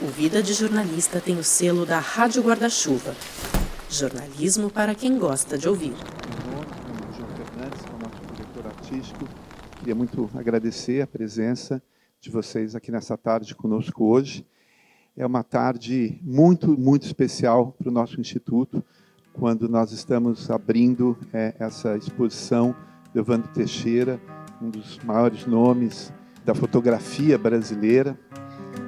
O 0.00 0.06
Vida 0.06 0.40
de 0.40 0.52
Jornalista 0.52 1.20
tem 1.20 1.36
o 1.38 1.42
selo 1.42 1.84
da 1.84 1.98
Rádio 1.98 2.40
Guarda-Chuva. 2.40 3.16
Jornalismo 3.90 4.70
para 4.70 4.94
quem 4.94 5.18
gosta 5.18 5.58
de 5.58 5.68
ouvir. 5.68 5.92
João 7.16 7.28
Fernandes, 7.30 7.82
que 7.82 7.90
é 7.90 7.94
o 7.94 7.98
nosso 7.98 8.22
diretor 8.32 8.66
artístico. 8.68 9.28
Queria 9.76 9.96
muito 9.96 10.30
agradecer 10.36 11.02
a 11.02 11.06
presença 11.06 11.82
de 12.20 12.30
vocês 12.30 12.76
aqui 12.76 12.92
nessa 12.92 13.18
tarde 13.18 13.56
conosco 13.56 14.04
hoje. 14.04 14.46
É 15.16 15.26
uma 15.26 15.42
tarde 15.42 16.20
muito, 16.22 16.78
muito 16.78 17.04
especial 17.04 17.72
para 17.76 17.88
o 17.88 17.92
nosso 17.92 18.20
Instituto, 18.20 18.84
quando 19.32 19.68
nós 19.68 19.90
estamos 19.90 20.48
abrindo 20.48 21.18
é, 21.32 21.56
essa 21.58 21.96
exposição 21.96 22.72
do 23.12 23.18
Evandro 23.18 23.48
Teixeira, 23.52 24.20
um 24.62 24.70
dos 24.70 25.00
maiores 25.00 25.44
nomes 25.44 26.12
da 26.44 26.54
fotografia 26.54 27.36
brasileira 27.36 28.16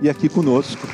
e 0.03 0.09
aqui 0.09 0.29
conosco. 0.29 0.87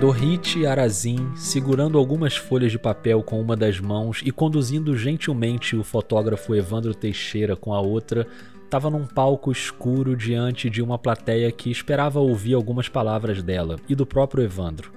Dorit 0.00 0.64
Arazin, 0.64 1.32
segurando 1.34 1.98
algumas 1.98 2.36
folhas 2.36 2.70
de 2.70 2.78
papel 2.78 3.20
com 3.20 3.40
uma 3.40 3.56
das 3.56 3.80
mãos 3.80 4.22
e 4.24 4.30
conduzindo 4.30 4.96
gentilmente 4.96 5.74
o 5.74 5.82
fotógrafo 5.82 6.54
Evandro 6.54 6.94
Teixeira 6.94 7.56
com 7.56 7.74
a 7.74 7.80
outra, 7.80 8.24
estava 8.64 8.88
num 8.88 9.04
palco 9.04 9.50
escuro 9.50 10.16
diante 10.16 10.70
de 10.70 10.80
uma 10.80 10.98
plateia 10.98 11.50
que 11.50 11.68
esperava 11.68 12.20
ouvir 12.20 12.54
algumas 12.54 12.88
palavras 12.88 13.42
dela 13.42 13.76
e 13.88 13.94
do 13.96 14.06
próprio 14.06 14.44
Evandro. 14.44 14.92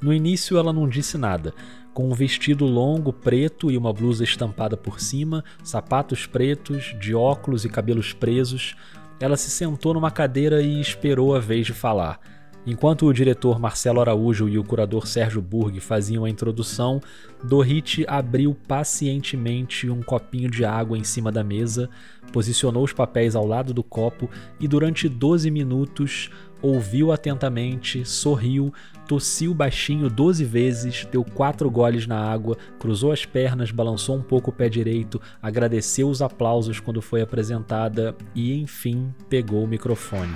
No 0.00 0.10
início 0.10 0.56
ela 0.56 0.72
não 0.72 0.88
disse 0.88 1.18
nada, 1.18 1.52
com 1.92 2.08
um 2.08 2.14
vestido 2.14 2.64
longo 2.64 3.12
preto 3.12 3.70
e 3.70 3.76
uma 3.76 3.92
blusa 3.92 4.24
estampada 4.24 4.76
por 4.76 5.00
cima, 5.00 5.44
sapatos 5.62 6.26
pretos, 6.26 6.94
de 7.00 7.14
óculos 7.14 7.64
e 7.64 7.68
cabelos 7.68 8.12
presos, 8.12 8.74
ela 9.20 9.36
se 9.36 9.50
sentou 9.50 9.94
numa 9.94 10.10
cadeira 10.10 10.62
e 10.62 10.80
esperou 10.80 11.34
a 11.34 11.38
vez 11.38 11.66
de 11.66 11.74
falar. 11.74 12.20
Enquanto 12.66 13.06
o 13.06 13.12
diretor 13.12 13.58
Marcelo 13.58 14.00
Araújo 14.00 14.46
e 14.46 14.58
o 14.58 14.64
curador 14.64 15.06
Sérgio 15.06 15.40
Burg 15.40 15.80
faziam 15.80 16.26
a 16.26 16.30
introdução, 16.30 17.00
Dorit 17.42 18.04
abriu 18.06 18.54
pacientemente 18.68 19.88
um 19.88 20.02
copinho 20.02 20.50
de 20.50 20.62
água 20.62 20.98
em 20.98 21.02
cima 21.02 21.32
da 21.32 21.42
mesa, 21.42 21.88
posicionou 22.32 22.84
os 22.84 22.92
papéis 22.92 23.34
ao 23.34 23.46
lado 23.46 23.72
do 23.72 23.82
copo 23.82 24.28
e 24.60 24.68
durante 24.68 25.08
12 25.08 25.50
minutos 25.50 26.30
ouviu 26.62 27.12
atentamente, 27.12 28.04
sorriu, 28.04 28.72
tossiu 29.06 29.52
baixinho 29.52 30.08
12 30.08 30.44
vezes, 30.44 31.06
deu 31.10 31.24
quatro 31.24 31.70
goles 31.70 32.06
na 32.06 32.18
água, 32.18 32.56
cruzou 32.78 33.12
as 33.12 33.24
pernas, 33.24 33.70
balançou 33.70 34.16
um 34.16 34.22
pouco 34.22 34.50
o 34.50 34.52
pé 34.52 34.68
direito, 34.68 35.20
agradeceu 35.42 36.08
os 36.08 36.22
aplausos 36.22 36.78
quando 36.78 37.02
foi 37.02 37.20
apresentada 37.20 38.14
e, 38.34 38.54
enfim, 38.60 39.12
pegou 39.28 39.64
o 39.64 39.66
microfone. 39.66 40.32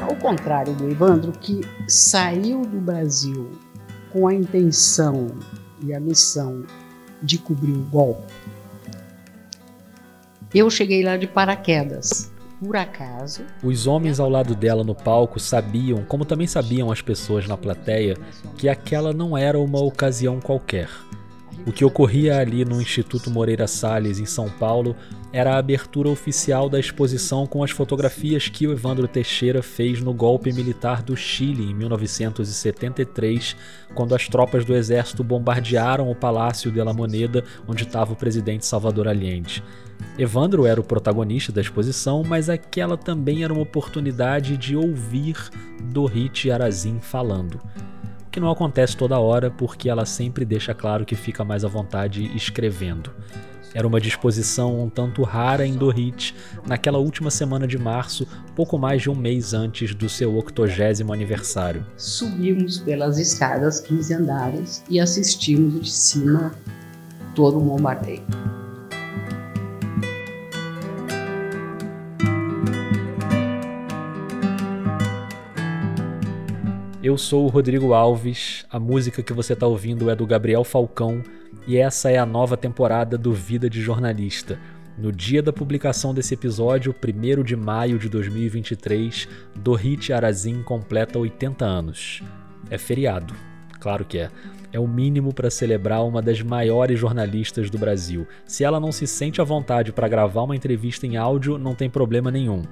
Ao 0.00 0.14
contrário 0.16 0.74
do 0.74 0.88
Evandro, 0.88 1.32
que 1.32 1.60
saiu 1.88 2.62
do 2.62 2.78
Brasil 2.78 3.50
com 4.12 4.28
a 4.28 4.34
intenção 4.34 5.26
e 5.82 5.92
a 5.92 5.98
missão 5.98 6.62
de 7.20 7.38
cobrir 7.38 7.72
o 7.72 7.82
golpe, 7.82 8.32
eu 10.54 10.70
cheguei 10.70 11.02
lá 11.02 11.16
de 11.16 11.26
paraquedas 11.26 12.32
por 12.64 12.76
acaso. 12.76 13.42
Os 13.62 13.86
homens 13.86 14.18
ao 14.18 14.30
lado 14.30 14.54
dela 14.54 14.82
no 14.82 14.94
palco 14.94 15.38
sabiam, 15.38 16.04
como 16.04 16.24
também 16.24 16.46
sabiam 16.46 16.90
as 16.90 17.02
pessoas 17.02 17.46
na 17.46 17.56
plateia, 17.56 18.16
que 18.56 18.68
aquela 18.68 19.12
não 19.12 19.36
era 19.36 19.58
uma 19.58 19.82
ocasião 19.82 20.40
qualquer. 20.40 20.88
O 21.66 21.72
que 21.72 21.84
ocorria 21.84 22.38
ali 22.38 22.64
no 22.64 22.80
Instituto 22.80 23.30
Moreira 23.30 23.66
Salles, 23.66 24.18
em 24.18 24.26
São 24.26 24.50
Paulo, 24.50 24.94
era 25.32 25.54
a 25.54 25.58
abertura 25.58 26.08
oficial 26.08 26.68
da 26.68 26.78
exposição 26.78 27.46
com 27.46 27.64
as 27.64 27.70
fotografias 27.70 28.48
que 28.48 28.66
o 28.66 28.72
Evandro 28.72 29.08
Teixeira 29.08 29.62
fez 29.62 30.00
no 30.00 30.12
golpe 30.12 30.52
militar 30.52 31.02
do 31.02 31.16
Chile 31.16 31.70
em 31.70 31.74
1973, 31.74 33.56
quando 33.94 34.14
as 34.14 34.28
tropas 34.28 34.64
do 34.64 34.74
exército 34.74 35.24
bombardearam 35.24 36.10
o 36.10 36.14
Palácio 36.14 36.70
de 36.70 36.82
la 36.82 36.92
Moneda, 36.92 37.42
onde 37.66 37.84
estava 37.84 38.12
o 38.12 38.16
presidente 38.16 38.66
Salvador 38.66 39.08
Allende. 39.08 39.62
Evandro 40.16 40.64
era 40.64 40.80
o 40.80 40.84
protagonista 40.84 41.50
da 41.50 41.60
exposição, 41.60 42.22
mas 42.22 42.48
aquela 42.48 42.96
também 42.96 43.42
era 43.42 43.52
uma 43.52 43.62
oportunidade 43.62 44.56
de 44.56 44.76
ouvir 44.76 45.36
Dorit 45.92 46.50
Arazin 46.52 47.00
falando. 47.00 47.60
O 48.26 48.30
que 48.30 48.38
não 48.38 48.50
acontece 48.50 48.96
toda 48.96 49.18
hora, 49.18 49.50
porque 49.50 49.88
ela 49.88 50.04
sempre 50.04 50.44
deixa 50.44 50.72
claro 50.72 51.04
que 51.04 51.16
fica 51.16 51.44
mais 51.44 51.64
à 51.64 51.68
vontade 51.68 52.30
escrevendo. 52.36 53.10
Era 53.74 53.88
uma 53.88 54.00
disposição 54.00 54.80
um 54.80 54.88
tanto 54.88 55.24
rara 55.24 55.66
em 55.66 55.74
Dorit 55.74 56.32
naquela 56.64 56.98
última 56.98 57.28
semana 57.28 57.66
de 57.66 57.76
março, 57.76 58.24
pouco 58.54 58.78
mais 58.78 59.02
de 59.02 59.10
um 59.10 59.16
mês 59.16 59.52
antes 59.52 59.96
do 59.96 60.08
seu 60.08 60.38
octogésimo 60.38 61.12
aniversário. 61.12 61.84
Subimos 61.96 62.78
pelas 62.78 63.18
escadas 63.18 63.80
15 63.80 64.14
andares 64.14 64.84
e 64.88 65.00
assistimos 65.00 65.80
de 65.80 65.90
cima 65.90 66.54
todo 67.34 67.58
o 67.58 67.60
bombardeio. 67.60 68.22
Eu 77.04 77.18
sou 77.18 77.44
o 77.44 77.48
Rodrigo 77.48 77.92
Alves, 77.92 78.64
a 78.70 78.80
música 78.80 79.22
que 79.22 79.34
você 79.34 79.52
está 79.52 79.66
ouvindo 79.66 80.08
é 80.08 80.16
do 80.16 80.26
Gabriel 80.26 80.64
Falcão 80.64 81.22
e 81.66 81.76
essa 81.76 82.10
é 82.10 82.16
a 82.16 82.24
nova 82.24 82.56
temporada 82.56 83.18
do 83.18 83.30
Vida 83.30 83.68
de 83.68 83.78
Jornalista. 83.82 84.58
No 84.96 85.12
dia 85.12 85.42
da 85.42 85.52
publicação 85.52 86.14
desse 86.14 86.32
episódio, 86.32 86.94
1 86.94 87.42
de 87.42 87.54
maio 87.56 87.98
de 87.98 88.08
2023, 88.08 89.28
Dorit 89.54 90.14
Arazin 90.14 90.62
completa 90.62 91.18
80 91.18 91.62
anos. 91.62 92.22
É 92.70 92.78
feriado, 92.78 93.34
claro 93.78 94.06
que 94.06 94.16
é. 94.16 94.30
É 94.72 94.80
o 94.80 94.88
mínimo 94.88 95.34
para 95.34 95.50
celebrar 95.50 96.02
uma 96.06 96.22
das 96.22 96.40
maiores 96.40 96.98
jornalistas 96.98 97.68
do 97.68 97.76
Brasil. 97.76 98.26
Se 98.46 98.64
ela 98.64 98.80
não 98.80 98.90
se 98.90 99.06
sente 99.06 99.42
à 99.42 99.44
vontade 99.44 99.92
para 99.92 100.08
gravar 100.08 100.44
uma 100.44 100.56
entrevista 100.56 101.06
em 101.06 101.18
áudio, 101.18 101.58
não 101.58 101.74
tem 101.74 101.90
problema 101.90 102.30
nenhum. 102.30 102.62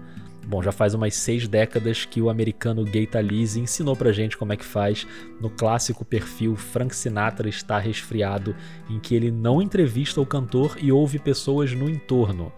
Bom, 0.53 0.63
já 0.63 0.71
faz 0.71 0.93
umas 0.93 1.15
seis 1.15 1.49
décadas 1.49 2.05
que 2.05 2.21
o 2.21 2.29
americano 2.29 2.85
Gay 2.85 3.07
Talese 3.07 3.59
ensinou 3.59 3.97
pra 3.97 4.13
gente 4.13 4.37
como 4.37 4.53
é 4.53 4.57
que 4.59 4.67
faz 4.67 5.07
no 5.41 5.49
clássico 5.49 6.05
perfil 6.05 6.57
Frank 6.57 6.95
Sinatra 6.95 7.49
está 7.49 7.79
resfriado, 7.79 8.55
em 8.91 9.01
que 9.01 9.15
ele 9.15 9.31
não 9.31 9.63
entrevista 9.63 10.21
o 10.21 10.27
cantor 10.27 10.77
e 10.79 10.93
ouve 10.93 11.19
pessoas 11.19 11.73
no 11.73 11.89
entorno. 11.89 12.53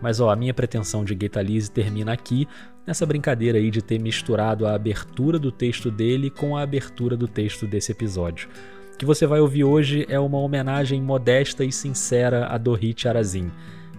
Mas 0.00 0.18
ó, 0.18 0.30
a 0.30 0.36
minha 0.36 0.54
pretensão 0.54 1.04
de 1.04 1.14
Gay 1.14 1.28
Talese 1.28 1.70
termina 1.70 2.10
aqui, 2.10 2.48
nessa 2.86 3.04
brincadeira 3.04 3.58
aí 3.58 3.70
de 3.70 3.82
ter 3.82 4.00
misturado 4.00 4.66
a 4.66 4.74
abertura 4.74 5.38
do 5.38 5.52
texto 5.52 5.90
dele 5.90 6.30
com 6.30 6.56
a 6.56 6.62
abertura 6.62 7.18
do 7.18 7.28
texto 7.28 7.66
desse 7.66 7.92
episódio. 7.92 8.48
O 8.94 8.96
que 8.96 9.04
você 9.04 9.26
vai 9.26 9.40
ouvir 9.40 9.64
hoje 9.64 10.06
é 10.08 10.18
uma 10.18 10.38
homenagem 10.38 11.02
modesta 11.02 11.62
e 11.62 11.70
sincera 11.70 12.46
a 12.46 12.56
Dorit 12.56 13.06
Arazin 13.06 13.52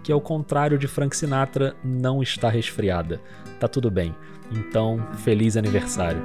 que 0.07 0.11
ao 0.13 0.21
contrário 0.21 0.77
de 0.77 0.87
Frank 0.87 1.13
Sinatra, 1.13 1.75
não 1.83 2.23
está 2.23 2.47
resfriada. 2.47 3.19
Tá 3.59 3.67
tudo 3.67 3.91
bem. 3.91 4.15
Então, 4.49 5.05
feliz 5.17 5.57
aniversário. 5.57 6.23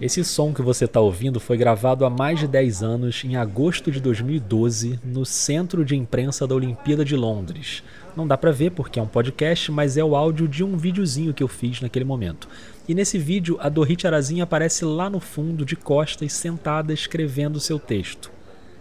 Esse 0.00 0.24
som 0.24 0.52
que 0.52 0.62
você 0.62 0.84
está 0.84 1.00
ouvindo 1.00 1.40
foi 1.40 1.56
gravado 1.56 2.04
há 2.04 2.10
mais 2.10 2.38
de 2.38 2.46
10 2.46 2.82
anos, 2.82 3.22
em 3.24 3.36
agosto 3.36 3.90
de 3.90 4.00
2012, 4.00 5.00
no 5.04 5.24
Centro 5.24 5.84
de 5.84 5.96
Imprensa 5.96 6.46
da 6.46 6.54
Olimpíada 6.54 7.04
de 7.04 7.16
Londres. 7.16 7.82
Não 8.16 8.26
dá 8.26 8.36
para 8.36 8.50
ver 8.50 8.70
porque 8.70 8.98
é 8.98 9.02
um 9.02 9.06
podcast, 9.06 9.70
mas 9.70 9.96
é 9.96 10.04
o 10.04 10.16
áudio 10.16 10.48
de 10.48 10.64
um 10.64 10.76
videozinho 10.76 11.34
que 11.34 11.42
eu 11.42 11.48
fiz 11.48 11.80
naquele 11.80 12.04
momento. 12.04 12.48
E 12.88 12.94
nesse 12.94 13.18
vídeo, 13.18 13.58
a 13.60 13.68
Dorit 13.68 14.06
Arazinha 14.06 14.44
aparece 14.44 14.84
lá 14.84 15.10
no 15.10 15.20
fundo, 15.20 15.64
de 15.64 15.76
costas, 15.76 16.32
sentada, 16.32 16.92
escrevendo 16.92 17.60
seu 17.60 17.78
texto. 17.78 18.37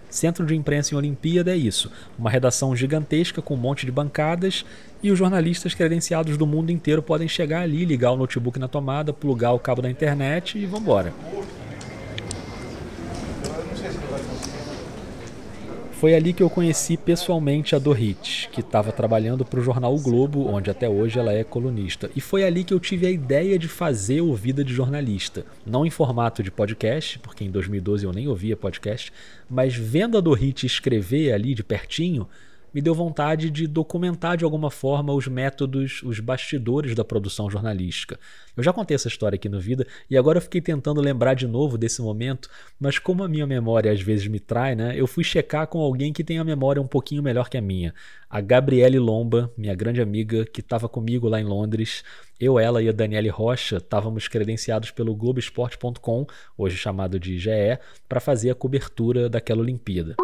Centro 0.10 0.46
de 0.46 0.56
imprensa 0.56 0.94
em 0.94 0.98
Olimpíada 0.98 1.52
é 1.52 1.58
isso: 1.58 1.92
uma 2.18 2.30
redação 2.30 2.76
gigantesca 2.76 3.42
com 3.42 3.54
um 3.54 3.58
monte 3.58 3.86
de 3.86 3.92
bancadas 3.92 4.66
e 5.04 5.12
os 5.12 5.20
jornalistas 5.20 5.74
credenciados 5.74 6.38
do 6.38 6.48
mundo 6.48 6.72
inteiro 6.72 7.02
podem 7.02 7.28
chegar 7.28 7.62
ali, 7.62 7.86
ligar 7.86 8.12
o 8.12 8.18
notebook 8.18 8.58
na 8.58 8.68
tomada, 8.68 9.14
plugar 9.14 9.52
o 9.54 9.60
cabo 9.60 9.82
da 9.82 9.90
internet 9.90 10.58
e 10.58 10.66
vambora. 10.66 11.14
Foi 16.00 16.14
ali 16.14 16.32
que 16.32 16.44
eu 16.44 16.50
conheci 16.50 16.96
pessoalmente 16.96 17.76
a 17.76 17.80
Dorit, 17.80 18.50
que 18.52 18.60
estava 18.60 18.92
trabalhando 18.92 19.44
para 19.44 19.60
o 19.60 19.64
jornal 19.64 19.96
O 19.96 20.00
Globo, 20.00 20.48
onde 20.48 20.70
até 20.70 20.88
hoje 20.88 21.18
ela 21.18 21.34
é 21.34 21.44
colunista. 21.44 22.08
E 22.16 22.22
foi 22.22 22.44
ali 22.44 22.64
que 22.64 22.72
eu 22.72 22.80
tive 22.80 23.08
a 23.08 23.10
ideia 23.10 23.58
de 23.58 23.68
fazer 23.68 24.22
o 24.22 24.32
Vida 24.36 24.64
de 24.64 24.72
Jornalista. 24.72 25.44
Não 25.66 25.88
em 25.88 25.90
formato 25.90 26.44
de 26.44 26.52
podcast, 26.52 27.18
porque 27.18 27.44
em 27.44 27.50
2012 27.50 28.06
eu 28.06 28.14
nem 28.14 28.28
ouvia 28.28 28.56
podcast, 28.56 29.12
mas 29.50 29.76
vendo 29.76 30.20
a 30.20 30.22
Dorit 30.22 30.68
escrever 30.68 31.34
ali 31.34 31.56
de 31.56 31.64
pertinho, 31.64 32.28
me 32.74 32.82
deu 32.82 32.94
vontade 32.94 33.50
de 33.50 33.68
documentar 33.68 34.38
de 34.38 34.44
alguma 34.44 34.70
forma 34.70 35.14
os 35.14 35.28
métodos, 35.28 36.02
os 36.04 36.20
bastidores 36.20 36.96
da 36.96 37.04
produção 37.04 37.50
jornalística. 37.50 38.20
Eu 38.56 38.64
já 38.64 38.74
contei 38.74 38.96
essa 38.96 39.08
história 39.08 39.36
aqui 39.36 39.48
no 39.48 39.60
Vida 39.60 39.86
e 40.10 40.18
agora 40.18 40.38
eu 40.38 40.42
fiquei 40.42 40.62
tentando 40.62 41.02
lembrar 41.02 41.34
de 41.34 41.48
novo 41.48 41.78
desse 41.78 42.02
momento, 42.02 42.50
mas 42.80 43.00
como 43.00 43.24
a 43.24 43.28
minha 43.28 43.46
memória 43.46 43.92
às 43.92 44.02
vezes 44.02 44.28
me 44.28 44.40
trai, 44.40 44.76
né? 44.76 44.94
Eu 44.96 45.08
fui 45.08 45.24
checar 45.24 45.68
com 45.68 45.80
alguém 45.80 46.12
que 46.12 46.24
tem 46.24 46.40
a 46.40 46.44
memória 46.44 46.82
um 46.82 46.88
pouquinho 46.88 47.24
melhor 47.24 47.50
que 47.50 47.58
a 47.58 47.62
minha. 47.62 47.94
A 48.30 48.42
Gabriele 48.42 49.00
Lomba, 49.00 49.52
minha 49.58 49.74
grande 49.74 50.02
amiga, 50.02 50.46
que 50.46 50.62
estava 50.62 50.90
comigo 50.90 51.30
lá 51.30 51.40
em 51.40 51.46
Londres. 51.46 52.04
Eu, 52.40 52.60
ela 52.60 52.82
e 52.82 52.90
a 52.90 52.92
Daniele 52.92 53.30
Rocha 53.30 53.78
estávamos 53.78 54.28
credenciados 54.28 54.92
pelo 54.92 55.16
Globoesporte.com, 55.16 56.28
hoje 56.58 56.78
chamado 56.78 57.20
de 57.20 57.38
GE, 57.38 57.80
para 58.08 58.20
fazer 58.20 58.50
a 58.50 58.56
cobertura 58.56 59.30
daquela 59.30 59.62
Olimpíada. 59.62 60.16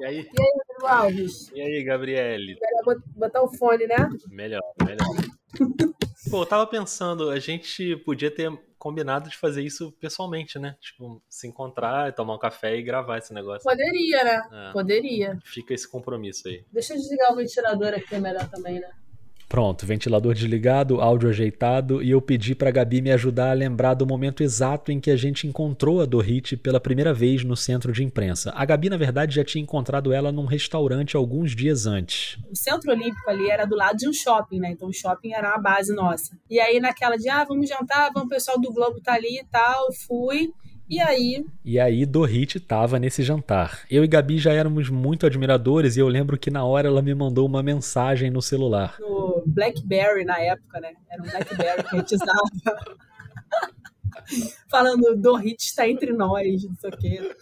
E 0.00 0.04
aí? 0.04 0.16
E 0.18 0.40
aí, 0.40 0.67
Rodrigo 0.78 0.86
Alves? 0.86 1.50
E 1.52 1.60
aí, 1.60 1.82
Gabriele? 1.82 2.58
Melhor 2.60 3.02
botar 3.16 3.42
o 3.42 3.48
fone, 3.48 3.86
né? 3.86 4.08
Melhor, 4.30 4.62
melhor. 4.84 5.06
Pô, 6.30 6.42
eu 6.42 6.46
tava 6.46 6.66
pensando, 6.66 7.30
a 7.30 7.38
gente 7.38 7.96
podia 7.96 8.30
ter 8.30 8.50
combinado 8.78 9.30
de 9.30 9.36
fazer 9.36 9.62
isso 9.62 9.90
pessoalmente, 9.92 10.58
né? 10.58 10.76
Tipo, 10.80 11.22
se 11.28 11.48
encontrar, 11.48 12.12
tomar 12.12 12.34
um 12.34 12.38
café 12.38 12.76
e 12.76 12.82
gravar 12.82 13.18
esse 13.18 13.32
negócio. 13.32 13.62
Poderia, 13.62 14.24
né? 14.24 14.42
É. 14.52 14.72
Poderia. 14.72 15.38
Fica 15.44 15.74
esse 15.74 15.88
compromisso 15.88 16.48
aí. 16.48 16.64
Deixa 16.70 16.94
eu 16.94 16.98
desligar 16.98 17.32
o 17.32 17.36
ventilador 17.36 17.94
aqui, 17.94 18.14
é 18.14 18.20
melhor 18.20 18.48
também, 18.48 18.78
né? 18.78 18.90
Pronto, 19.48 19.86
ventilador 19.86 20.34
desligado, 20.34 21.00
áudio 21.00 21.30
ajeitado 21.30 22.02
e 22.02 22.10
eu 22.10 22.20
pedi 22.20 22.54
para 22.54 22.70
Gabi 22.70 23.00
me 23.00 23.10
ajudar 23.10 23.50
a 23.50 23.54
lembrar 23.54 23.94
do 23.94 24.06
momento 24.06 24.42
exato 24.42 24.92
em 24.92 25.00
que 25.00 25.10
a 25.10 25.16
gente 25.16 25.46
encontrou 25.46 26.02
a 26.02 26.04
Dorit 26.04 26.54
pela 26.58 26.78
primeira 26.78 27.14
vez 27.14 27.42
no 27.42 27.56
centro 27.56 27.90
de 27.90 28.04
imprensa. 28.04 28.52
A 28.54 28.64
Gabi, 28.66 28.90
na 28.90 28.98
verdade, 28.98 29.34
já 29.34 29.42
tinha 29.42 29.62
encontrado 29.62 30.12
ela 30.12 30.30
num 30.30 30.44
restaurante 30.44 31.16
alguns 31.16 31.56
dias 31.56 31.86
antes. 31.86 32.38
O 32.50 32.54
Centro 32.54 32.92
Olímpico 32.92 33.30
ali 33.30 33.50
era 33.50 33.64
do 33.64 33.74
lado 33.74 33.96
de 33.96 34.06
um 34.06 34.12
shopping, 34.12 34.58
né? 34.58 34.70
Então 34.70 34.88
o 34.88 34.92
shopping 34.92 35.32
era 35.32 35.54
a 35.54 35.58
base 35.58 35.94
nossa. 35.94 36.36
E 36.50 36.60
aí 36.60 36.78
naquela 36.78 37.16
de, 37.16 37.30
ah, 37.30 37.44
vamos 37.44 37.66
jantar, 37.66 38.10
vamos, 38.12 38.26
o 38.26 38.30
pessoal 38.30 38.60
do 38.60 38.70
Globo 38.70 39.00
tá 39.00 39.14
ali 39.14 39.38
e 39.40 39.44
tal, 39.50 39.90
fui. 40.06 40.52
E 40.88 41.00
aí, 41.00 41.44
E 41.64 41.78
aí 41.78 42.06
Dorit 42.06 42.58
tava 42.60 42.98
nesse 42.98 43.22
jantar. 43.22 43.84
Eu 43.90 44.04
e 44.04 44.08
Gabi 44.08 44.38
já 44.38 44.52
éramos 44.52 44.88
muito 44.88 45.26
admiradores 45.26 45.96
e 45.96 46.00
eu 46.00 46.08
lembro 46.08 46.38
que 46.38 46.50
na 46.50 46.64
hora 46.64 46.88
ela 46.88 47.02
me 47.02 47.14
mandou 47.14 47.46
uma 47.46 47.62
mensagem 47.62 48.30
no 48.30 48.40
celular. 48.40 48.96
no 48.98 49.42
Blackberry 49.46 50.24
na 50.24 50.40
época, 50.40 50.80
né? 50.80 50.94
Era 51.10 51.22
um 51.22 51.26
Blackberry 51.26 51.82
que 51.84 51.96
a 51.96 51.98
gente 51.98 52.14
usava. 52.14 52.42
Falando, 54.70 55.16
Dorit 55.16 55.62
está 55.62 55.88
entre 55.88 56.12
nós, 56.12 56.64
não 56.64 56.74
sei 56.76 56.90
o 56.90 56.96
quê. 56.96 57.36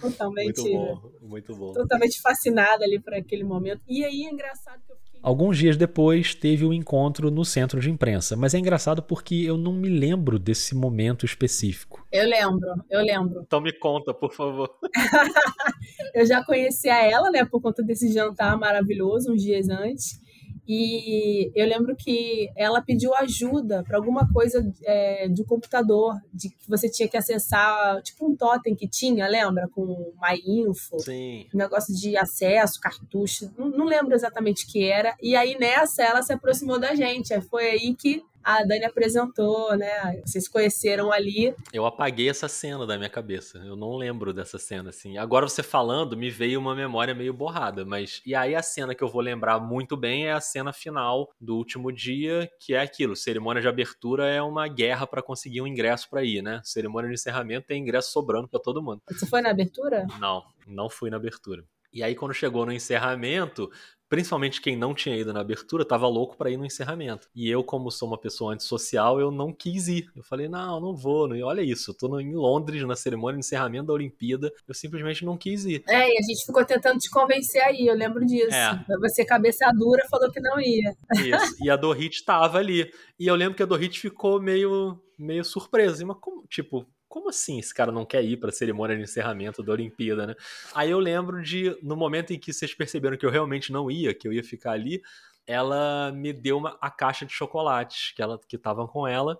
Totalmente, 0.00 0.60
Muito 0.60 0.72
bom, 0.72 1.12
muito 1.22 1.56
bom. 1.56 1.72
totalmente 1.72 2.20
fascinada 2.20 2.84
ali 2.84 3.00
por 3.00 3.12
aquele 3.14 3.42
momento. 3.42 3.80
E 3.88 4.04
aí 4.04 4.26
é 4.26 4.30
engraçado 4.30 4.80
que 4.86 4.92
eu. 4.92 4.96
Alguns 5.22 5.58
dias 5.58 5.76
depois 5.76 6.34
teve 6.34 6.64
o 6.64 6.72
encontro 6.72 7.30
no 7.30 7.44
centro 7.44 7.80
de 7.80 7.90
imprensa, 7.90 8.36
mas 8.36 8.54
é 8.54 8.58
engraçado 8.58 9.02
porque 9.02 9.34
eu 9.34 9.56
não 9.56 9.72
me 9.72 9.88
lembro 9.88 10.38
desse 10.38 10.74
momento 10.74 11.26
específico. 11.26 12.06
Eu 12.10 12.28
lembro, 12.28 12.68
eu 12.90 13.02
lembro. 13.02 13.42
Então 13.46 13.60
me 13.60 13.72
conta, 13.72 14.14
por 14.14 14.32
favor. 14.32 14.70
Eu 16.14 16.26
já 16.26 16.42
conhecia 16.44 17.04
ela, 17.04 17.30
né, 17.30 17.44
por 17.44 17.60
conta 17.60 17.82
desse 17.82 18.12
jantar 18.12 18.56
maravilhoso 18.58 19.32
uns 19.32 19.42
dias 19.42 19.68
antes. 19.68 20.20
E 20.68 21.50
eu 21.54 21.66
lembro 21.66 21.96
que 21.96 22.50
ela 22.54 22.82
pediu 22.82 23.14
ajuda 23.14 23.82
para 23.82 23.96
alguma 23.96 24.30
coisa 24.30 24.70
é, 24.84 25.26
do 25.26 25.42
computador, 25.44 26.14
de 26.32 26.50
que 26.50 26.56
você 26.68 26.90
tinha 26.90 27.08
que 27.08 27.16
acessar, 27.16 28.02
tipo 28.02 28.28
um 28.28 28.36
totem 28.36 28.74
que 28.74 28.86
tinha, 28.86 29.26
lembra? 29.26 29.66
Com 29.68 30.12
MyInfo, 30.20 30.98
Sim. 31.00 31.46
um 31.54 31.58
negócio 31.58 31.94
de 31.94 32.16
acesso, 32.18 32.78
cartucho, 32.80 33.50
não, 33.56 33.70
não 33.70 33.86
lembro 33.86 34.14
exatamente 34.14 34.66
o 34.66 34.68
que 34.68 34.84
era. 34.84 35.16
E 35.22 35.34
aí 35.34 35.56
nessa 35.58 36.02
ela 36.02 36.22
se 36.22 36.34
aproximou 36.34 36.78
da 36.78 36.94
gente. 36.94 37.38
Foi 37.42 37.70
aí 37.70 37.94
que 37.94 38.22
a 38.48 38.64
Dani 38.64 38.86
apresentou, 38.86 39.76
né? 39.76 40.22
Vocês 40.24 40.48
conheceram 40.48 41.12
ali. 41.12 41.54
Eu 41.70 41.84
apaguei 41.84 42.30
essa 42.30 42.48
cena 42.48 42.86
da 42.86 42.96
minha 42.96 43.10
cabeça. 43.10 43.58
Eu 43.58 43.76
não 43.76 43.94
lembro 43.94 44.32
dessa 44.32 44.58
cena, 44.58 44.88
assim. 44.88 45.18
Agora 45.18 45.46
você 45.46 45.62
falando, 45.62 46.16
me 46.16 46.30
veio 46.30 46.58
uma 46.58 46.74
memória 46.74 47.14
meio 47.14 47.34
borrada, 47.34 47.84
mas. 47.84 48.22
E 48.24 48.34
aí 48.34 48.54
a 48.54 48.62
cena 48.62 48.94
que 48.94 49.04
eu 49.04 49.08
vou 49.08 49.20
lembrar 49.20 49.60
muito 49.60 49.98
bem 49.98 50.28
é 50.28 50.32
a 50.32 50.40
cena 50.40 50.72
final 50.72 51.30
do 51.38 51.56
último 51.56 51.92
dia, 51.92 52.50
que 52.58 52.72
é 52.72 52.80
aquilo. 52.80 53.14
Cerimônia 53.14 53.60
de 53.60 53.68
abertura 53.68 54.26
é 54.26 54.40
uma 54.40 54.66
guerra 54.66 55.06
pra 55.06 55.20
conseguir 55.20 55.60
um 55.60 55.66
ingresso 55.66 56.08
pra 56.08 56.24
ir, 56.24 56.40
né? 56.40 56.62
Cerimônia 56.64 57.08
de 57.08 57.14
encerramento 57.16 57.66
tem 57.66 57.82
ingresso 57.82 58.10
sobrando 58.10 58.48
pra 58.48 58.58
todo 58.58 58.82
mundo. 58.82 59.02
Você 59.10 59.26
foi 59.26 59.42
na 59.42 59.50
abertura? 59.50 60.06
Não, 60.18 60.42
não 60.66 60.88
fui 60.88 61.10
na 61.10 61.18
abertura. 61.18 61.64
E 61.92 62.02
aí, 62.02 62.14
quando 62.14 62.34
chegou 62.34 62.66
no 62.66 62.72
encerramento, 62.72 63.70
principalmente 64.08 64.60
quem 64.60 64.76
não 64.76 64.94
tinha 64.94 65.16
ido 65.16 65.32
na 65.32 65.40
abertura, 65.40 65.84
tava 65.84 66.06
louco 66.06 66.36
pra 66.36 66.50
ir 66.50 66.56
no 66.56 66.64
encerramento. 66.64 67.28
E 67.34 67.48
eu, 67.48 67.62
como 67.62 67.90
sou 67.90 68.08
uma 68.08 68.18
pessoa 68.18 68.54
antissocial, 68.54 69.20
eu 69.20 69.30
não 69.30 69.52
quis 69.52 69.88
ir. 69.88 70.10
Eu 70.16 70.22
falei, 70.22 70.48
não, 70.48 70.80
não 70.80 70.96
vou. 70.96 71.34
E 71.34 71.42
olha 71.42 71.60
isso, 71.60 71.90
eu 71.90 71.94
tô 71.94 72.18
em 72.18 72.34
Londres, 72.34 72.82
na 72.84 72.96
cerimônia 72.96 73.38
de 73.38 73.46
encerramento 73.46 73.86
da 73.88 73.92
Olimpíada, 73.92 74.52
eu 74.66 74.74
simplesmente 74.74 75.24
não 75.24 75.36
quis 75.36 75.64
ir. 75.64 75.82
É, 75.88 76.08
e 76.08 76.18
a 76.18 76.22
gente 76.22 76.44
ficou 76.44 76.64
tentando 76.64 76.98
te 76.98 77.10
convencer 77.10 77.62
aí, 77.62 77.86
eu 77.86 77.94
lembro 77.94 78.24
disso. 78.24 78.54
É. 78.54 78.84
Você, 79.00 79.24
cabeça 79.24 79.70
dura, 79.72 80.06
falou 80.10 80.30
que 80.30 80.40
não 80.40 80.60
ia. 80.60 80.96
Isso. 81.14 81.56
E 81.62 81.70
a 81.70 81.76
Dorit 81.76 82.24
tava 82.24 82.58
ali. 82.58 82.90
E 83.18 83.26
eu 83.26 83.34
lembro 83.34 83.54
que 83.54 83.62
a 83.62 83.66
Dorit 83.66 83.98
ficou 83.98 84.40
meio, 84.40 84.98
meio 85.18 85.44
surpresa. 85.44 86.04
Mas 86.06 86.16
como, 86.20 86.46
tipo, 86.46 86.86
como 87.08 87.30
assim 87.30 87.58
esse 87.58 87.72
cara 87.72 87.90
não 87.90 88.04
quer 88.04 88.22
ir 88.22 88.36
pra 88.36 88.52
cerimônia 88.52 88.96
de 88.96 89.02
encerramento 89.02 89.62
da 89.62 89.72
Olimpíada, 89.72 90.26
né? 90.26 90.34
Aí 90.74 90.90
eu 90.90 90.98
lembro 90.98 91.42
de, 91.42 91.76
no 91.82 91.96
momento 91.96 92.32
em 92.32 92.38
que 92.38 92.52
vocês 92.52 92.74
perceberam 92.74 93.16
que 93.16 93.24
eu 93.24 93.30
realmente 93.30 93.72
não 93.72 93.90
ia, 93.90 94.14
que 94.14 94.28
eu 94.28 94.32
ia 94.32 94.44
ficar 94.44 94.72
ali, 94.72 95.02
ela 95.46 96.12
me 96.12 96.32
deu 96.32 96.58
uma, 96.58 96.76
a 96.80 96.90
caixa 96.90 97.24
de 97.24 97.32
chocolates 97.32 98.12
que 98.14 98.20
ela 98.20 98.38
que 98.46 98.56
estavam 98.56 98.86
com 98.86 99.06
ela, 99.06 99.38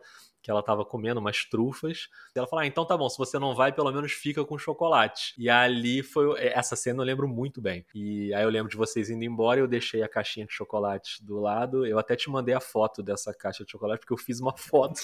que 0.49 0.51
ela 0.51 0.63
tava 0.63 0.83
comendo 0.83 1.21
umas 1.21 1.45
trufas. 1.45 2.09
E 2.35 2.39
ela 2.39 2.49
falou: 2.49 2.63
ah, 2.63 2.67
então 2.67 2.87
tá 2.87 2.97
bom, 2.97 3.07
se 3.11 3.19
você 3.19 3.39
não 3.39 3.55
vai, 3.55 3.71
pelo 3.71 3.93
menos 3.93 4.13
fica 4.13 4.43
com 4.47 4.57
chocolate. 4.57 5.35
E 5.37 5.51
ali 5.51 6.03
foi. 6.03 6.41
Essa 6.41 6.75
cena 6.75 7.03
eu 7.03 7.05
lembro 7.07 7.29
muito 7.29 7.61
bem. 7.61 7.85
E 7.95 8.33
aí 8.33 8.43
eu 8.45 8.49
lembro 8.49 8.71
de 8.71 8.77
vocês 8.77 9.11
indo 9.11 9.23
embora, 9.23 9.61
eu 9.61 9.69
deixei 9.69 10.03
a 10.03 10.09
caixinha 10.09 10.47
de 10.47 10.53
chocolate 10.55 11.23
do 11.23 11.39
lado. 11.39 11.85
Eu 11.85 11.99
até 11.99 12.17
te 12.17 12.31
mandei 12.31 12.55
a 12.55 12.61
foto 12.61 13.03
dessa 13.03 13.35
caixa 13.35 13.63
de 13.63 13.71
chocolate, 13.71 14.01
porque 14.01 14.15
eu 14.15 14.17
fiz 14.17 14.41
uma 14.41 14.57
foto 14.57 15.03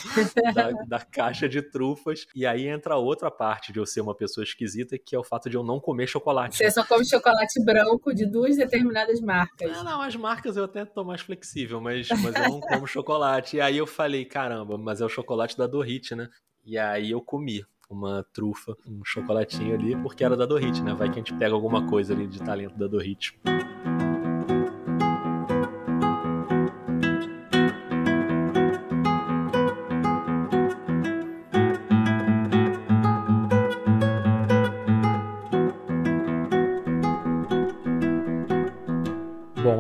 da, 0.54 0.70
da 0.70 1.00
caixa 1.00 1.46
de 1.46 1.60
trufas. 1.60 2.26
E 2.34 2.46
aí 2.46 2.66
entra 2.66 2.96
outra 2.96 3.30
parte 3.30 3.70
de 3.70 3.78
eu 3.78 3.84
ser 3.84 4.00
uma 4.00 4.14
pessoa 4.14 4.44
esquisita, 4.44 4.96
que 4.96 5.14
é 5.14 5.18
o 5.18 5.24
fato 5.24 5.50
de 5.50 5.58
eu 5.58 5.62
não 5.62 5.78
comer 5.78 6.06
chocolate. 6.06 6.56
Você 6.56 6.70
só 6.70 6.82
come 6.86 7.04
chocolate 7.04 7.62
branco 7.62 8.14
de 8.14 8.24
duas 8.24 8.56
determinadas 8.56 9.20
marcas. 9.20 9.76
Ah, 9.76 9.84
não, 9.84 10.00
as 10.00 10.16
marcas 10.16 10.56
eu 10.56 10.64
até 10.64 10.86
tô 10.86 11.04
mais 11.04 11.20
flexível, 11.20 11.82
mas, 11.82 12.08
mas 12.08 12.34
eu 12.34 12.48
não 12.48 12.60
como 12.60 12.86
chocolate. 12.86 13.56
E 13.58 13.60
aí 13.60 13.76
eu 13.76 13.86
falei, 13.86 14.24
caramba, 14.24 14.78
mas 14.78 15.02
é 15.02 15.04
o 15.04 15.08
chocolate 15.08 15.33
da 15.56 15.66
Dorit, 15.66 16.14
né? 16.14 16.28
E 16.64 16.78
aí 16.78 17.10
eu 17.10 17.20
comi 17.20 17.64
uma 17.90 18.24
trufa, 18.32 18.76
um 18.86 19.04
chocolatinho 19.04 19.74
ali, 19.74 19.96
porque 19.96 20.24
era 20.24 20.36
da 20.36 20.46
Dorit, 20.46 20.82
né? 20.82 20.94
Vai 20.94 21.08
que 21.08 21.14
a 21.14 21.22
gente 21.22 21.34
pega 21.34 21.54
alguma 21.54 21.86
coisa 21.86 22.14
ali 22.14 22.26
de 22.26 22.38
talento 22.42 22.76
da 22.76 22.86
Dorit. 22.86 23.38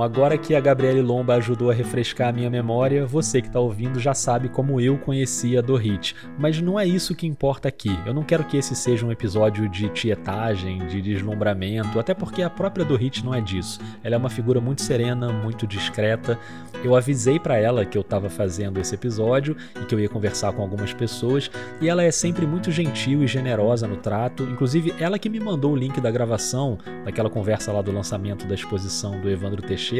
Agora 0.04 0.36
que 0.36 0.54
a 0.54 0.60
Gabriele 0.60 1.00
Lomba 1.00 1.34
ajudou 1.36 1.70
a 1.70 1.74
refrescar 1.74 2.28
a 2.28 2.32
minha 2.32 2.50
memória, 2.50 3.06
você 3.06 3.40
que 3.40 3.48
está 3.48 3.58
ouvindo 3.58 3.98
já 3.98 4.12
sabe 4.12 4.50
como 4.50 4.80
eu 4.80 4.98
conheci 4.98 5.56
a 5.56 5.62
Dorit. 5.62 6.14
Mas 6.38 6.60
não 6.60 6.78
é 6.78 6.86
isso 6.86 7.14
que 7.14 7.26
importa 7.26 7.68
aqui. 7.68 7.98
Eu 8.04 8.12
não 8.12 8.22
quero 8.22 8.44
que 8.44 8.58
esse 8.58 8.76
seja 8.76 9.06
um 9.06 9.10
episódio 9.10 9.66
de 9.68 9.88
tietagem, 9.88 10.86
de 10.86 11.00
deslumbramento, 11.00 11.98
até 11.98 12.12
porque 12.12 12.42
a 12.42 12.50
própria 12.50 12.84
Dorit 12.84 13.24
não 13.24 13.34
é 13.34 13.40
disso. 13.40 13.80
Ela 14.02 14.14
é 14.14 14.18
uma 14.18 14.28
figura 14.28 14.60
muito 14.60 14.82
serena, 14.82 15.32
muito 15.32 15.66
discreta. 15.66 16.38
Eu 16.84 16.94
avisei 16.94 17.40
para 17.40 17.56
ela 17.56 17.86
que 17.86 17.96
eu 17.96 18.02
estava 18.02 18.28
fazendo 18.28 18.78
esse 18.78 18.94
episódio 18.94 19.56
e 19.80 19.86
que 19.86 19.94
eu 19.94 20.00
ia 20.00 20.08
conversar 20.08 20.52
com 20.52 20.60
algumas 20.60 20.92
pessoas, 20.92 21.50
e 21.80 21.88
ela 21.88 22.02
é 22.02 22.10
sempre 22.10 22.46
muito 22.46 22.70
gentil 22.70 23.22
e 23.22 23.26
generosa 23.26 23.88
no 23.88 23.96
trato. 23.96 24.42
Inclusive, 24.42 24.94
ela 25.00 25.18
que 25.18 25.30
me 25.30 25.40
mandou 25.40 25.72
o 25.72 25.76
link 25.76 25.98
da 25.98 26.10
gravação 26.10 26.78
daquela 27.04 27.30
conversa 27.30 27.72
lá 27.72 27.80
do 27.80 27.90
lançamento 27.90 28.46
da 28.46 28.54
exposição 28.54 29.18
do 29.18 29.30
Evandro 29.30 29.62
Teixeira. 29.62 29.93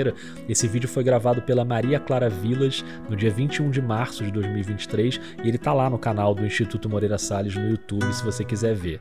Esse 0.48 0.66
vídeo 0.66 0.88
foi 0.88 1.04
gravado 1.04 1.42
pela 1.42 1.64
Maria 1.64 2.00
Clara 2.00 2.28
Vilas 2.28 2.84
no 3.08 3.16
dia 3.16 3.30
21 3.30 3.70
de 3.70 3.80
março 3.80 4.24
de 4.24 4.30
2023 4.32 5.20
e 5.44 5.48
ele 5.48 5.58
tá 5.58 5.72
lá 5.72 5.88
no 5.88 5.98
canal 5.98 6.34
do 6.34 6.44
Instituto 6.44 6.88
Moreira 6.88 7.18
Salles 7.18 7.54
no 7.54 7.68
YouTube 7.68 8.12
se 8.12 8.24
você 8.24 8.44
quiser 8.44 8.74
ver. 8.74 9.00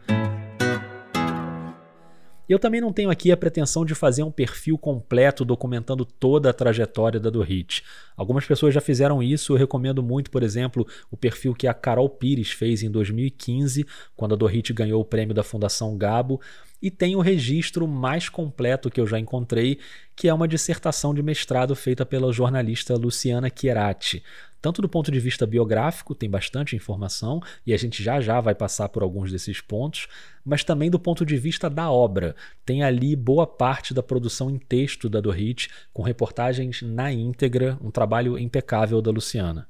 Eu 2.47 2.59
também 2.59 2.81
não 2.81 2.91
tenho 2.91 3.09
aqui 3.09 3.31
a 3.31 3.37
pretensão 3.37 3.85
de 3.85 3.95
fazer 3.95 4.21
um 4.21 4.31
perfil 4.31 4.77
completo 4.77 5.45
documentando 5.45 6.03
toda 6.05 6.49
a 6.49 6.53
trajetória 6.53 7.19
da 7.19 7.29
Dorit. 7.29 7.83
Algumas 8.17 8.45
pessoas 8.45 8.73
já 8.73 8.81
fizeram 8.81 9.23
isso, 9.23 9.53
eu 9.53 9.57
recomendo 9.57 10.03
muito, 10.03 10.29
por 10.29 10.43
exemplo, 10.43 10.85
o 11.09 11.15
perfil 11.15 11.55
que 11.55 11.67
a 11.67 11.73
Carol 11.73 12.09
Pires 12.09 12.51
fez 12.51 12.83
em 12.83 12.91
2015, 12.91 13.85
quando 14.15 14.33
a 14.33 14.35
Dorit 14.35 14.73
ganhou 14.73 15.01
o 15.01 15.05
prêmio 15.05 15.33
da 15.33 15.41
Fundação 15.41 15.97
Gabo, 15.97 16.41
e 16.83 16.91
tem 16.91 17.15
o 17.15 17.21
registro 17.21 17.87
mais 17.87 18.29
completo 18.29 18.91
que 18.91 18.99
eu 19.01 19.07
já 19.07 19.17
encontrei, 19.17 19.79
que 20.15 20.27
é 20.27 20.33
uma 20.33 20.47
dissertação 20.47 21.13
de 21.13 21.23
mestrado 21.23 21.75
feita 21.75 22.05
pela 22.05 22.31
jornalista 22.31 22.93
Luciana 22.95 23.49
Chierati 23.49 24.21
tanto 24.63 24.81
do 24.81 24.87
ponto 24.87 25.11
de 25.11 25.19
vista 25.19 25.45
biográfico, 25.45 26.15
tem 26.15 26.29
bastante 26.29 26.73
informação, 26.73 27.41
e 27.67 27.73
a 27.73 27.77
gente 27.77 28.01
já 28.01 28.21
já 28.21 28.39
vai 28.39 28.55
passar 28.55 28.87
por 28.87 29.03
alguns 29.03 29.29
desses 29.29 29.59
pontos, 29.59 30.07
mas 30.45 30.63
também 30.63 30.89
do 30.89 30.97
ponto 30.97 31.25
de 31.25 31.35
vista 31.35 31.69
da 31.69 31.91
obra. 31.91 32.33
Tem 32.65 32.81
ali 32.81 33.13
boa 33.13 33.45
parte 33.45 33.93
da 33.93 34.01
produção 34.01 34.49
em 34.49 34.57
texto 34.57 35.09
da 35.09 35.19
Dorit, 35.19 35.69
com 35.91 36.01
reportagens 36.01 36.81
na 36.81 37.11
íntegra, 37.11 37.77
um 37.81 37.91
trabalho 37.91 38.39
impecável 38.39 39.01
da 39.01 39.11
Luciana. 39.11 39.67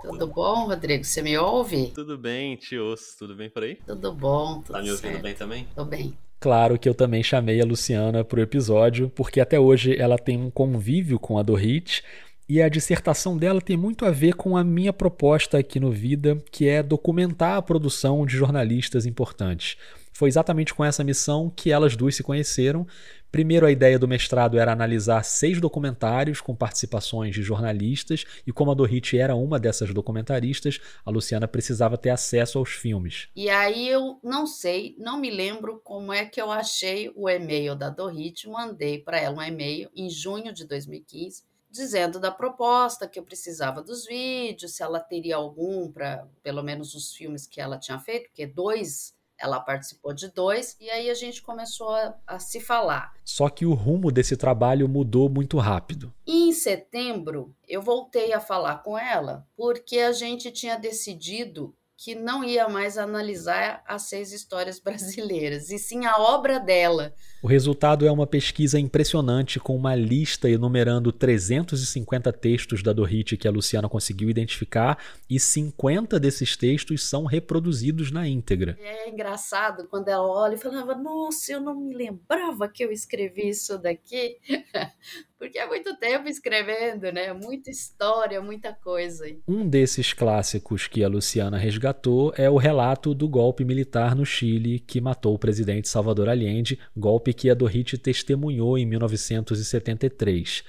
Tudo 0.00 0.26
bom, 0.26 0.66
Rodrigo? 0.66 1.04
Você 1.04 1.20
me 1.20 1.36
ouve? 1.36 1.88
Tudo 1.88 2.16
bem, 2.16 2.56
tios. 2.56 3.14
Tudo 3.18 3.34
bem 3.34 3.50
por 3.50 3.64
aí? 3.64 3.76
Tudo 3.86 4.14
bom, 4.14 4.62
tudo 4.62 4.72
Tá 4.72 4.82
me 4.82 4.90
ouvindo 4.90 5.10
certo. 5.10 5.22
bem 5.22 5.34
também? 5.34 5.68
Tô 5.74 5.84
bem. 5.84 6.16
Claro 6.42 6.76
que 6.76 6.88
eu 6.88 6.94
também 6.94 7.22
chamei 7.22 7.62
a 7.62 7.64
Luciana 7.64 8.24
para 8.24 8.40
o 8.40 8.42
episódio, 8.42 9.08
porque 9.14 9.40
até 9.40 9.60
hoje 9.60 9.96
ela 9.96 10.18
tem 10.18 10.36
um 10.36 10.50
convívio 10.50 11.16
com 11.16 11.38
a 11.38 11.42
Dorit, 11.42 12.02
e 12.48 12.60
a 12.60 12.68
dissertação 12.68 13.38
dela 13.38 13.60
tem 13.60 13.76
muito 13.76 14.04
a 14.04 14.10
ver 14.10 14.34
com 14.34 14.56
a 14.56 14.64
minha 14.64 14.92
proposta 14.92 15.58
aqui 15.58 15.78
no 15.78 15.92
Vida, 15.92 16.36
que 16.50 16.66
é 16.68 16.82
documentar 16.82 17.58
a 17.58 17.62
produção 17.62 18.26
de 18.26 18.36
jornalistas 18.36 19.06
importantes. 19.06 19.76
Foi 20.12 20.28
exatamente 20.28 20.74
com 20.74 20.84
essa 20.84 21.04
missão 21.04 21.48
que 21.48 21.70
elas 21.70 21.94
duas 21.94 22.16
se 22.16 22.24
conheceram. 22.24 22.88
Primeiro, 23.32 23.64
a 23.64 23.72
ideia 23.72 23.98
do 23.98 24.06
mestrado 24.06 24.58
era 24.58 24.72
analisar 24.72 25.24
seis 25.24 25.58
documentários 25.58 26.38
com 26.38 26.54
participações 26.54 27.34
de 27.34 27.42
jornalistas, 27.42 28.26
e 28.46 28.52
como 28.52 28.70
a 28.70 28.74
Dorit 28.74 29.16
era 29.16 29.34
uma 29.34 29.58
dessas 29.58 29.94
documentaristas, 29.94 30.78
a 31.02 31.10
Luciana 31.10 31.48
precisava 31.48 31.96
ter 31.96 32.10
acesso 32.10 32.58
aos 32.58 32.72
filmes. 32.72 33.30
E 33.34 33.48
aí 33.48 33.88
eu 33.88 34.20
não 34.22 34.46
sei, 34.46 34.94
não 34.98 35.18
me 35.18 35.30
lembro 35.30 35.80
como 35.82 36.12
é 36.12 36.26
que 36.26 36.42
eu 36.42 36.50
achei 36.50 37.10
o 37.16 37.26
e-mail 37.26 37.74
da 37.74 37.88
Dorit, 37.88 38.46
mandei 38.46 38.98
para 38.98 39.18
ela 39.18 39.38
um 39.38 39.42
e-mail 39.42 39.88
em 39.96 40.10
junho 40.10 40.52
de 40.52 40.66
2015, 40.66 41.42
dizendo 41.70 42.20
da 42.20 42.30
proposta, 42.30 43.08
que 43.08 43.18
eu 43.18 43.22
precisava 43.22 43.82
dos 43.82 44.04
vídeos, 44.04 44.76
se 44.76 44.82
ela 44.82 45.00
teria 45.00 45.36
algum 45.36 45.90
para 45.90 46.28
pelo 46.42 46.62
menos 46.62 46.94
os 46.94 47.14
filmes 47.14 47.46
que 47.46 47.62
ela 47.62 47.78
tinha 47.78 47.98
feito, 47.98 48.26
porque 48.28 48.46
dois 48.46 49.14
ela 49.42 49.58
participou 49.58 50.14
de 50.14 50.28
dois, 50.28 50.76
e 50.80 50.88
aí 50.88 51.10
a 51.10 51.14
gente 51.14 51.42
começou 51.42 51.90
a, 51.90 52.14
a 52.26 52.38
se 52.38 52.60
falar. 52.60 53.12
Só 53.24 53.48
que 53.48 53.66
o 53.66 53.74
rumo 53.74 54.12
desse 54.12 54.36
trabalho 54.36 54.88
mudou 54.88 55.28
muito 55.28 55.58
rápido. 55.58 56.14
E 56.24 56.48
em 56.48 56.52
setembro, 56.52 57.52
eu 57.68 57.82
voltei 57.82 58.32
a 58.32 58.40
falar 58.40 58.82
com 58.82 58.96
ela, 58.96 59.46
porque 59.56 59.98
a 59.98 60.12
gente 60.12 60.52
tinha 60.52 60.78
decidido 60.78 61.74
que 62.02 62.16
não 62.16 62.42
ia 62.42 62.68
mais 62.68 62.98
analisar 62.98 63.80
as 63.86 64.02
seis 64.02 64.32
histórias 64.32 64.80
brasileiras, 64.80 65.70
e 65.70 65.78
sim 65.78 66.04
a 66.04 66.16
obra 66.16 66.58
dela. 66.58 67.14
O 67.40 67.46
resultado 67.46 68.04
é 68.04 68.10
uma 68.10 68.26
pesquisa 68.26 68.78
impressionante 68.78 69.60
com 69.60 69.76
uma 69.76 69.94
lista 69.94 70.50
enumerando 70.50 71.12
350 71.12 72.32
textos 72.32 72.82
da 72.82 72.92
Dorit 72.92 73.36
que 73.36 73.46
a 73.46 73.52
Luciana 73.52 73.88
conseguiu 73.88 74.28
identificar 74.28 74.98
e 75.30 75.38
50 75.38 76.18
desses 76.18 76.56
textos 76.56 77.08
são 77.08 77.24
reproduzidos 77.24 78.10
na 78.10 78.26
íntegra. 78.26 78.76
É 78.80 79.08
engraçado 79.08 79.86
quando 79.88 80.08
ela 80.08 80.26
olha 80.26 80.56
e 80.56 80.58
falava: 80.58 80.96
Nossa, 80.96 81.52
eu 81.52 81.60
não 81.60 81.74
me 81.74 81.94
lembrava 81.94 82.68
que 82.68 82.84
eu 82.84 82.90
escrevi 82.90 83.48
isso 83.48 83.78
daqui. 83.78 84.38
Porque 85.42 85.58
é 85.58 85.66
muito 85.66 85.96
tempo 85.96 86.28
escrevendo, 86.28 87.10
né? 87.10 87.32
Muita 87.32 87.68
história, 87.68 88.40
muita 88.40 88.72
coisa. 88.72 89.26
Um 89.48 89.68
desses 89.68 90.12
clássicos 90.12 90.86
que 90.86 91.02
a 91.02 91.08
Luciana 91.08 91.58
resgatou 91.58 92.32
é 92.36 92.48
o 92.48 92.56
relato 92.56 93.12
do 93.12 93.28
golpe 93.28 93.64
militar 93.64 94.14
no 94.14 94.24
Chile 94.24 94.78
que 94.78 95.00
matou 95.00 95.34
o 95.34 95.38
presidente 95.40 95.88
Salvador 95.88 96.28
Allende, 96.28 96.78
golpe 96.96 97.34
que 97.34 97.50
a 97.50 97.54
Dorit 97.54 97.98
testemunhou 97.98 98.78
em 98.78 98.86
1973. 98.86 100.62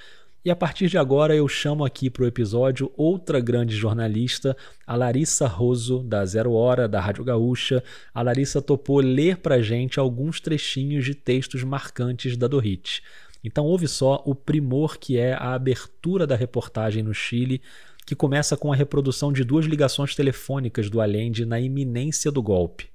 E 0.46 0.50
a 0.50 0.56
partir 0.56 0.88
de 0.88 0.98
agora 0.98 1.34
eu 1.34 1.48
chamo 1.48 1.86
aqui 1.86 2.10
para 2.10 2.24
o 2.24 2.28
episódio 2.28 2.92
outra 2.98 3.40
grande 3.40 3.76
jornalista, 3.76 4.58
a 4.88 4.94
Larissa 4.96 5.48
Roso, 5.48 6.04
da 6.04 6.26
Zero 6.26 6.52
Hora, 6.52 6.86
da 6.86 7.00
Rádio 7.00 7.24
Gaúcha. 7.24 7.82
A 8.14 8.22
Larissa 8.22 8.62
topou 8.62 9.00
ler 9.00 9.38
para 9.38 9.62
gente 9.62 10.00
alguns 10.00 10.42
trechinhos 10.42 11.06
de 11.06 11.16
textos 11.16 11.64
marcantes 11.64 12.36
da 12.36 12.48
Dorit. 12.48 13.02
Então 13.44 13.66
ouve 13.66 13.88
só 13.88 14.22
o 14.26 14.34
primor 14.34 14.98
que 14.98 15.18
é 15.18 15.34
a 15.34 15.54
abertura 15.54 16.26
da 16.26 16.36
reportagem 16.36 17.04
no 17.04 17.14
Chile, 17.14 17.62
que 18.06 18.16
começa 18.16 18.56
com 18.56 18.72
a 18.72 18.76
reprodução 18.76 19.34
de 19.34 19.44
duas 19.44 19.66
ligações 19.66 20.16
telefônicas 20.16 20.90
do 20.90 21.02
Allende 21.02 21.46
na 21.46 21.60
iminência 21.60 22.32
do 22.32 22.42
golpe. 22.42 22.90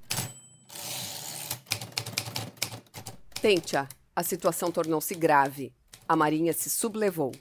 Tentia, 3.40 3.88
a 4.16 4.22
situação 4.22 4.70
tornou-se 4.70 5.14
grave. 5.14 5.72
A 6.08 6.16
Marinha 6.16 6.52
se 6.52 6.68
sublevou. 6.68 7.32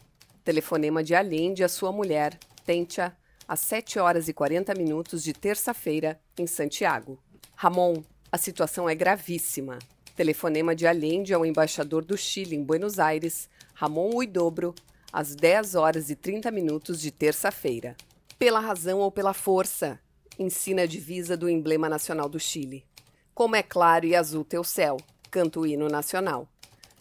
Telefonema 0.44 1.04
de 1.04 1.16
Allende 1.16 1.64
à 1.64 1.70
sua 1.70 1.92
mulher, 1.92 2.38
Tentia, 2.66 3.16
às 3.48 3.62
7 3.62 3.98
horas 3.98 4.28
e 4.28 4.34
40 4.34 4.74
minutos 4.76 5.24
de 5.24 5.34
terça-feira, 5.34 6.20
em 6.38 6.46
Santiago. 6.46 7.18
Ramon, 7.56 8.04
a 8.32 8.38
situação 8.38 8.88
é 8.88 8.94
gravíssima. 8.94 9.80
Telefonema 10.18 10.76
de 10.76 10.88
Allende 10.88 11.32
ao 11.32 11.46
embaixador 11.46 12.04
do 12.04 12.18
Chile 12.18 12.56
em 12.56 12.64
Buenos 12.64 12.98
Aires, 12.98 13.48
Ramon 13.76 14.16
Huidobro, 14.16 14.74
às 15.14 15.36
10 15.36 15.76
horas 15.76 16.10
e 16.10 16.16
30 16.16 16.50
minutos 16.50 17.00
de 17.00 17.12
terça-feira. 17.12 17.96
Pela 18.40 18.60
razão 18.60 18.98
ou 18.98 19.12
pela 19.12 19.32
força, 19.32 20.00
ensina 20.40 20.82
a 20.82 20.86
divisa 20.88 21.38
do 21.38 21.48
emblema 21.48 21.88
nacional 21.88 22.28
do 22.28 22.40
Chile. 22.40 22.84
Como 23.32 23.56
é 23.56 23.62
claro 23.62 24.08
e 24.08 24.16
azul 24.16 24.44
teu 24.44 24.64
céu, 24.64 24.98
canta 25.30 25.60
o 25.60 25.68
hino 25.68 25.88
nacional. 25.88 26.50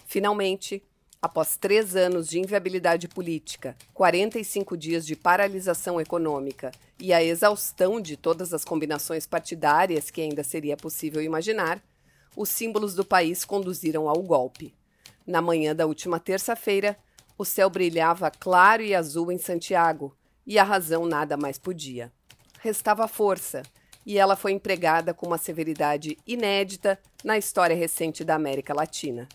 Finalmente, 0.04 0.82
após 1.20 1.56
três 1.56 1.96
anos 1.96 2.28
de 2.28 2.38
inviabilidade 2.38 3.08
política, 3.08 3.74
45 3.94 4.76
dias 4.76 5.06
de 5.06 5.16
paralisação 5.16 5.98
econômica 5.98 6.70
e 7.00 7.14
a 7.14 7.24
exaustão 7.24 7.98
de 7.98 8.14
todas 8.14 8.52
as 8.52 8.62
combinações 8.62 9.26
partidárias 9.26 10.10
que 10.10 10.20
ainda 10.20 10.44
seria 10.44 10.76
possível 10.76 11.22
imaginar, 11.22 11.82
os 12.36 12.50
símbolos 12.50 12.94
do 12.94 13.04
país 13.04 13.44
conduziram 13.44 14.08
ao 14.08 14.22
golpe. 14.22 14.74
Na 15.26 15.40
manhã 15.40 15.74
da 15.74 15.86
última 15.86 16.20
terça-feira, 16.20 16.96
o 17.38 17.44
céu 17.44 17.70
brilhava 17.70 18.30
claro 18.30 18.82
e 18.82 18.94
azul 18.94 19.32
em 19.32 19.38
Santiago, 19.38 20.14
e 20.46 20.58
a 20.58 20.62
razão 20.62 21.06
nada 21.06 21.36
mais 21.36 21.58
podia. 21.58 22.12
Restava 22.60 23.08
força, 23.08 23.62
e 24.04 24.18
ela 24.18 24.36
foi 24.36 24.52
empregada 24.52 25.12
com 25.12 25.26
uma 25.26 25.38
severidade 25.38 26.16
inédita 26.26 26.98
na 27.24 27.36
história 27.36 27.74
recente 27.74 28.22
da 28.22 28.36
América 28.36 28.72
Latina. 28.72 29.28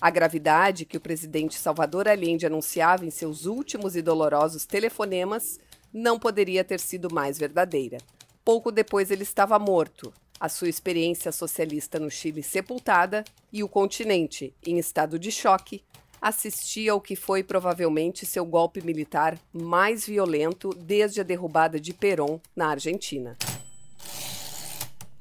A 0.00 0.10
gravidade 0.10 0.84
que 0.84 0.96
o 0.96 1.00
presidente 1.00 1.56
Salvador 1.56 2.08
Allende 2.08 2.46
anunciava 2.46 3.06
em 3.06 3.10
seus 3.10 3.46
últimos 3.46 3.96
e 3.96 4.02
dolorosos 4.02 4.66
telefonemas 4.66 5.58
não 5.92 6.18
poderia 6.18 6.64
ter 6.64 6.80
sido 6.80 7.12
mais 7.12 7.38
verdadeira. 7.38 7.98
Pouco 8.44 8.72
depois 8.72 9.10
ele 9.10 9.22
estava 9.22 9.58
morto, 9.58 10.12
a 10.42 10.48
sua 10.48 10.68
experiência 10.68 11.30
socialista 11.30 12.00
no 12.00 12.10
Chile 12.10 12.42
sepultada 12.42 13.22
e 13.52 13.62
o 13.62 13.68
continente, 13.68 14.52
em 14.66 14.76
estado 14.76 15.16
de 15.16 15.30
choque, 15.30 15.84
assistia 16.20 16.90
ao 16.90 17.00
que 17.00 17.14
foi 17.14 17.44
provavelmente 17.44 18.26
seu 18.26 18.44
golpe 18.44 18.84
militar 18.84 19.38
mais 19.52 20.04
violento 20.04 20.70
desde 20.70 21.20
a 21.20 21.24
derrubada 21.24 21.78
de 21.78 21.94
Perón 21.94 22.40
na 22.56 22.70
Argentina. 22.70 23.36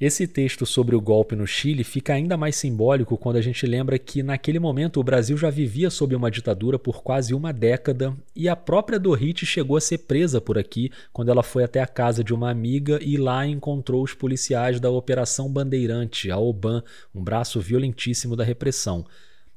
Esse 0.02 0.26
texto 0.26 0.66
sobre 0.66 0.96
o 0.96 1.00
golpe 1.00 1.36
no 1.36 1.46
Chile 1.46 1.84
fica 1.84 2.16
ainda 2.16 2.36
mais 2.36 2.56
simbólico 2.56 3.16
quando 3.16 3.36
a 3.36 3.42
gente 3.42 3.68
lembra 3.68 4.00
que, 4.00 4.24
naquele 4.24 4.58
momento, 4.58 5.00
o 5.00 5.04
Brasil 5.04 5.38
já 5.38 5.52
vivia 5.52 5.92
sob 5.92 6.16
uma 6.16 6.32
ditadura 6.32 6.80
por 6.80 7.04
quase 7.04 7.36
uma 7.36 7.54
década 7.54 8.18
e 8.36 8.50
a 8.50 8.56
própria 8.56 8.98
Dorit 8.98 9.46
chegou 9.46 9.78
a 9.78 9.82
ser 9.82 10.00
presa 10.00 10.42
por 10.42 10.58
aqui 10.58 10.90
quando 11.14 11.30
ela 11.30 11.44
foi 11.44 11.64
até 11.64 11.82
a 11.82 11.86
casa 11.86 12.24
de 12.24 12.34
uma 12.34 12.50
amiga 12.50 12.98
e 13.00 13.16
lá 13.16 13.46
encontrou 13.46 14.02
os 14.02 14.16
policiais 14.16 14.80
da 14.80 14.90
Operação 14.90 15.48
Bandeirante, 15.48 16.32
a 16.32 16.38
OBAN, 16.40 16.84
um 17.14 17.24
braço 17.24 17.62
violentíssimo 17.62 18.36
da 18.36 18.44
repressão. 18.44 19.06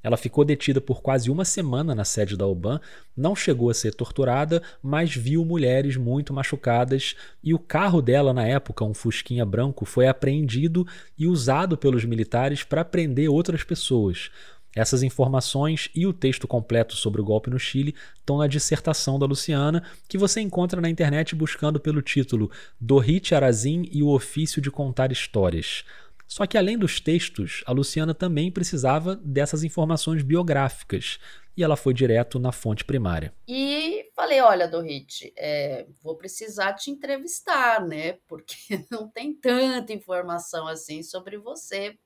Ela 0.04 0.18
ficou 0.18 0.44
detida 0.44 0.82
por 0.82 1.00
quase 1.00 1.30
uma 1.30 1.46
semana 1.46 1.94
na 1.94 2.04
sede 2.04 2.36
da 2.36 2.46
OBAN, 2.46 2.78
não 3.16 3.34
chegou 3.34 3.70
a 3.70 3.74
ser 3.74 3.94
torturada, 3.94 4.62
mas 4.82 5.16
viu 5.16 5.42
mulheres 5.46 5.96
muito 5.96 6.34
machucadas 6.34 7.16
e 7.42 7.54
o 7.54 7.58
carro 7.58 8.02
dela 8.02 8.34
na 8.34 8.46
época, 8.46 8.84
um 8.84 8.92
Fusquinha 8.92 9.46
branco, 9.46 9.86
foi 9.86 10.06
apreendido 10.06 10.86
e 11.18 11.26
usado 11.26 11.78
pelos 11.78 12.04
militares 12.04 12.62
para 12.62 12.84
prender 12.84 13.30
outras 13.30 13.64
pessoas. 13.64 14.30
Essas 14.76 15.02
informações 15.02 15.88
e 15.94 16.06
o 16.06 16.12
texto 16.12 16.48
completo 16.48 16.96
sobre 16.96 17.20
o 17.20 17.24
golpe 17.24 17.48
no 17.48 17.58
Chile 17.58 17.94
estão 18.16 18.38
na 18.38 18.46
dissertação 18.46 19.18
da 19.18 19.24
Luciana, 19.24 19.84
que 20.08 20.18
você 20.18 20.40
encontra 20.40 20.80
na 20.80 20.90
internet 20.90 21.34
buscando 21.34 21.78
pelo 21.80 22.02
título 22.02 22.50
Dorit 22.78 23.34
Arazin 23.34 23.88
e 23.90 24.02
o 24.02 24.08
Ofício 24.08 24.60
de 24.60 24.70
Contar 24.70 25.12
Histórias. 25.12 25.84
Só 26.26 26.46
que 26.46 26.58
além 26.58 26.78
dos 26.78 27.00
textos, 27.00 27.62
a 27.66 27.72
Luciana 27.72 28.14
também 28.14 28.50
precisava 28.50 29.14
dessas 29.16 29.62
informações 29.62 30.22
biográficas 30.22 31.18
e 31.56 31.62
ela 31.62 31.76
foi 31.76 31.94
direto 31.94 32.38
na 32.38 32.50
fonte 32.50 32.84
primária. 32.84 33.32
E 33.46 34.10
falei, 34.14 34.40
olha, 34.40 34.66
Dorit, 34.66 35.32
é, 35.36 35.86
vou 36.02 36.16
precisar 36.16 36.74
te 36.74 36.90
entrevistar, 36.90 37.86
né? 37.86 38.14
Porque 38.26 38.56
não 38.90 39.08
tem 39.08 39.32
tanta 39.34 39.92
informação 39.92 40.66
assim 40.66 41.02
sobre 41.02 41.38
você, 41.38 41.96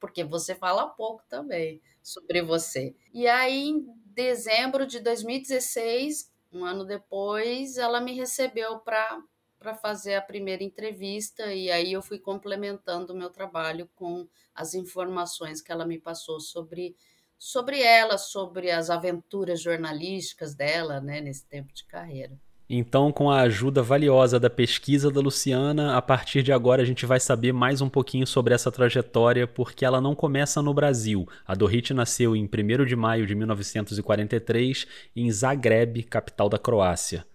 porque 0.00 0.24
você 0.24 0.54
fala 0.54 0.88
pouco 0.88 1.22
também 1.28 1.80
sobre 2.02 2.42
você. 2.42 2.94
E 3.12 3.26
aí, 3.26 3.68
em 3.68 3.86
dezembro 4.06 4.86
de 4.86 5.00
2016, 5.00 6.32
um 6.52 6.64
ano 6.64 6.84
depois, 6.84 7.76
ela 7.76 8.00
me 8.00 8.12
recebeu 8.12 8.78
para 8.78 9.20
para 9.66 9.74
fazer 9.74 10.14
a 10.14 10.22
primeira 10.22 10.62
entrevista 10.62 11.52
e 11.52 11.72
aí 11.72 11.92
eu 11.92 12.00
fui 12.00 12.20
complementando 12.20 13.12
o 13.12 13.16
meu 13.16 13.30
trabalho 13.30 13.88
com 13.96 14.24
as 14.54 14.74
informações 14.74 15.60
que 15.60 15.72
ela 15.72 15.84
me 15.84 15.98
passou 15.98 16.38
sobre 16.38 16.94
sobre 17.36 17.82
ela, 17.82 18.16
sobre 18.16 18.70
as 18.70 18.90
aventuras 18.90 19.60
jornalísticas 19.60 20.54
dela, 20.54 21.00
né, 21.00 21.20
nesse 21.20 21.44
tempo 21.46 21.74
de 21.74 21.84
carreira. 21.84 22.38
Então, 22.70 23.10
com 23.10 23.28
a 23.28 23.40
ajuda 23.40 23.82
valiosa 23.82 24.38
da 24.38 24.48
pesquisa 24.48 25.10
da 25.10 25.20
Luciana, 25.20 25.96
a 25.96 26.02
partir 26.02 26.44
de 26.44 26.52
agora 26.52 26.82
a 26.82 26.86
gente 26.86 27.04
vai 27.04 27.18
saber 27.18 27.52
mais 27.52 27.80
um 27.80 27.88
pouquinho 27.88 28.26
sobre 28.26 28.54
essa 28.54 28.70
trajetória, 28.70 29.48
porque 29.48 29.84
ela 29.84 30.00
não 30.00 30.14
começa 30.14 30.62
no 30.62 30.72
Brasil. 30.72 31.28
A 31.44 31.56
Dorit 31.56 31.92
nasceu 31.92 32.36
em 32.36 32.44
1 32.44 32.84
de 32.84 32.94
maio 32.94 33.26
de 33.26 33.34
1943 33.34 34.86
em 35.14 35.30
Zagreb, 35.30 36.04
capital 36.04 36.48
da 36.48 36.58
Croácia. 36.58 37.26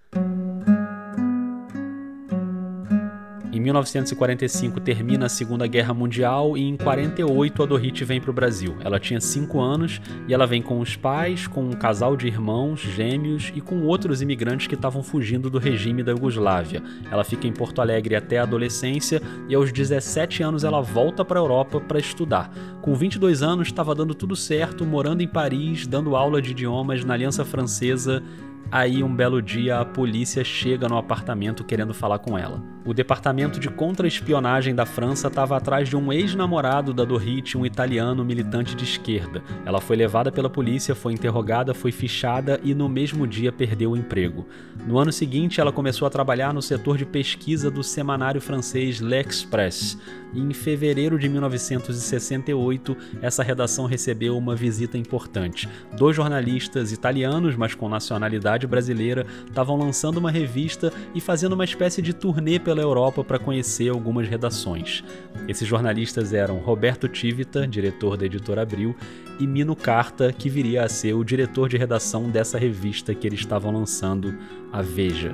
Em 3.53 3.59
1945 3.59 4.79
termina 4.79 5.25
a 5.25 5.29
Segunda 5.29 5.67
Guerra 5.67 5.93
Mundial 5.93 6.57
e 6.57 6.61
em 6.61 6.77
48 6.77 7.61
a 7.61 7.65
Dorit 7.65 8.05
vem 8.05 8.21
para 8.21 8.31
o 8.31 8.33
Brasil. 8.33 8.77
Ela 8.79 8.97
tinha 8.97 9.19
5 9.19 9.59
anos 9.59 9.99
e 10.25 10.33
ela 10.33 10.47
vem 10.47 10.61
com 10.61 10.79
os 10.79 10.95
pais, 10.95 11.47
com 11.47 11.65
um 11.65 11.73
casal 11.73 12.15
de 12.15 12.27
irmãos 12.27 12.79
gêmeos 12.79 13.51
e 13.53 13.59
com 13.59 13.81
outros 13.81 14.21
imigrantes 14.21 14.67
que 14.67 14.75
estavam 14.75 15.03
fugindo 15.03 15.49
do 15.49 15.59
regime 15.59 16.01
da 16.01 16.13
Iugoslávia. 16.13 16.81
Ela 17.11 17.25
fica 17.25 17.45
em 17.45 17.51
Porto 17.51 17.81
Alegre 17.81 18.15
até 18.15 18.39
a 18.39 18.43
adolescência 18.43 19.21
e 19.49 19.53
aos 19.53 19.69
17 19.69 20.41
anos 20.41 20.63
ela 20.63 20.79
volta 20.79 21.25
para 21.25 21.37
a 21.37 21.43
Europa 21.43 21.81
para 21.81 21.99
estudar. 21.99 22.49
Com 22.81 22.95
22 22.95 23.43
anos 23.43 23.67
estava 23.67 23.93
dando 23.93 24.15
tudo 24.15 24.33
certo, 24.33 24.85
morando 24.85 25.21
em 25.21 25.27
Paris, 25.27 25.85
dando 25.85 26.15
aula 26.15 26.41
de 26.41 26.51
idiomas 26.51 27.03
na 27.03 27.15
Aliança 27.15 27.43
Francesa 27.43 28.23
Aí, 28.69 29.03
um 29.03 29.13
belo 29.13 29.41
dia, 29.41 29.79
a 29.79 29.85
polícia 29.85 30.43
chega 30.43 30.87
no 30.87 30.97
apartamento 30.97 31.63
querendo 31.63 31.93
falar 31.93 32.19
com 32.19 32.37
ela. 32.37 32.61
O 32.83 32.93
departamento 32.93 33.59
de 33.59 33.69
contra-espionagem 33.69 34.73
da 34.73 34.87
França 34.87 35.27
estava 35.27 35.55
atrás 35.55 35.87
de 35.87 35.95
um 35.95 36.11
ex-namorado 36.11 36.93
da 36.93 37.05
Dorit, 37.05 37.55
um 37.55 37.65
italiano 37.65 38.25
militante 38.25 38.73
de 38.73 38.83
esquerda. 38.83 39.43
Ela 39.65 39.79
foi 39.79 39.95
levada 39.95 40.31
pela 40.31 40.49
polícia, 40.49 40.95
foi 40.95 41.13
interrogada, 41.13 41.75
foi 41.75 41.91
fichada 41.91 42.59
e 42.63 42.73
no 42.73 42.89
mesmo 42.89 43.27
dia 43.27 43.51
perdeu 43.51 43.91
o 43.91 43.97
emprego. 43.97 44.47
No 44.87 44.97
ano 44.97 45.11
seguinte, 45.11 45.61
ela 45.61 45.71
começou 45.71 46.07
a 46.07 46.11
trabalhar 46.11 46.53
no 46.53 46.61
setor 46.61 46.97
de 46.97 47.05
pesquisa 47.05 47.69
do 47.69 47.83
semanário 47.83 48.41
francês 48.41 48.99
L'Express. 48.99 49.99
E 50.33 50.39
em 50.39 50.53
fevereiro 50.53 51.19
de 51.19 51.27
1968, 51.27 52.95
essa 53.21 53.43
redação 53.43 53.85
recebeu 53.85 54.37
uma 54.37 54.55
visita 54.55 54.97
importante. 54.97 55.67
Dois 55.97 56.15
jornalistas 56.15 56.91
italianos, 56.91 57.55
mas 57.55 57.75
com 57.75 57.89
nacionalidade 57.89 58.65
brasileira 58.67 59.25
estavam 59.47 59.77
lançando 59.77 60.17
uma 60.17 60.31
revista 60.31 60.91
e 61.13 61.21
fazendo 61.21 61.53
uma 61.53 61.65
espécie 61.65 62.01
de 62.01 62.13
turnê 62.13 62.59
pela 62.59 62.81
Europa 62.81 63.23
para 63.23 63.39
conhecer 63.39 63.89
algumas 63.89 64.27
redações. 64.27 65.03
Esses 65.47 65.67
jornalistas 65.67 66.33
eram 66.33 66.57
Roberto 66.57 67.07
Tivita, 67.07 67.67
diretor 67.67 68.17
da 68.17 68.25
editora 68.25 68.61
Abril, 68.61 68.95
e 69.39 69.47
Mino 69.47 69.75
Carta, 69.75 70.31
que 70.31 70.49
viria 70.49 70.83
a 70.83 70.89
ser 70.89 71.13
o 71.13 71.23
diretor 71.23 71.67
de 71.67 71.77
redação 71.77 72.29
dessa 72.29 72.57
revista 72.57 73.13
que 73.15 73.25
eles 73.25 73.39
estavam 73.39 73.71
lançando, 73.71 74.37
a 74.71 74.81
Veja. 74.81 75.33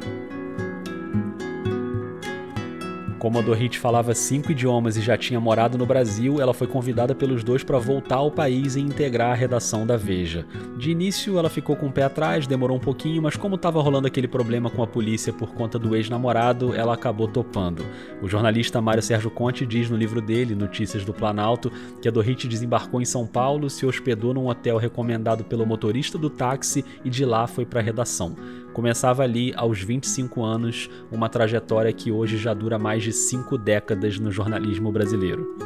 Como 3.20 3.40
a 3.40 3.42
Dorit 3.42 3.80
falava 3.80 4.14
cinco 4.14 4.52
idiomas 4.52 4.96
e 4.96 5.02
já 5.02 5.18
tinha 5.18 5.40
morado 5.40 5.76
no 5.76 5.88
Brasil, 5.88 6.40
ela 6.40 6.54
foi 6.54 6.68
convidada 6.68 7.16
pelos 7.16 7.44
dois 7.44 7.64
para 7.64 7.80
voltar 7.80 8.18
ao 8.18 8.30
país 8.30 8.76
e 8.76 8.80
integrar 8.80 9.32
a 9.32 9.34
redação 9.34 9.88
da 9.88 9.98
Veja. 9.98 10.46
De 10.78 10.92
início, 10.92 11.38
ela 11.38 11.50
ficou 11.50 11.76
com 11.76 11.88
o 11.88 11.92
pé 11.92 12.04
atrás, 12.04 12.46
demorou 12.46 12.78
um 12.78 12.80
pouquinho, 12.80 13.22
mas 13.24 13.36
como 13.36 13.56
estava 13.56 13.82
rolando 13.82 14.06
aquele 14.06 14.28
problema 14.28 14.70
com 14.70 14.84
a 14.84 14.88
polícia 14.88 15.34
por 15.34 15.56
conta 15.56 15.80
do 15.80 15.96
ex-namorado, 15.96 16.76
ela 16.76 16.94
acabou 16.94 17.28
topando. 17.28 17.84
O 18.22 18.28
jornalista 18.28 18.80
Mário 18.80 19.02
Sérgio 19.02 19.32
Conte 19.32 19.66
diz 19.66 19.90
no 19.90 19.98
livro 19.98 20.22
dele, 20.22 20.54
Notícias 20.54 21.04
do 21.04 21.14
Planalto, 21.14 21.72
que 22.00 22.08
a 22.08 22.12
Dorit 22.12 22.48
desembarcou 22.48 23.02
em 23.02 23.06
São 23.06 23.26
Paulo, 23.26 23.68
se 23.68 23.84
hospedou 23.84 24.32
num 24.32 24.48
hotel 24.48 24.78
recomendado 24.78 25.44
pelo 25.44 25.66
motorista 25.66 26.20
do 26.20 26.30
táxi 26.30 26.86
e 27.04 27.10
de 27.10 27.26
lá 27.26 27.48
foi 27.48 27.66
para 27.66 27.80
a 27.80 27.84
redação. 27.84 28.36
Começava 28.78 29.24
ali, 29.24 29.56
aos 29.56 29.82
25 29.82 30.44
anos, 30.44 30.88
uma 31.12 31.28
trajetória 31.28 31.92
que 31.92 32.12
hoje 32.12 32.38
já 32.38 32.54
dura 32.54 32.78
mais 32.78 33.02
de 33.02 33.12
cinco 33.12 33.58
décadas 33.58 34.20
no 34.20 34.32
jornalismo 34.32 34.92
brasileiro. 34.92 35.58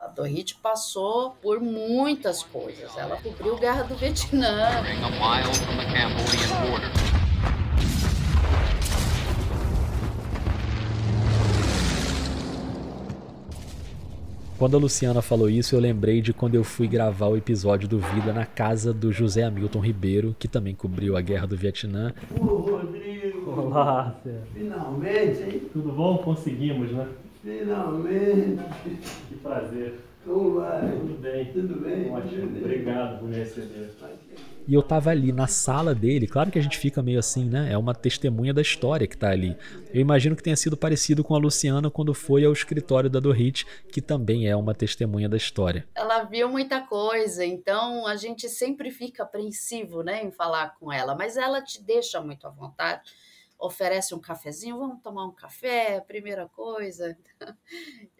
A 0.00 0.08
Dorit 0.08 0.56
passou 0.56 1.30
por 1.40 1.60
muitas 1.60 2.42
coisas. 2.42 2.90
Ela 2.98 3.16
cobriu 3.18 3.54
a 3.54 3.60
Guerra 3.60 3.82
do 3.84 3.94
Vietnã. 3.94 4.82
Quando 14.58 14.76
a 14.76 14.80
Luciana 14.80 15.22
falou 15.22 15.48
isso, 15.48 15.76
eu 15.76 15.80
lembrei 15.80 16.20
de 16.20 16.32
quando 16.32 16.56
eu 16.56 16.64
fui 16.64 16.88
gravar 16.88 17.28
o 17.28 17.36
episódio 17.36 17.88
do 17.88 18.00
Vida 18.00 18.32
na 18.32 18.44
casa 18.44 18.92
do 18.92 19.12
José 19.12 19.44
Hamilton 19.44 19.78
Ribeiro, 19.78 20.34
que 20.36 20.48
também 20.48 20.74
cobriu 20.74 21.16
a 21.16 21.20
Guerra 21.20 21.46
do 21.46 21.56
Vietnã. 21.56 22.12
Ô, 22.36 22.44
Rodrigo! 22.56 23.52
Olá. 23.52 24.20
Finalmente, 24.52 25.42
hein? 25.44 25.62
Tudo 25.72 25.92
bom? 25.92 26.18
Conseguimos, 26.18 26.90
né? 26.90 27.06
Finalmente! 27.40 28.60
Que 29.28 29.36
prazer. 29.36 29.94
Como 30.28 30.60
vai? 30.60 30.82
Tudo 30.82 31.18
bem. 31.20 31.52
Tudo 31.52 31.80
bem? 31.80 32.10
Ótimo. 32.10 32.58
Obrigado 32.58 33.18
por 33.18 33.28
me 33.28 33.36
receber. 33.36 33.90
E 34.68 34.74
eu 34.74 34.82
tava 34.82 35.08
ali 35.08 35.32
na 35.32 35.46
sala 35.46 35.94
dele, 35.94 36.26
claro 36.26 36.50
que 36.50 36.58
a 36.58 36.62
gente 36.62 36.76
fica 36.76 37.02
meio 37.02 37.18
assim, 37.18 37.46
né? 37.46 37.72
É 37.72 37.78
uma 37.78 37.94
testemunha 37.94 38.52
da 38.52 38.60
história 38.60 39.06
que 39.06 39.16
tá 39.16 39.30
ali. 39.30 39.56
Eu 39.94 39.98
imagino 40.02 40.36
que 40.36 40.42
tenha 40.42 40.56
sido 40.56 40.76
parecido 40.76 41.24
com 41.24 41.34
a 41.34 41.38
Luciana 41.38 41.90
quando 41.90 42.12
foi 42.12 42.44
ao 42.44 42.52
escritório 42.52 43.08
da 43.08 43.18
Dorit, 43.18 43.64
que 43.90 44.02
também 44.02 44.46
é 44.46 44.54
uma 44.54 44.74
testemunha 44.74 45.26
da 45.26 45.38
história. 45.38 45.86
Ela 45.94 46.24
viu 46.24 46.50
muita 46.50 46.82
coisa, 46.82 47.46
então 47.46 48.06
a 48.06 48.14
gente 48.14 48.46
sempre 48.46 48.90
fica 48.90 49.22
apreensivo, 49.22 50.02
né, 50.02 50.22
em 50.22 50.30
falar 50.30 50.76
com 50.78 50.92
ela, 50.92 51.14
mas 51.14 51.38
ela 51.38 51.62
te 51.62 51.82
deixa 51.82 52.20
muito 52.20 52.46
à 52.46 52.50
vontade 52.50 53.00
oferece 53.58 54.14
um 54.14 54.20
cafezinho, 54.20 54.78
vamos 54.78 55.02
tomar 55.02 55.26
um 55.26 55.34
café, 55.34 56.00
primeira 56.00 56.48
coisa. 56.48 57.16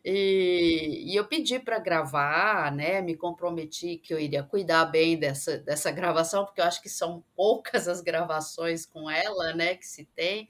E, 0.04 1.12
e 1.12 1.16
eu 1.16 1.26
pedi 1.26 1.58
para 1.58 1.78
gravar, 1.78 2.72
né? 2.72 3.02
Me 3.02 3.14
comprometi 3.14 3.98
que 3.98 4.14
eu 4.14 4.18
iria 4.18 4.42
cuidar 4.42 4.86
bem 4.86 5.18
dessa, 5.18 5.58
dessa 5.58 5.90
gravação, 5.90 6.46
porque 6.46 6.60
eu 6.60 6.64
acho 6.64 6.80
que 6.80 6.88
são 6.88 7.22
poucas 7.36 7.86
as 7.86 8.00
gravações 8.00 8.86
com 8.86 9.10
ela, 9.10 9.54
né? 9.54 9.74
Que 9.74 9.86
se 9.86 10.06
tem 10.06 10.48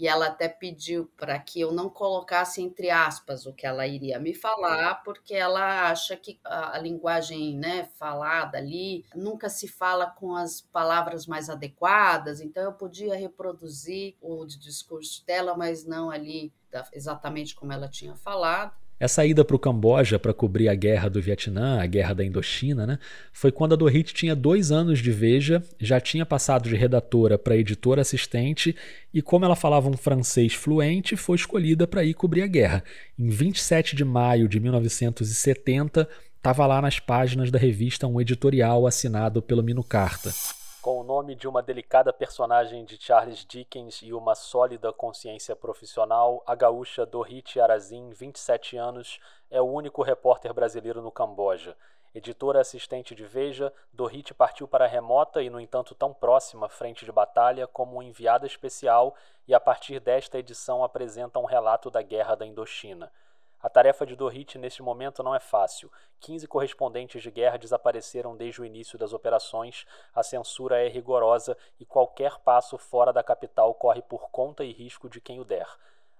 e 0.00 0.08
ela 0.08 0.28
até 0.28 0.48
pediu 0.48 1.12
para 1.14 1.38
que 1.38 1.60
eu 1.60 1.72
não 1.72 1.90
colocasse 1.90 2.62
entre 2.62 2.88
aspas 2.88 3.44
o 3.44 3.52
que 3.52 3.66
ela 3.66 3.86
iria 3.86 4.18
me 4.18 4.32
falar, 4.32 5.02
porque 5.04 5.34
ela 5.34 5.90
acha 5.90 6.16
que 6.16 6.40
a, 6.42 6.78
linguagem 6.78 7.58
né, 7.58 7.84
falada 7.98 8.56
ali 8.56 9.04
nunca 9.14 9.50
se 9.50 9.68
fala 9.68 10.06
com 10.06 10.34
as 10.34 10.62
palavras 10.62 11.26
mais 11.26 11.50
adequadas, 11.50 12.40
então 12.40 12.62
eu 12.62 12.72
podia 12.72 13.14
reproduzir 13.14 14.16
o 14.22 14.46
discurso 14.46 15.22
dela, 15.26 15.54
mas 15.54 15.84
não 15.84 16.10
ali 16.10 16.50
exatamente 16.94 17.54
como 17.54 17.70
ela 17.70 17.86
tinha 17.86 18.16
falado. 18.16 18.74
Essa 19.00 19.24
ida 19.24 19.42
para 19.42 19.56
o 19.56 19.58
Camboja 19.58 20.18
para 20.18 20.34
cobrir 20.34 20.68
a 20.68 20.74
guerra 20.74 21.08
do 21.08 21.22
Vietnã, 21.22 21.80
a 21.80 21.86
guerra 21.86 22.12
da 22.12 22.22
Indochina, 22.22 22.86
né, 22.86 22.98
foi 23.32 23.50
quando 23.50 23.72
a 23.72 23.76
Dorit 23.76 24.12
tinha 24.12 24.36
dois 24.36 24.70
anos 24.70 24.98
de 24.98 25.10
Veja, 25.10 25.64
já 25.80 25.98
tinha 25.98 26.26
passado 26.26 26.68
de 26.68 26.76
redatora 26.76 27.38
para 27.38 27.56
editora 27.56 28.02
assistente 28.02 28.76
e, 29.12 29.22
como 29.22 29.46
ela 29.46 29.56
falava 29.56 29.88
um 29.88 29.96
francês 29.96 30.52
fluente, 30.52 31.16
foi 31.16 31.36
escolhida 31.36 31.86
para 31.86 32.04
ir 32.04 32.12
cobrir 32.12 32.42
a 32.42 32.46
guerra. 32.46 32.84
Em 33.18 33.30
27 33.30 33.96
de 33.96 34.04
maio 34.04 34.46
de 34.46 34.60
1970, 34.60 36.06
estava 36.36 36.66
lá 36.66 36.82
nas 36.82 37.00
páginas 37.00 37.50
da 37.50 37.58
revista 37.58 38.06
um 38.06 38.20
editorial 38.20 38.86
assinado 38.86 39.40
pelo 39.40 39.62
Mino 39.62 39.82
Carta 39.82 40.30
com 40.80 40.98
o 40.98 41.04
nome 41.04 41.34
de 41.34 41.46
uma 41.46 41.62
delicada 41.62 42.10
personagem 42.12 42.84
de 42.86 42.96
Charles 42.98 43.44
Dickens 43.44 44.00
e 44.02 44.14
uma 44.14 44.34
sólida 44.34 44.90
consciência 44.92 45.54
profissional, 45.54 46.42
a 46.46 46.54
gaúcha 46.54 47.04
Dorit 47.04 47.60
Arazin, 47.60 48.10
27 48.10 48.78
anos, 48.78 49.20
é 49.50 49.60
o 49.60 49.66
único 49.66 50.02
repórter 50.02 50.54
brasileiro 50.54 51.02
no 51.02 51.10
Camboja. 51.10 51.76
Editora 52.14 52.60
assistente 52.60 53.14
de 53.14 53.26
Veja, 53.26 53.72
Dorit 53.92 54.32
partiu 54.32 54.66
para 54.66 54.86
a 54.86 54.88
remota 54.88 55.42
e, 55.42 55.50
no 55.50 55.60
entanto, 55.60 55.94
tão 55.94 56.14
próxima 56.14 56.68
frente 56.68 57.04
de 57.04 57.12
batalha 57.12 57.66
como 57.66 58.02
enviada 58.02 58.46
especial 58.46 59.14
e, 59.46 59.54
a 59.54 59.60
partir 59.60 60.00
desta 60.00 60.38
edição, 60.38 60.82
apresenta 60.82 61.38
um 61.38 61.44
relato 61.44 61.90
da 61.90 62.00
Guerra 62.00 62.34
da 62.34 62.46
Indochina. 62.46 63.12
A 63.62 63.68
tarefa 63.68 64.06
de 64.06 64.16
Dorit 64.16 64.56
neste 64.56 64.82
momento 64.82 65.22
não 65.22 65.34
é 65.34 65.38
fácil. 65.38 65.92
15 66.20 66.48
correspondentes 66.48 67.22
de 67.22 67.30
guerra 67.30 67.58
desapareceram 67.58 68.34
desde 68.34 68.62
o 68.62 68.64
início 68.64 68.98
das 68.98 69.12
operações, 69.12 69.84
a 70.14 70.22
censura 70.22 70.82
é 70.82 70.88
rigorosa 70.88 71.54
e 71.78 71.84
qualquer 71.84 72.38
passo 72.38 72.78
fora 72.78 73.12
da 73.12 73.22
capital 73.22 73.74
corre 73.74 74.00
por 74.00 74.30
conta 74.30 74.64
e 74.64 74.72
risco 74.72 75.10
de 75.10 75.20
quem 75.20 75.40
o 75.40 75.44
der. 75.44 75.68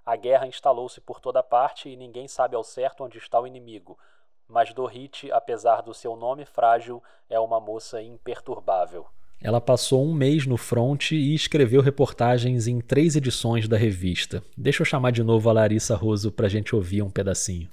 A 0.05 0.17
guerra 0.17 0.47
instalou-se 0.47 1.01
por 1.01 1.19
toda 1.19 1.43
parte 1.43 1.89
e 1.89 1.97
ninguém 1.97 2.29
sabe 2.29 2.57
ao 2.57 2.63
certo 2.63 3.05
onde 3.05 3.17
está 3.17 3.41
o 3.41 3.47
inimigo. 3.47 3.99
Mas 4.47 4.75
Dorit, 4.75 5.31
apesar 5.33 5.81
do 5.81 5.95
seu 5.95 6.17
nome 6.17 6.45
frágil, 6.45 7.03
é 7.29 7.41
uma 7.41 7.59
moça 7.59 8.03
imperturbável. 8.03 9.09
Ela 9.43 9.59
passou 9.59 10.07
um 10.07 10.13
mês 10.13 10.45
no 10.45 10.59
front 10.59 11.13
e 11.13 11.35
escreveu 11.35 11.81
reportagens 11.81 12.67
em 12.67 12.79
três 12.79 13.17
edições 13.17 13.67
da 13.67 13.79
revista. 13.79 14.43
Deixa 14.55 14.83
eu 14.83 14.87
chamar 14.87 15.13
de 15.13 15.23
novo 15.23 15.49
a 15.49 15.53
Larissa 15.55 15.97
Roso 15.97 16.31
para 16.31 16.45
a 16.47 16.49
gente 16.51 16.75
ouvir 16.77 17.01
um 17.01 17.09
pedacinho. 17.09 17.67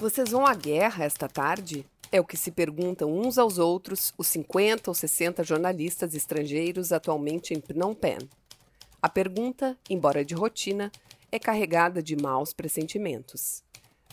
Vocês 0.00 0.30
vão 0.30 0.46
à 0.46 0.54
guerra 0.54 1.04
esta 1.04 1.28
tarde? 1.28 1.84
É 2.12 2.20
o 2.20 2.24
que 2.24 2.36
se 2.36 2.52
perguntam 2.52 3.12
uns 3.12 3.36
aos 3.36 3.58
outros 3.58 4.14
os 4.16 4.28
50 4.28 4.90
ou 4.90 4.94
60 4.94 5.42
jornalistas 5.42 6.14
estrangeiros 6.14 6.92
atualmente 6.92 7.52
em 7.54 7.60
Phnom 7.60 7.94
Penh. 7.94 8.28
A 9.00 9.08
pergunta, 9.08 9.76
embora 9.90 10.24
de 10.24 10.34
rotina, 10.34 10.92
é 11.32 11.38
carregada 11.38 12.00
de 12.00 12.14
maus 12.14 12.52
pressentimentos. 12.52 13.64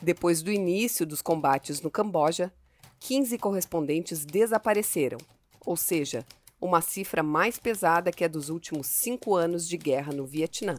Depois 0.02 0.42
do 0.42 0.52
início 0.52 1.06
dos 1.06 1.22
combates 1.22 1.82
no 1.82 1.92
Camboja, 1.92 2.52
15 3.00 3.38
correspondentes 3.38 4.26
desapareceram, 4.26 5.18
ou 5.66 5.78
seja, 5.78 6.26
uma 6.62 6.82
cifra 6.82 7.24
mais 7.24 7.58
pesada 7.58 8.12
que 8.12 8.24
a 8.24 8.28
dos 8.28 8.50
últimos 8.50 8.88
cinco 8.88 9.36
anos 9.36 9.68
de 9.68 9.78
guerra 9.78 10.14
no 10.14 10.26
Vietnã. 10.26 10.76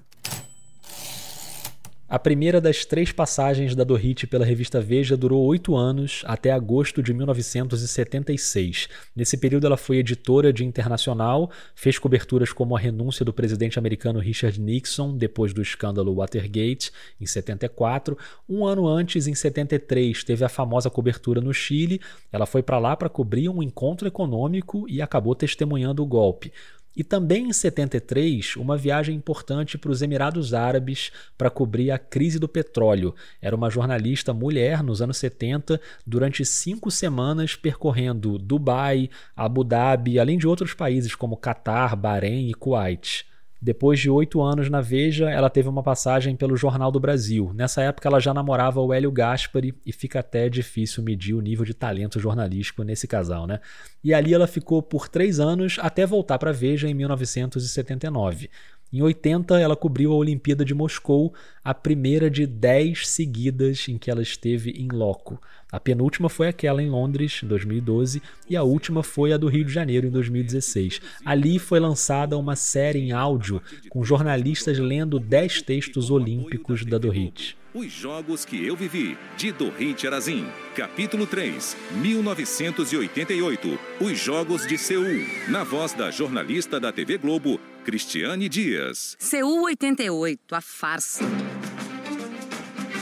A 2.10 2.18
primeira 2.18 2.60
das 2.60 2.84
três 2.84 3.12
passagens 3.12 3.76
da 3.76 3.84
Dorit 3.84 4.26
pela 4.26 4.44
revista 4.44 4.80
Veja 4.80 5.16
durou 5.16 5.44
oito 5.44 5.76
anos, 5.76 6.24
até 6.26 6.50
agosto 6.50 7.00
de 7.00 7.14
1976. 7.14 8.88
Nesse 9.14 9.36
período, 9.36 9.68
ela 9.68 9.76
foi 9.76 9.98
editora 9.98 10.52
de 10.52 10.64
Internacional, 10.64 11.52
fez 11.72 12.00
coberturas 12.00 12.52
como 12.52 12.76
a 12.76 12.80
renúncia 12.80 13.24
do 13.24 13.32
presidente 13.32 13.78
americano 13.78 14.18
Richard 14.18 14.60
Nixon, 14.60 15.16
depois 15.16 15.54
do 15.54 15.62
escândalo 15.62 16.16
Watergate, 16.16 16.90
em 17.20 17.26
74. 17.26 18.18
Um 18.48 18.66
ano 18.66 18.88
antes, 18.88 19.28
em 19.28 19.34
73, 19.36 20.24
teve 20.24 20.44
a 20.44 20.48
famosa 20.48 20.90
cobertura 20.90 21.40
no 21.40 21.54
Chile. 21.54 22.00
Ela 22.32 22.44
foi 22.44 22.60
para 22.60 22.80
lá 22.80 22.96
para 22.96 23.08
cobrir 23.08 23.48
um 23.48 23.62
encontro 23.62 24.08
econômico 24.08 24.84
e 24.88 25.00
acabou 25.00 25.36
testemunhando 25.36 26.02
o 26.02 26.06
golpe. 26.06 26.52
E 26.96 27.04
também 27.04 27.48
em 27.48 27.52
73, 27.52 28.56
uma 28.56 28.76
viagem 28.76 29.14
importante 29.14 29.78
para 29.78 29.90
os 29.90 30.02
Emirados 30.02 30.52
Árabes 30.52 31.12
para 31.38 31.48
cobrir 31.48 31.90
a 31.90 31.98
crise 31.98 32.38
do 32.38 32.48
petróleo. 32.48 33.14
Era 33.40 33.54
uma 33.54 33.70
jornalista 33.70 34.34
mulher 34.34 34.82
nos 34.82 35.00
anos 35.00 35.16
70, 35.18 35.80
durante 36.04 36.44
cinco 36.44 36.90
semanas 36.90 37.54
percorrendo 37.54 38.38
Dubai, 38.38 39.08
Abu 39.36 39.62
Dhabi, 39.62 40.18
além 40.18 40.36
de 40.36 40.48
outros 40.48 40.74
países 40.74 41.14
como 41.14 41.36
Catar, 41.36 41.94
Bahrein 41.94 42.50
e 42.50 42.54
Kuwait. 42.54 43.29
Depois 43.62 44.00
de 44.00 44.08
oito 44.08 44.40
anos 44.40 44.70
na 44.70 44.80
Veja, 44.80 45.28
ela 45.28 45.50
teve 45.50 45.68
uma 45.68 45.82
passagem 45.82 46.34
pelo 46.34 46.56
Jornal 46.56 46.90
do 46.90 46.98
Brasil. 46.98 47.52
Nessa 47.54 47.82
época, 47.82 48.08
ela 48.08 48.18
já 48.18 48.32
namorava 48.32 48.80
o 48.80 48.92
Hélio 48.92 49.12
Gaspari 49.12 49.74
e 49.84 49.92
fica 49.92 50.20
até 50.20 50.48
difícil 50.48 51.02
medir 51.02 51.34
o 51.34 51.42
nível 51.42 51.64
de 51.64 51.74
talento 51.74 52.18
jornalístico 52.18 52.82
nesse 52.82 53.06
casal, 53.06 53.46
né? 53.46 53.60
E 54.02 54.14
ali 54.14 54.32
ela 54.32 54.46
ficou 54.46 54.82
por 54.82 55.08
três 55.08 55.38
anos 55.38 55.76
até 55.78 56.06
voltar 56.06 56.38
para 56.38 56.50
a 56.50 56.54
Veja 56.54 56.88
em 56.88 56.94
1979. 56.94 58.48
Em 58.92 59.02
80, 59.02 59.58
ela 59.60 59.76
cobriu 59.76 60.12
a 60.12 60.16
Olimpíada 60.16 60.64
de 60.64 60.74
Moscou, 60.74 61.32
a 61.62 61.72
primeira 61.72 62.28
de 62.28 62.44
10 62.44 63.06
seguidas 63.06 63.88
em 63.88 63.96
que 63.96 64.10
ela 64.10 64.20
esteve 64.20 64.70
em 64.70 64.88
loco. 64.88 65.40
A 65.70 65.78
penúltima 65.78 66.28
foi 66.28 66.48
aquela 66.48 66.82
em 66.82 66.90
Londres, 66.90 67.40
em 67.44 67.46
2012, 67.46 68.20
e 68.48 68.56
a 68.56 68.64
última 68.64 69.04
foi 69.04 69.32
a 69.32 69.36
do 69.36 69.46
Rio 69.46 69.64
de 69.64 69.72
Janeiro, 69.72 70.08
em 70.08 70.10
2016. 70.10 71.00
Ali 71.24 71.60
foi 71.60 71.78
lançada 71.78 72.36
uma 72.36 72.56
série 72.56 72.98
em 72.98 73.12
áudio 73.12 73.62
com 73.88 74.02
jornalistas 74.02 74.78
lendo 74.80 75.20
10 75.20 75.62
textos 75.62 76.10
olímpicos 76.10 76.84
da 76.84 76.98
Dorit. 76.98 77.56
Os 77.72 77.92
Jogos 77.92 78.44
que 78.44 78.66
Eu 78.66 78.74
Vivi, 78.74 79.16
de 79.36 79.52
Dorit 79.52 80.04
Arazin. 80.04 80.44
Capítulo 80.74 81.24
3, 81.24 81.76
1988. 82.02 83.78
Os 84.00 84.18
Jogos 84.18 84.66
de 84.66 84.76
Seul. 84.76 85.24
Na 85.48 85.62
voz 85.62 85.92
da 85.92 86.10
jornalista 86.10 86.80
da 86.80 86.90
TV 86.90 87.16
Globo, 87.16 87.60
Cristiane 87.84 88.48
Dias. 88.48 89.16
Seul 89.18 89.62
88, 89.62 90.54
a 90.54 90.60
farsa. 90.60 91.24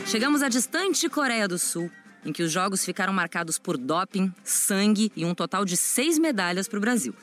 Chegamos 0.06 0.42
à 0.42 0.48
distante 0.48 1.08
Coreia 1.08 1.48
do 1.48 1.58
Sul, 1.58 1.90
em 2.24 2.32
que 2.32 2.42
os 2.42 2.52
Jogos 2.52 2.84
ficaram 2.84 3.12
marcados 3.12 3.58
por 3.58 3.76
doping, 3.76 4.32
sangue 4.44 5.12
e 5.16 5.24
um 5.24 5.34
total 5.34 5.64
de 5.64 5.76
seis 5.76 6.18
medalhas 6.18 6.68
para 6.68 6.78
o 6.78 6.80
Brasil. 6.80 7.14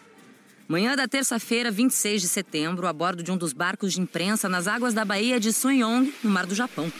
Manhã 0.67 0.95
da 0.95 1.07
terça-feira, 1.07 1.71
26 1.71 2.21
de 2.21 2.27
setembro, 2.27 2.87
a 2.87 2.93
bordo 2.93 3.23
de 3.23 3.31
um 3.31 3.37
dos 3.37 3.53
barcos 3.53 3.93
de 3.93 4.01
imprensa 4.01 4.49
nas 4.49 4.67
águas 4.67 4.93
da 4.93 5.05
Baía 5.05 5.39
de 5.39 5.53
Sunyong, 5.53 6.13
no 6.23 6.29
Mar 6.29 6.45
do 6.45 6.55
Japão. 6.55 6.91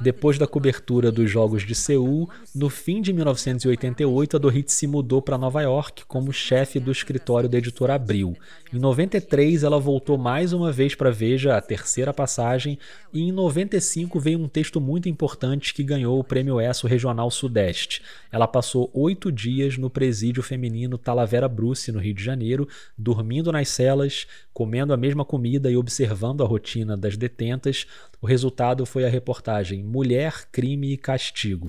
Depois 0.00 0.38
da 0.38 0.46
cobertura 0.46 1.10
dos 1.10 1.30
Jogos 1.30 1.62
de 1.62 1.74
Seul, 1.74 2.28
no 2.54 2.68
fim 2.68 3.00
de 3.00 3.12
1988, 3.12 4.36
a 4.36 4.38
Dorit 4.38 4.72
se 4.72 4.86
mudou 4.86 5.22
para 5.22 5.38
Nova 5.38 5.62
York 5.62 6.04
como 6.06 6.32
chefe 6.32 6.78
do 6.78 6.90
escritório 6.90 7.48
da 7.48 7.58
editora 7.58 7.94
Abril. 7.94 8.36
Em 8.72 8.78
93, 8.78 9.62
ela 9.62 9.78
voltou 9.78 10.18
mais 10.18 10.52
uma 10.52 10.72
vez 10.72 10.94
para 10.94 11.10
Veja, 11.10 11.56
a 11.56 11.60
terceira 11.60 12.12
passagem, 12.12 12.78
e 13.12 13.22
em 13.22 13.32
95 13.32 14.18
veio 14.18 14.38
um 14.38 14.48
texto 14.48 14.80
muito 14.80 15.08
importante 15.08 15.72
que 15.72 15.82
ganhou 15.82 16.18
o 16.18 16.24
Prêmio 16.24 16.60
ESSO 16.60 16.86
Regional 16.86 17.30
Sudeste. 17.30 18.02
Ela 18.32 18.48
passou 18.48 18.90
oito 18.92 19.30
dias 19.30 19.78
no 19.78 19.88
presídio 19.88 20.42
feminino 20.42 20.98
Talavera 20.98 21.48
Bruce, 21.48 21.92
no 21.92 22.00
Rio 22.00 22.14
de 22.14 22.24
Janeiro, 22.24 22.68
dormindo 22.98 23.52
nas 23.52 23.68
celas, 23.68 24.26
comendo 24.52 24.92
a 24.92 24.96
mesma 24.96 25.24
comida 25.24 25.70
e 25.70 25.76
observando 25.76 26.42
a 26.42 26.46
rotina 26.46 26.96
das 26.96 27.16
detentas. 27.16 27.86
O 28.24 28.26
resultado 28.26 28.86
foi 28.86 29.04
a 29.04 29.08
reportagem 29.10 29.84
Mulher, 29.84 30.48
Crime 30.50 30.94
e 30.94 30.96
Castigo. 30.96 31.68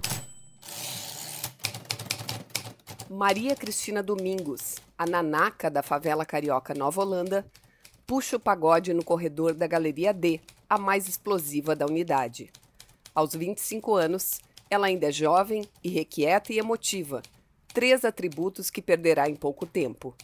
Maria 3.09 3.53
Cristina 3.57 4.01
Domingos, 4.01 4.75
a 4.97 5.05
nanaca 5.05 5.69
da 5.69 5.83
favela 5.83 6.25
carioca 6.25 6.73
Nova 6.73 7.01
Holanda, 7.01 7.45
puxa 8.07 8.37
o 8.37 8.39
pagode 8.39 8.93
no 8.93 9.03
corredor 9.03 9.53
da 9.53 9.67
Galeria 9.67 10.13
D, 10.13 10.39
a 10.69 10.77
mais 10.77 11.09
explosiva 11.09 11.75
da 11.75 11.85
unidade. 11.85 12.49
Aos 13.13 13.35
25 13.35 13.93
anos, 13.93 14.39
ela 14.69 14.87
ainda 14.87 15.09
é 15.09 15.11
jovem, 15.11 15.67
irrequieta 15.83 16.53
e 16.53 16.57
emotiva. 16.57 17.21
Três 17.73 18.05
atributos 18.05 18.69
que 18.69 18.81
perderá 18.81 19.27
em 19.27 19.35
pouco 19.35 19.65
tempo. 19.65 20.15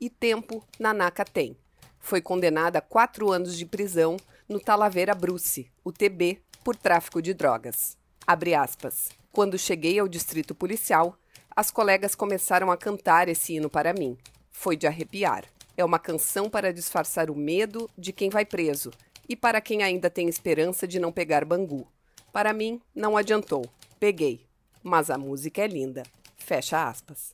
E 0.00 0.08
tempo, 0.08 0.62
Nanaka 0.78 1.24
tem. 1.24 1.56
Foi 1.98 2.20
condenada 2.20 2.78
a 2.78 2.80
quatro 2.80 3.32
anos 3.32 3.58
de 3.58 3.66
prisão 3.66 4.16
no 4.50 4.58
Talavera 4.58 5.14
Bruce, 5.14 5.70
o 5.84 5.92
TB, 5.92 6.40
por 6.64 6.74
tráfico 6.74 7.22
de 7.22 7.32
drogas. 7.32 7.96
Abre 8.26 8.52
aspas. 8.52 9.08
Quando 9.30 9.56
cheguei 9.56 10.00
ao 10.00 10.08
distrito 10.08 10.56
policial, 10.56 11.16
as 11.54 11.70
colegas 11.70 12.16
começaram 12.16 12.68
a 12.68 12.76
cantar 12.76 13.28
esse 13.28 13.54
hino 13.54 13.70
para 13.70 13.94
mim. 13.94 14.18
Foi 14.50 14.76
de 14.76 14.88
arrepiar. 14.88 15.44
É 15.76 15.84
uma 15.84 16.00
canção 16.00 16.50
para 16.50 16.72
disfarçar 16.72 17.30
o 17.30 17.36
medo 17.36 17.88
de 17.96 18.12
quem 18.12 18.28
vai 18.28 18.44
preso 18.44 18.90
e 19.28 19.36
para 19.36 19.60
quem 19.60 19.84
ainda 19.84 20.10
tem 20.10 20.28
esperança 20.28 20.84
de 20.84 20.98
não 20.98 21.12
pegar 21.12 21.44
bangu. 21.44 21.86
Para 22.32 22.52
mim, 22.52 22.80
não 22.92 23.16
adiantou. 23.16 23.64
Peguei. 24.00 24.44
Mas 24.82 25.10
a 25.10 25.16
música 25.16 25.62
é 25.62 25.68
linda. 25.68 26.02
Fecha 26.36 26.88
aspas. 26.88 27.32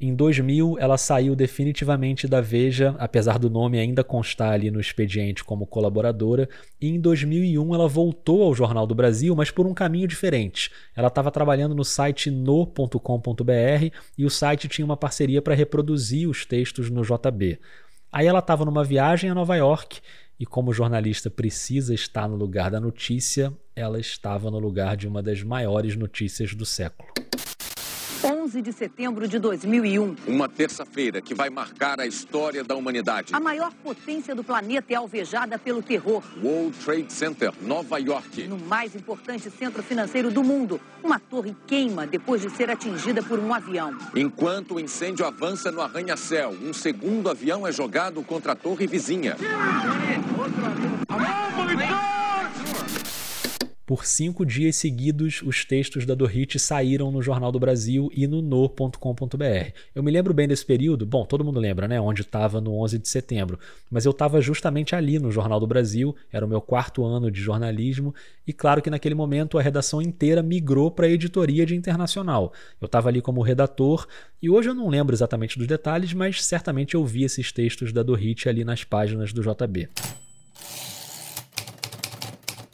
Em 0.00 0.14
2000, 0.14 0.76
ela 0.78 0.96
saiu 0.96 1.34
definitivamente 1.34 2.28
da 2.28 2.40
Veja, 2.40 2.94
apesar 3.00 3.36
do 3.36 3.50
nome 3.50 3.80
ainda 3.80 4.04
constar 4.04 4.52
ali 4.52 4.70
no 4.70 4.80
expediente 4.80 5.42
como 5.42 5.66
colaboradora, 5.66 6.48
e 6.80 6.88
em 6.88 7.00
2001 7.00 7.74
ela 7.74 7.88
voltou 7.88 8.44
ao 8.44 8.54
Jornal 8.54 8.86
do 8.86 8.94
Brasil, 8.94 9.34
mas 9.34 9.50
por 9.50 9.66
um 9.66 9.74
caminho 9.74 10.06
diferente. 10.06 10.70
Ela 10.94 11.08
estava 11.08 11.32
trabalhando 11.32 11.74
no 11.74 11.84
site 11.84 12.30
no.com.br 12.30 13.92
e 14.16 14.24
o 14.24 14.30
site 14.30 14.68
tinha 14.68 14.84
uma 14.84 14.96
parceria 14.96 15.42
para 15.42 15.56
reproduzir 15.56 16.28
os 16.28 16.46
textos 16.46 16.88
no 16.90 17.02
JB. 17.02 17.58
Aí 18.12 18.26
ela 18.26 18.38
estava 18.38 18.64
numa 18.64 18.84
viagem 18.84 19.28
a 19.28 19.34
Nova 19.34 19.56
York 19.56 19.98
e, 20.38 20.46
como 20.46 20.72
jornalista 20.72 21.28
precisa 21.28 21.92
estar 21.92 22.28
no 22.28 22.36
lugar 22.36 22.70
da 22.70 22.78
notícia, 22.78 23.52
ela 23.74 23.98
estava 23.98 24.48
no 24.48 24.60
lugar 24.60 24.96
de 24.96 25.08
uma 25.08 25.20
das 25.20 25.42
maiores 25.42 25.96
notícias 25.96 26.54
do 26.54 26.64
século. 26.64 27.08
11 28.22 28.60
de 28.62 28.72
setembro 28.72 29.28
de 29.28 29.38
2001. 29.38 30.16
Uma 30.26 30.48
terça-feira 30.48 31.20
que 31.20 31.34
vai 31.34 31.48
marcar 31.50 32.00
a 32.00 32.06
história 32.06 32.64
da 32.64 32.74
humanidade. 32.74 33.32
A 33.34 33.38
maior 33.38 33.72
potência 33.82 34.34
do 34.34 34.42
planeta 34.42 34.92
é 34.92 34.96
alvejada 34.96 35.58
pelo 35.58 35.82
terror. 35.82 36.22
World 36.42 36.76
Trade 36.84 37.12
Center, 37.12 37.52
Nova 37.62 37.98
York. 37.98 38.48
No 38.48 38.58
mais 38.58 38.96
importante 38.96 39.48
centro 39.50 39.82
financeiro 39.82 40.30
do 40.30 40.42
mundo, 40.42 40.80
uma 41.02 41.20
torre 41.20 41.54
queima 41.66 42.06
depois 42.06 42.42
de 42.42 42.50
ser 42.50 42.70
atingida 42.70 43.22
por 43.22 43.38
um 43.38 43.54
avião. 43.54 43.96
Enquanto 44.14 44.74
o 44.74 44.80
incêndio 44.80 45.24
avança 45.24 45.70
no 45.70 45.80
arranha-céu, 45.80 46.56
um 46.62 46.72
segundo 46.72 47.30
avião 47.30 47.66
é 47.66 47.72
jogado 47.72 48.22
contra 48.22 48.52
a 48.52 48.56
torre 48.56 48.86
vizinha. 48.86 49.36
Por 53.88 54.04
cinco 54.04 54.44
dias 54.44 54.76
seguidos, 54.76 55.40
os 55.40 55.64
textos 55.64 56.04
da 56.04 56.14
Dorit 56.14 56.58
saíram 56.58 57.10
no 57.10 57.22
Jornal 57.22 57.50
do 57.50 57.58
Brasil 57.58 58.10
e 58.14 58.26
no 58.26 58.42
no.com.br. 58.42 59.72
Eu 59.94 60.02
me 60.02 60.10
lembro 60.10 60.34
bem 60.34 60.46
desse 60.46 60.66
período, 60.66 61.06
bom, 61.06 61.24
todo 61.24 61.42
mundo 61.42 61.58
lembra, 61.58 61.88
né, 61.88 61.98
onde 61.98 62.20
estava 62.20 62.60
no 62.60 62.74
11 62.82 62.98
de 62.98 63.08
setembro, 63.08 63.58
mas 63.90 64.04
eu 64.04 64.10
estava 64.10 64.42
justamente 64.42 64.94
ali 64.94 65.18
no 65.18 65.32
Jornal 65.32 65.58
do 65.58 65.66
Brasil, 65.66 66.14
era 66.30 66.44
o 66.44 66.48
meu 66.48 66.60
quarto 66.60 67.02
ano 67.02 67.30
de 67.30 67.40
jornalismo, 67.40 68.14
e 68.46 68.52
claro 68.52 68.82
que 68.82 68.90
naquele 68.90 69.14
momento 69.14 69.58
a 69.58 69.62
redação 69.62 70.02
inteira 70.02 70.42
migrou 70.42 70.90
para 70.90 71.06
a 71.06 71.10
editoria 71.10 71.64
de 71.64 71.74
internacional. 71.74 72.52
Eu 72.78 72.84
estava 72.84 73.08
ali 73.08 73.22
como 73.22 73.40
redator, 73.40 74.06
e 74.42 74.50
hoje 74.50 74.68
eu 74.68 74.74
não 74.74 74.90
lembro 74.90 75.14
exatamente 75.14 75.56
dos 75.56 75.66
detalhes, 75.66 76.12
mas 76.12 76.44
certamente 76.44 76.94
eu 76.94 77.06
vi 77.06 77.24
esses 77.24 77.50
textos 77.52 77.90
da 77.90 78.02
Dorit 78.02 78.50
ali 78.50 78.66
nas 78.66 78.84
páginas 78.84 79.32
do 79.32 79.40
JB. 79.40 79.88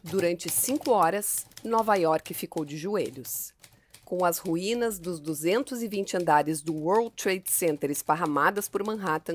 Durante 0.06 0.50
cinco 0.50 0.90
horas, 0.90 1.46
Nova 1.64 1.94
York 1.94 2.34
ficou 2.34 2.62
de 2.62 2.76
joelhos. 2.76 3.54
Com 4.04 4.22
as 4.22 4.36
ruínas 4.36 4.98
dos 4.98 5.18
220 5.18 6.18
andares 6.18 6.60
do 6.60 6.74
World 6.74 7.10
Trade 7.16 7.50
Center 7.50 7.90
esparramadas 7.90 8.68
por 8.68 8.84
Manhattan, 8.84 9.34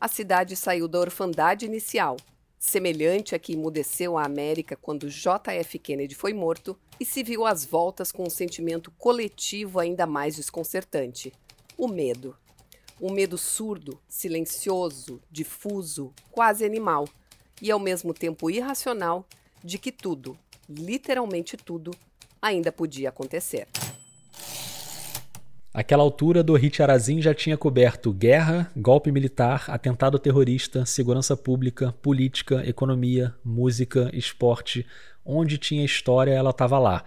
a 0.00 0.08
cidade 0.08 0.56
saiu 0.56 0.88
da 0.88 0.98
orfandade 0.98 1.66
inicial, 1.66 2.16
semelhante 2.58 3.34
a 3.34 3.38
que 3.38 3.52
emudeceu 3.52 4.16
a 4.16 4.24
América 4.24 4.74
quando 4.74 5.10
J.F. 5.10 5.78
Kennedy 5.78 6.14
foi 6.14 6.32
morto, 6.32 6.78
e 6.98 7.04
se 7.04 7.22
viu 7.22 7.44
às 7.44 7.66
voltas 7.66 8.10
com 8.10 8.22
um 8.22 8.30
sentimento 8.30 8.90
coletivo 8.92 9.78
ainda 9.78 10.06
mais 10.06 10.36
desconcertante: 10.36 11.30
o 11.76 11.86
medo. 11.86 12.34
Um 12.98 13.12
medo 13.12 13.36
surdo, 13.36 14.00
silencioso, 14.08 15.20
difuso, 15.30 16.10
quase 16.32 16.64
animal, 16.64 17.06
e 17.60 17.70
ao 17.70 17.78
mesmo 17.78 18.14
tempo 18.14 18.50
irracional 18.50 19.26
de 19.66 19.78
que 19.78 19.90
tudo, 19.90 20.38
literalmente 20.68 21.56
tudo, 21.56 21.90
ainda 22.40 22.70
podia 22.70 23.08
acontecer. 23.08 23.66
Aquela 25.74 26.04
altura, 26.04 26.42
Dorit 26.42 26.80
Arazin 26.80 27.20
já 27.20 27.34
tinha 27.34 27.56
coberto 27.56 28.12
guerra, 28.12 28.70
golpe 28.76 29.10
militar, 29.10 29.64
atentado 29.68 30.18
terrorista, 30.18 30.86
segurança 30.86 31.36
pública, 31.36 31.92
política, 32.00 32.62
economia, 32.66 33.34
música, 33.44 34.08
esporte. 34.14 34.86
Onde 35.24 35.58
tinha 35.58 35.84
história, 35.84 36.30
ela 36.30 36.50
estava 36.50 36.78
lá. 36.78 37.04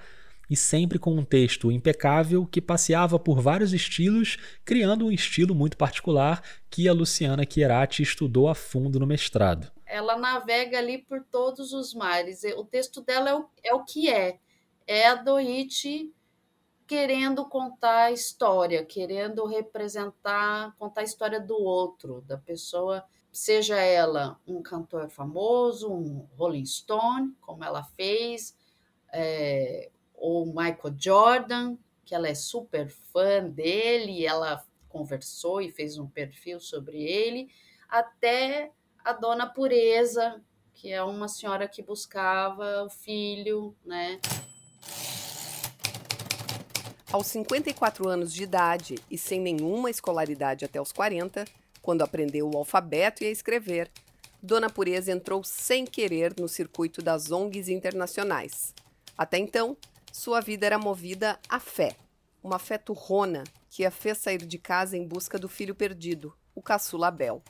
E 0.50 0.56
sempre 0.56 1.00
com 1.00 1.16
um 1.16 1.24
texto 1.24 1.72
impecável 1.72 2.46
que 2.46 2.62
passeava 2.62 3.18
por 3.18 3.42
vários 3.42 3.72
estilos, 3.72 4.38
criando 4.66 5.06
um 5.06 5.12
estilo 5.12 5.56
muito 5.56 5.78
particular 5.78 6.44
que 6.70 6.88
a 6.90 6.94
Luciana 6.94 7.46
Chierati 7.50 8.04
estudou 8.04 8.50
a 8.50 8.54
fundo 8.54 9.00
no 9.00 9.08
mestrado 9.08 9.72
ela 9.90 10.16
navega 10.16 10.78
ali 10.78 11.00
por 11.00 11.24
todos 11.24 11.74
os 11.74 11.94
mares. 11.94 12.44
O 12.56 12.64
texto 12.64 13.02
dela 13.02 13.30
é 13.30 13.36
o, 13.36 13.50
é 13.64 13.74
o 13.74 13.84
que 13.84 14.10
é. 14.10 14.40
É 14.86 15.08
a 15.08 15.16
Dorit 15.16 16.14
querendo 16.88 17.46
contar 17.46 18.06
a 18.06 18.12
história, 18.12 18.86
querendo 18.86 19.46
representar, 19.46 20.76
contar 20.78 21.02
a 21.02 21.04
história 21.04 21.40
do 21.40 21.56
outro, 21.56 22.22
da 22.22 22.38
pessoa, 22.38 23.04
seja 23.32 23.78
ela 23.78 24.40
um 24.48 24.62
cantor 24.62 25.10
famoso, 25.10 25.92
um 25.92 26.28
Rolling 26.36 26.66
Stone, 26.66 27.36
como 27.42 27.64
ela 27.64 27.84
fez, 27.84 28.56
é, 29.14 29.92
ou 30.16 30.48
Michael 30.48 30.96
Jordan, 30.98 31.78
que 32.06 32.16
ela 32.16 32.28
é 32.28 32.34
super 32.34 32.90
fã 32.90 33.44
dele, 33.44 34.26
ela 34.26 34.64
conversou 34.88 35.62
e 35.62 35.70
fez 35.70 36.00
um 36.00 36.08
perfil 36.08 36.60
sobre 36.60 37.04
ele, 37.04 37.52
até 37.88 38.72
a 39.10 39.14
dona 39.14 39.48
Pureza, 39.48 40.40
que 40.72 40.92
é 40.92 41.02
uma 41.02 41.28
senhora 41.28 41.68
que 41.68 41.82
buscava 41.82 42.84
o 42.84 42.90
filho, 42.92 43.76
né? 43.84 44.20
Aos 47.12 47.26
54 47.26 48.08
anos 48.08 48.32
de 48.32 48.44
idade 48.44 48.96
e 49.10 49.18
sem 49.18 49.42
nenhuma 49.42 49.90
escolaridade 49.90 50.64
até 50.64 50.80
os 50.80 50.92
40, 50.92 51.44
quando 51.82 52.04
aprendeu 52.04 52.52
o 52.52 52.56
alfabeto 52.56 53.24
e 53.24 53.28
a 53.28 53.32
escrever, 53.32 53.90
Dona 54.44 54.70
Pureza 54.70 55.12
entrou 55.12 55.44
sem 55.44 55.86
querer 55.86 56.36
no 56.40 56.48
circuito 56.48 57.02
das 57.02 57.32
ONGs 57.32 57.68
internacionais. 57.68 58.76
Até 59.18 59.40
então, 59.40 59.76
sua 60.14 60.40
vida 60.40 60.68
era 60.68 60.78
movida 60.78 61.40
à 61.50 61.60
fé, 61.60 61.96
uma 62.44 62.60
fé 62.60 62.78
turrona 62.78 63.44
que 63.72 63.84
a 63.84 63.90
fez 63.90 64.20
sair 64.20 64.46
de 64.46 64.60
casa 64.60 64.96
em 64.96 65.08
busca 65.08 65.40
do 65.40 65.50
filho 65.50 65.74
perdido, 65.74 66.32
o 66.54 66.62
caçula 66.62 67.08
Abel. 67.08 67.42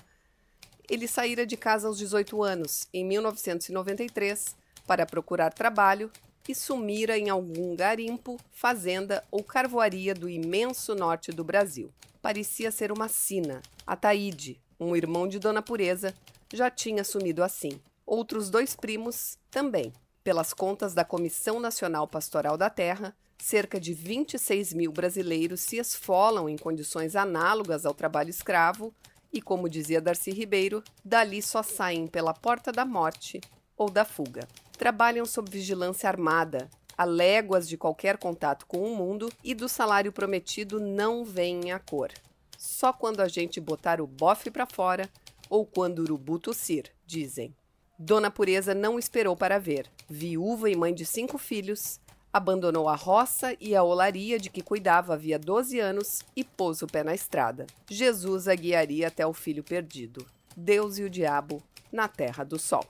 Ele 0.89 1.07
saíra 1.07 1.45
de 1.45 1.55
casa 1.55 1.87
aos 1.87 1.99
18 1.99 2.41
anos, 2.41 2.87
em 2.91 3.05
1993, 3.05 4.55
para 4.87 5.05
procurar 5.05 5.53
trabalho 5.53 6.11
e 6.47 6.55
sumira 6.55 7.15
em 7.15 7.29
algum 7.29 7.75
garimpo, 7.75 8.39
fazenda 8.51 9.23
ou 9.29 9.43
carvoaria 9.43 10.15
do 10.15 10.27
imenso 10.27 10.95
norte 10.95 11.31
do 11.31 11.43
Brasil. 11.43 11.91
Parecia 12.23 12.71
ser 12.71 12.91
uma 12.91 13.07
sina. 13.07 13.61
Ataíde, 13.85 14.59
um 14.79 14.95
irmão 14.95 15.27
de 15.27 15.37
Dona 15.37 15.61
Pureza, 15.61 16.15
já 16.51 16.71
tinha 16.71 17.03
sumido 17.03 17.43
assim. 17.43 17.79
Outros 18.03 18.49
dois 18.49 18.75
primos 18.75 19.37
também. 19.51 19.93
Pelas 20.23 20.55
contas 20.55 20.95
da 20.95 21.05
Comissão 21.05 21.59
Nacional 21.59 22.07
Pastoral 22.07 22.57
da 22.57 22.69
Terra, 22.69 23.15
cerca 23.37 23.79
de 23.79 23.93
26 23.93 24.73
mil 24.73 24.91
brasileiros 24.91 25.61
se 25.61 25.77
esfolam 25.77 26.49
em 26.49 26.57
condições 26.57 27.15
análogas 27.15 27.85
ao 27.85 27.93
trabalho 27.93 28.31
escravo 28.31 28.91
e, 29.31 29.41
como 29.41 29.69
dizia 29.69 30.01
Darcy 30.01 30.31
Ribeiro, 30.31 30.83
dali 31.03 31.41
só 31.41 31.63
saem 31.63 32.07
pela 32.07 32.33
porta 32.33 32.71
da 32.71 32.85
morte 32.85 33.39
ou 33.77 33.89
da 33.89 34.03
fuga. 34.03 34.47
Trabalham 34.77 35.25
sob 35.25 35.49
vigilância 35.49 36.09
armada, 36.09 36.69
a 36.97 37.05
léguas 37.05 37.67
de 37.67 37.77
qualquer 37.77 38.17
contato 38.17 38.65
com 38.65 38.83
o 38.83 38.95
mundo 38.95 39.31
e 39.43 39.53
do 39.53 39.69
salário 39.69 40.11
prometido 40.11 40.79
não 40.79 41.23
vem 41.23 41.71
a 41.71 41.79
cor. 41.79 42.11
Só 42.57 42.91
quando 42.91 43.21
a 43.21 43.27
gente 43.29 43.61
botar 43.61 44.01
o 44.01 44.07
bofe 44.07 44.51
para 44.51 44.65
fora 44.65 45.09
ou 45.49 45.65
quando 45.65 45.99
o 45.99 46.03
urubu 46.03 46.37
tossir, 46.37 46.91
dizem. 47.05 47.55
Dona 47.97 48.29
Pureza 48.29 48.73
não 48.73 48.99
esperou 48.99 49.35
para 49.35 49.57
ver. 49.57 49.89
Viúva 50.09 50.69
e 50.69 50.75
mãe 50.75 50.93
de 50.93 51.05
cinco 51.05 51.37
filhos, 51.37 51.99
Abandonou 52.39 52.87
a 52.87 52.95
roça 52.95 53.53
e 53.59 53.75
a 53.75 53.83
olaria 53.83 54.39
de 54.39 54.49
que 54.49 54.61
cuidava 54.61 55.13
havia 55.13 55.37
12 55.37 55.77
anos 55.77 56.23
e 56.33 56.41
pôs 56.41 56.81
o 56.81 56.87
pé 56.87 57.03
na 57.03 57.13
estrada. 57.13 57.67
Jesus 57.89 58.47
a 58.47 58.55
guiaria 58.55 59.09
até 59.09 59.27
o 59.27 59.33
filho 59.33 59.61
perdido. 59.61 60.25
Deus 60.55 60.97
e 60.97 61.03
o 61.03 61.09
diabo 61.09 61.61
na 61.91 62.07
terra 62.07 62.45
do 62.45 62.57
sol. 62.57 62.85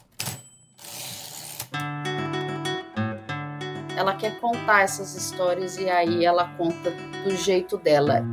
Ela 3.97 4.15
quer 4.15 4.39
contar 4.39 4.83
essas 4.83 5.15
histórias 5.15 5.79
e 5.79 5.89
aí 5.89 6.23
ela 6.23 6.47
conta 6.55 6.91
do 7.23 7.35
jeito 7.35 7.75
dela. 7.75 8.23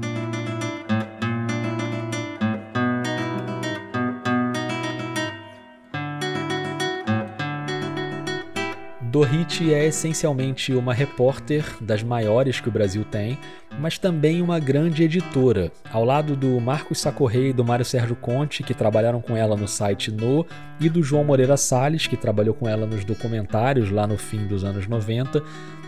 Dorit 9.17 9.73
é 9.73 9.87
essencialmente 9.87 10.75
uma 10.75 10.93
repórter 10.93 11.65
das 11.81 12.03
maiores 12.03 12.61
que 12.61 12.69
o 12.69 12.71
Brasil 12.71 13.03
tem, 13.03 13.39
mas 13.81 13.97
também 13.97 14.43
uma 14.43 14.59
grande 14.59 15.05
editora, 15.05 15.73
ao 15.91 16.05
lado 16.05 16.37
do 16.37 16.61
Marcos 16.61 17.01
Sacorrei 17.01 17.49
e 17.49 17.53
do 17.55 17.65
Mário 17.65 17.83
Sérgio 17.83 18.15
Conte, 18.15 18.63
que 18.63 18.75
trabalharam 18.75 19.23
com 19.23 19.35
ela 19.35 19.57
no 19.57 19.67
site 19.67 20.11
No, 20.11 20.45
e 20.79 20.91
do 20.91 21.03
João 21.03 21.25
Moreira 21.25 21.57
Salles, 21.57 22.07
que 22.07 22.15
trabalhou 22.15 22.53
com 22.53 22.69
ela 22.69 22.87
nos 22.87 23.07
documentários 23.07 23.91
lá 23.91 24.07
no 24.07 24.19
fim 24.19 24.47
dos 24.47 24.65
anos 24.65 24.87
90. 24.87 25.43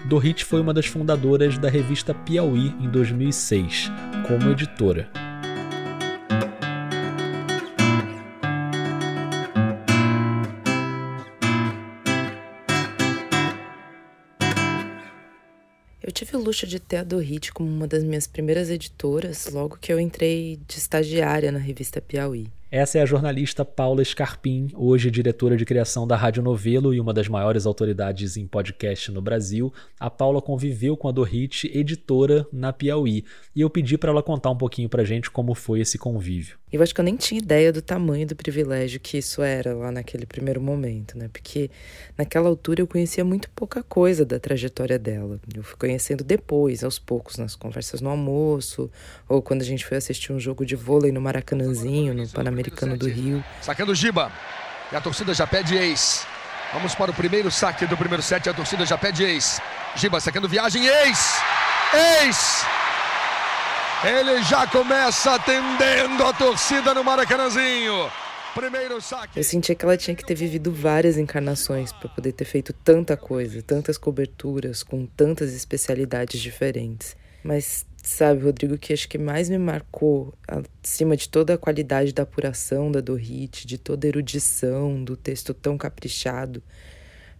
Dorit 0.06 0.42
foi 0.42 0.62
uma 0.62 0.72
das 0.72 0.86
fundadoras 0.86 1.58
da 1.58 1.68
revista 1.68 2.14
Piauí 2.14 2.74
em 2.80 2.88
2006, 2.88 3.92
como 4.26 4.50
editora. 4.52 5.27
Tive 16.12 16.36
o 16.36 16.40
luxo 16.40 16.66
de 16.66 16.78
ter 16.78 16.98
a 16.98 17.02
como 17.52 17.68
uma 17.68 17.86
das 17.86 18.04
minhas 18.04 18.26
primeiras 18.26 18.70
editoras 18.70 19.48
logo 19.52 19.76
que 19.80 19.92
eu 19.92 19.98
entrei 19.98 20.58
de 20.68 20.78
estagiária 20.78 21.50
na 21.50 21.58
revista 21.58 22.00
Piauí. 22.00 22.48
Essa 22.70 22.98
é 22.98 23.00
a 23.00 23.06
jornalista 23.06 23.64
Paula 23.64 24.04
Scarpim, 24.04 24.68
hoje 24.74 25.10
diretora 25.10 25.56
de 25.56 25.64
criação 25.64 26.06
da 26.06 26.14
Rádio 26.16 26.42
Novelo 26.42 26.92
e 26.92 27.00
uma 27.00 27.14
das 27.14 27.26
maiores 27.26 27.64
autoridades 27.64 28.36
em 28.36 28.46
podcast 28.46 29.10
no 29.10 29.22
Brasil. 29.22 29.72
A 29.98 30.10
Paula 30.10 30.42
conviveu 30.42 30.94
com 30.94 31.08
a 31.08 31.10
Dorrit, 31.10 31.64
editora 31.72 32.46
na 32.52 32.70
Piauí, 32.70 33.24
e 33.56 33.62
eu 33.62 33.70
pedi 33.70 33.96
para 33.96 34.10
ela 34.10 34.22
contar 34.22 34.50
um 34.50 34.56
pouquinho 34.56 34.86
pra 34.86 35.02
gente 35.02 35.30
como 35.30 35.54
foi 35.54 35.80
esse 35.80 35.96
convívio. 35.96 36.58
Eu 36.70 36.82
acho 36.82 36.94
que 36.94 37.00
eu 37.00 37.04
nem 37.04 37.16
tinha 37.16 37.40
ideia 37.40 37.72
do 37.72 37.80
tamanho 37.80 38.26
do 38.26 38.36
privilégio 38.36 39.00
que 39.00 39.16
isso 39.16 39.40
era 39.40 39.74
lá 39.74 39.90
naquele 39.90 40.26
primeiro 40.26 40.60
momento, 40.60 41.16
né? 41.16 41.30
Porque 41.32 41.70
naquela 42.18 42.50
altura 42.50 42.82
eu 42.82 42.86
conhecia 42.86 43.24
muito 43.24 43.48
pouca 43.50 43.82
coisa 43.82 44.22
da 44.26 44.38
trajetória 44.38 44.98
dela. 44.98 45.40
Eu 45.54 45.62
fui 45.62 45.78
conhecendo 45.78 46.22
depois, 46.22 46.84
aos 46.84 46.98
poucos, 46.98 47.38
nas 47.38 47.56
conversas 47.56 48.02
no 48.02 48.10
almoço, 48.10 48.90
ou 49.26 49.40
quando 49.40 49.62
a 49.62 49.64
gente 49.64 49.86
foi 49.86 49.96
assistir 49.96 50.30
um 50.30 50.38
jogo 50.38 50.66
de 50.66 50.76
vôlei 50.76 51.10
no 51.10 51.22
Maracanãzinho, 51.22 52.12
no 52.12 52.26
Pan-Americano 52.62 52.96
do 52.96 53.08
Rio. 53.08 53.44
Sacando 53.60 53.92
o 53.92 53.94
Giba. 53.94 54.32
E 54.92 54.96
a 54.96 55.00
torcida 55.00 55.34
já 55.34 55.46
pede 55.46 55.76
ex. 55.76 56.26
Vamos 56.72 56.94
para 56.94 57.10
o 57.10 57.14
primeiro 57.14 57.50
saque 57.50 57.86
do 57.86 57.96
primeiro 57.96 58.22
set. 58.22 58.48
A 58.48 58.54
torcida 58.54 58.84
já 58.84 58.98
pede 58.98 59.24
ex. 59.24 59.60
Giba 59.96 60.20
sacando 60.20 60.48
viagem. 60.48 60.86
Ex! 60.86 61.40
Ex! 62.22 62.64
Ele 64.04 64.42
já 64.44 64.66
começa 64.66 65.34
atendendo 65.34 66.24
a 66.24 66.32
torcida 66.32 66.94
no 66.94 67.02
Maracanãzinho. 67.02 68.10
Primeiro 68.54 69.00
saque. 69.00 69.38
Eu 69.38 69.44
sentia 69.44 69.74
que 69.74 69.84
ela 69.84 69.96
tinha 69.96 70.14
que 70.14 70.24
ter 70.24 70.34
vivido 70.34 70.72
várias 70.72 71.16
encarnações 71.16 71.92
para 71.92 72.08
poder 72.08 72.32
ter 72.32 72.44
feito 72.44 72.72
tanta 72.72 73.16
coisa, 73.16 73.62
tantas 73.62 73.96
coberturas, 73.98 74.82
com 74.82 75.06
tantas 75.06 75.52
especialidades 75.52 76.40
diferentes. 76.40 77.16
Mas 77.42 77.86
sabe, 78.08 78.42
Rodrigo, 78.42 78.78
que 78.78 78.92
acho 78.92 79.08
que 79.08 79.18
mais 79.18 79.48
me 79.48 79.58
marcou, 79.58 80.34
acima 80.82 81.16
de 81.16 81.28
toda 81.28 81.54
a 81.54 81.58
qualidade 81.58 82.12
da 82.12 82.22
apuração 82.22 82.90
da 82.90 83.00
Dorrit, 83.00 83.66
de 83.66 83.76
toda 83.78 84.06
a 84.06 84.08
erudição 84.08 85.02
do 85.02 85.16
texto 85.16 85.52
tão 85.52 85.76
caprichado, 85.76 86.62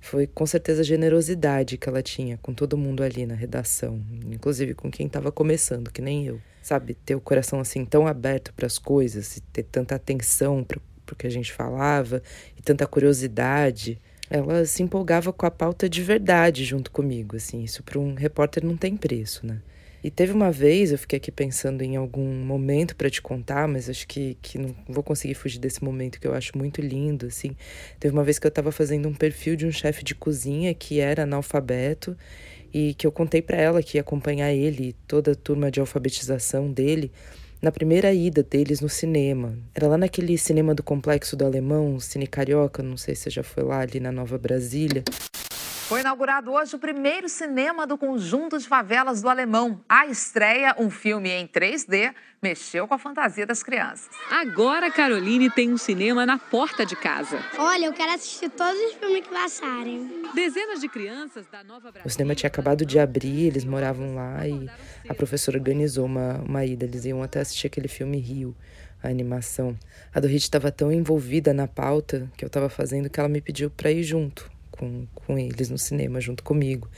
foi 0.00 0.26
com 0.26 0.46
certeza 0.46 0.82
a 0.82 0.84
generosidade 0.84 1.76
que 1.76 1.88
ela 1.88 2.02
tinha 2.02 2.38
com 2.38 2.54
todo 2.54 2.76
mundo 2.76 3.02
ali 3.02 3.26
na 3.26 3.34
redação, 3.34 4.00
inclusive 4.26 4.74
com 4.74 4.90
quem 4.90 5.06
estava 5.06 5.32
começando, 5.32 5.90
que 5.90 6.02
nem 6.02 6.26
eu. 6.26 6.40
Sabe, 6.62 6.94
ter 6.94 7.14
o 7.14 7.20
coração 7.20 7.60
assim 7.60 7.84
tão 7.84 8.06
aberto 8.06 8.52
para 8.52 8.66
as 8.66 8.78
coisas 8.78 9.40
ter 9.52 9.62
tanta 9.62 9.94
atenção 9.94 10.62
para 10.62 10.78
o 11.10 11.16
que 11.16 11.26
a 11.26 11.30
gente 11.30 11.52
falava 11.52 12.22
e 12.56 12.62
tanta 12.62 12.86
curiosidade. 12.86 13.98
Ela 14.28 14.66
se 14.66 14.82
empolgava 14.82 15.32
com 15.32 15.46
a 15.46 15.50
pauta 15.50 15.88
de 15.88 16.02
verdade 16.02 16.64
junto 16.64 16.90
comigo, 16.90 17.36
assim. 17.36 17.62
Isso 17.64 17.82
para 17.82 17.98
um 17.98 18.14
repórter 18.14 18.64
não 18.64 18.76
tem 18.76 18.96
preço, 18.96 19.46
né? 19.46 19.62
E 20.02 20.10
teve 20.10 20.32
uma 20.32 20.50
vez, 20.50 20.92
eu 20.92 20.98
fiquei 20.98 21.16
aqui 21.16 21.32
pensando 21.32 21.82
em 21.82 21.96
algum 21.96 22.44
momento 22.44 22.94
para 22.94 23.10
te 23.10 23.20
contar, 23.20 23.66
mas 23.66 23.90
acho 23.90 24.06
que, 24.06 24.36
que 24.40 24.56
não 24.56 24.74
vou 24.88 25.02
conseguir 25.02 25.34
fugir 25.34 25.58
desse 25.58 25.82
momento 25.82 26.20
que 26.20 26.26
eu 26.26 26.34
acho 26.34 26.56
muito 26.56 26.80
lindo, 26.80 27.26
assim. 27.26 27.56
Teve 27.98 28.14
uma 28.14 28.22
vez 28.22 28.38
que 28.38 28.46
eu 28.46 28.50
estava 28.50 28.70
fazendo 28.70 29.08
um 29.08 29.14
perfil 29.14 29.56
de 29.56 29.66
um 29.66 29.72
chefe 29.72 30.04
de 30.04 30.14
cozinha 30.14 30.72
que 30.72 31.00
era 31.00 31.24
analfabeto 31.24 32.16
e 32.72 32.94
que 32.94 33.06
eu 33.06 33.12
contei 33.12 33.42
para 33.42 33.56
ela 33.56 33.82
que 33.82 33.96
ia 33.96 34.02
acompanhar 34.02 34.52
ele, 34.52 34.94
toda 35.06 35.32
a 35.32 35.34
turma 35.34 35.70
de 35.70 35.80
alfabetização 35.80 36.70
dele, 36.70 37.10
na 37.60 37.72
primeira 37.72 38.12
ida 38.12 38.42
deles 38.42 38.80
no 38.80 38.88
cinema. 38.88 39.58
Era 39.74 39.88
lá 39.88 39.98
naquele 39.98 40.38
cinema 40.38 40.74
do 40.76 40.82
Complexo 40.82 41.36
do 41.36 41.44
Alemão, 41.44 41.98
Cine 41.98 42.26
Carioca, 42.26 42.84
não 42.84 42.96
sei 42.96 43.16
se 43.16 43.22
você 43.22 43.30
já 43.30 43.42
foi 43.42 43.64
lá, 43.64 43.80
ali 43.80 43.98
na 43.98 44.12
Nova 44.12 44.38
Brasília. 44.38 45.02
Foi 45.88 46.00
inaugurado 46.00 46.52
hoje 46.52 46.76
o 46.76 46.78
primeiro 46.78 47.30
cinema 47.30 47.86
do 47.86 47.96
conjunto 47.96 48.58
de 48.58 48.68
favelas 48.68 49.22
do 49.22 49.28
Alemão. 49.30 49.80
A 49.88 50.04
estreia, 50.06 50.76
um 50.78 50.90
filme 50.90 51.30
em 51.30 51.46
3D, 51.48 52.12
mexeu 52.42 52.86
com 52.86 52.92
a 52.92 52.98
fantasia 52.98 53.46
das 53.46 53.62
crianças. 53.62 54.10
Agora 54.30 54.90
Caroline 54.90 55.48
tem 55.48 55.72
um 55.72 55.78
cinema 55.78 56.26
na 56.26 56.38
porta 56.38 56.84
de 56.84 56.94
casa. 56.94 57.42
Olha, 57.56 57.86
eu 57.86 57.94
quero 57.94 58.12
assistir 58.12 58.50
todos 58.50 58.78
os 58.78 58.96
filmes 58.96 59.22
que 59.22 59.32
passarem. 59.32 60.24
Dezenas 60.34 60.82
de 60.82 60.90
crianças 60.90 61.46
da 61.50 61.64
Nova 61.64 61.90
O 62.04 62.10
cinema 62.10 62.34
tinha 62.34 62.48
acabado 62.48 62.84
de 62.84 62.98
abrir, 62.98 63.46
eles 63.46 63.64
moravam 63.64 64.14
lá 64.14 64.46
e 64.46 64.68
a 65.08 65.14
professora 65.14 65.56
organizou 65.56 66.04
uma, 66.04 66.34
uma 66.46 66.66
ida. 66.66 66.84
Eles 66.84 67.06
iam 67.06 67.22
até 67.22 67.40
assistir 67.40 67.66
aquele 67.66 67.88
filme 67.88 68.18
Rio 68.18 68.54
a 69.02 69.08
animação. 69.08 69.74
A 70.12 70.20
Dorit 70.20 70.42
estava 70.42 70.70
tão 70.70 70.92
envolvida 70.92 71.54
na 71.54 71.66
pauta 71.66 72.30
que 72.36 72.44
eu 72.44 72.48
estava 72.48 72.68
fazendo 72.68 73.08
que 73.08 73.18
ela 73.18 73.28
me 73.28 73.40
pediu 73.40 73.70
para 73.70 73.90
ir 73.90 74.02
junto 74.02 74.57
com, 74.78 75.06
com 75.14 75.38
eles 75.38 75.68
no 75.68 75.76
cinema 75.78 76.20
junto 76.20 76.42
comigo. 76.42 76.88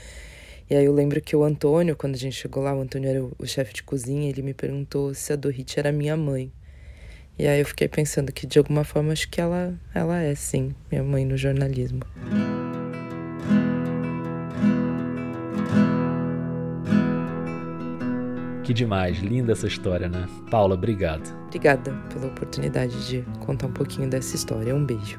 E 0.69 0.77
aí 0.77 0.85
eu 0.85 0.93
lembro 0.93 1.21
que 1.21 1.35
o 1.35 1.43
Antônio, 1.43 1.97
quando 1.97 2.15
a 2.15 2.19
gente 2.19 2.37
chegou 2.37 2.63
lá, 2.63 2.73
o 2.73 2.81
Antônio 2.81 3.11
era 3.11 3.25
o, 3.25 3.33
o 3.39 3.47
chefe 3.47 3.75
de 3.75 3.83
cozinha, 3.83 4.29
ele 4.29 4.43
me 4.43 4.55
perguntou 4.55 5.13
se 5.15 5.33
a 5.33 5.37
Dorit 5.37 5.79
era 5.79 5.91
minha 5.91 6.17
mãe. 6.17 6.53
E 7.37 7.47
aí 7.47 7.59
eu 7.59 7.67
fiquei 7.67 7.89
pensando 7.89 8.31
que 8.31 8.47
de 8.47 8.59
alguma 8.59 8.85
forma 8.85 9.13
acho 9.13 9.29
que 9.29 9.41
ela, 9.41 9.75
ela 9.95 10.23
é 10.23 10.35
sim, 10.35 10.75
minha 10.91 11.03
mãe 11.03 11.25
no 11.25 11.37
jornalismo. 11.37 12.01
Que 18.63 18.75
demais, 18.75 19.19
linda 19.19 19.51
essa 19.51 19.67
história, 19.67 20.09
né? 20.09 20.29
Paula, 20.49 20.75
obrigado. 20.75 21.35
Obrigada 21.47 21.93
pela 22.13 22.29
oportunidade 22.29 23.09
de 23.09 23.25
contar 23.41 23.67
um 23.67 23.73
pouquinho 23.73 24.09
dessa 24.09 24.37
história. 24.37 24.73
Um 24.73 24.85
beijo. 24.85 25.19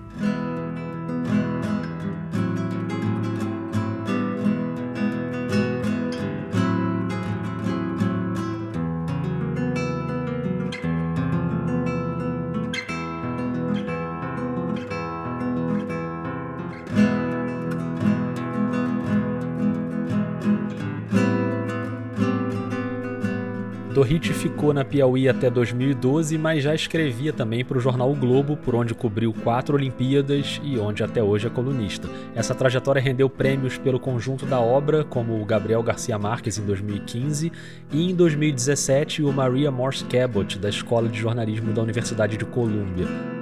Dorrit 24.01 24.33
ficou 24.33 24.73
na 24.73 24.83
Piauí 24.83 25.29
até 25.29 25.47
2012, 25.47 26.35
mas 26.35 26.63
já 26.63 26.73
escrevia 26.73 27.31
também 27.31 27.63
para 27.63 27.77
o 27.77 27.79
jornal 27.79 28.11
o 28.11 28.15
Globo, 28.15 28.57
por 28.57 28.73
onde 28.73 28.95
cobriu 28.95 29.31
quatro 29.31 29.75
Olimpíadas 29.75 30.59
e 30.63 30.79
onde 30.79 31.03
até 31.03 31.21
hoje 31.21 31.45
é 31.45 31.51
colunista. 31.51 32.09
Essa 32.33 32.55
trajetória 32.55 32.99
rendeu 32.99 33.29
prêmios 33.29 33.77
pelo 33.77 33.99
conjunto 33.99 34.43
da 34.43 34.59
obra, 34.59 35.03
como 35.03 35.39
o 35.39 35.45
Gabriel 35.45 35.83
Garcia 35.83 36.17
Marques 36.17 36.57
em 36.57 36.65
2015 36.65 37.51
e 37.91 38.09
em 38.09 38.15
2017 38.15 39.21
o 39.21 39.31
Maria 39.31 39.69
Morse 39.69 40.03
Cabot, 40.05 40.57
da 40.57 40.69
Escola 40.69 41.07
de 41.07 41.19
Jornalismo 41.19 41.71
da 41.71 41.83
Universidade 41.83 42.37
de 42.37 42.45
Colômbia. 42.45 43.40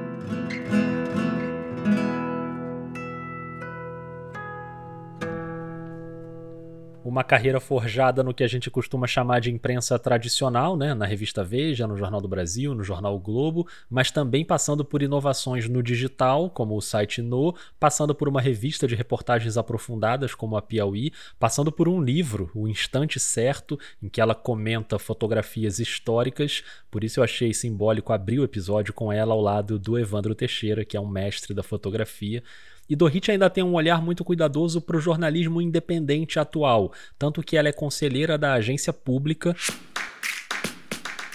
Uma 7.10 7.24
carreira 7.24 7.60
forjada 7.60 8.24
no 8.24 8.34
que 8.34 8.43
a 8.43 8.48
gente 8.48 8.69
costuma 8.69 9.08
chamar 9.08 9.41
de 9.41 9.52
imprensa 9.52 9.98
tradicional, 9.98 10.78
né, 10.78 10.93
na 10.93 11.06
revista 11.06 11.43
Veja, 11.43 11.88
no 11.88 11.98
Jornal 11.98 12.22
do 12.22 12.28
Brasil, 12.28 12.76
no 12.76 12.84
Jornal 12.84 13.15
o 13.15 13.19
Globo, 13.19 13.67
mas 13.89 14.12
também 14.12 14.45
passando 14.45 14.86
por 14.86 15.02
inovações 15.02 15.67
no 15.67 15.82
digital, 15.82 16.50
como 16.50 16.78
o 16.78 16.82
site 16.82 17.22
No, 17.22 17.56
passando 17.80 18.13
por 18.13 18.30
uma 18.30 18.39
revista 18.39 18.88
de 18.88 18.95
reportagens 18.95 19.58
aprofundadas, 19.58 20.36
como 20.36 20.56
a 20.56 20.62
Piauí, 20.62 21.12
passando 21.39 21.72
por 21.72 21.89
um 21.89 22.02
livro, 22.02 22.52
O 22.54 22.67
Instante 22.67 23.19
Certo, 23.19 23.80
em 24.02 24.08
que 24.08 24.22
ela 24.22 24.36
comenta 24.36 25.00
fotografias 25.00 25.80
históricas, 25.80 26.63
por 26.91 27.04
isso 27.04 27.19
eu 27.19 27.24
achei 27.24 27.54
simbólico 27.54 28.13
abrir 28.13 28.39
o 28.39 28.43
episódio 28.43 28.93
com 28.93 29.12
ela 29.12 29.34
ao 29.34 29.41
lado 29.41 29.80
do 29.80 29.98
Evandro 29.98 30.36
Teixeira, 30.36 30.86
que 30.86 30.95
é 30.95 31.00
um 31.00 31.08
mestre 31.08 31.54
da 31.54 31.63
fotografia. 31.63 32.43
E 32.89 32.95
Dorit 32.95 33.30
ainda 33.30 33.52
tem 33.52 33.63
um 33.63 33.75
olhar 33.75 34.02
muito 34.02 34.25
cuidadoso 34.25 34.82
para 34.82 34.97
o 34.97 34.99
jornalismo 34.99 35.62
independente 35.62 36.39
atual, 36.39 36.91
tanto 37.19 37.43
que 37.43 37.56
ela 37.56 37.69
é 37.69 37.71
conselheira 37.71 38.36
da 38.36 38.54
agência 38.54 38.91
pública. 38.91 39.56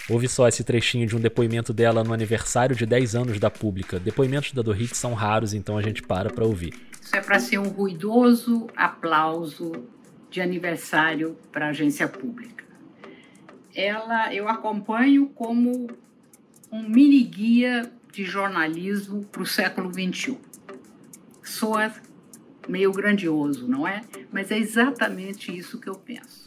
Ouve 0.09 0.27
só 0.27 0.49
esse 0.49 0.65
trechinho 0.65 1.07
de 1.07 1.15
um 1.15 1.19
depoimento 1.19 1.71
dela 1.71 2.03
no 2.03 2.13
aniversário 2.13 2.75
de 2.75 2.85
10 2.85 3.15
anos 3.15 3.39
da 3.39 3.49
Pública. 3.49 3.97
Depoimentos 3.97 4.51
da 4.51 4.61
Dorit 4.61 4.95
são 4.95 5.13
raros, 5.13 5.53
então 5.53 5.77
a 5.77 5.81
gente 5.81 6.03
para 6.03 6.29
para 6.29 6.43
ouvir. 6.43 6.73
Isso 7.01 7.15
é 7.15 7.21
para 7.21 7.39
ser 7.39 7.57
um 7.57 7.69
ruidoso 7.69 8.67
aplauso 8.75 9.71
de 10.29 10.41
aniversário 10.41 11.37
para 11.51 11.67
a 11.67 11.69
agência 11.69 12.07
pública. 12.07 12.65
Ela 13.73 14.33
eu 14.33 14.49
acompanho 14.49 15.27
como 15.29 15.87
um 16.69 16.83
mini 16.83 17.23
guia 17.23 17.89
de 18.11 18.25
jornalismo 18.25 19.23
para 19.25 19.41
o 19.41 19.45
século 19.45 19.91
XXI 19.91 20.37
soa 21.49 21.91
meio 22.67 22.91
grandioso, 22.91 23.67
não 23.67 23.87
é? 23.87 24.01
Mas 24.31 24.51
é 24.51 24.57
exatamente 24.57 25.55
isso 25.55 25.79
que 25.79 25.89
eu 25.89 25.95
penso. 25.95 26.45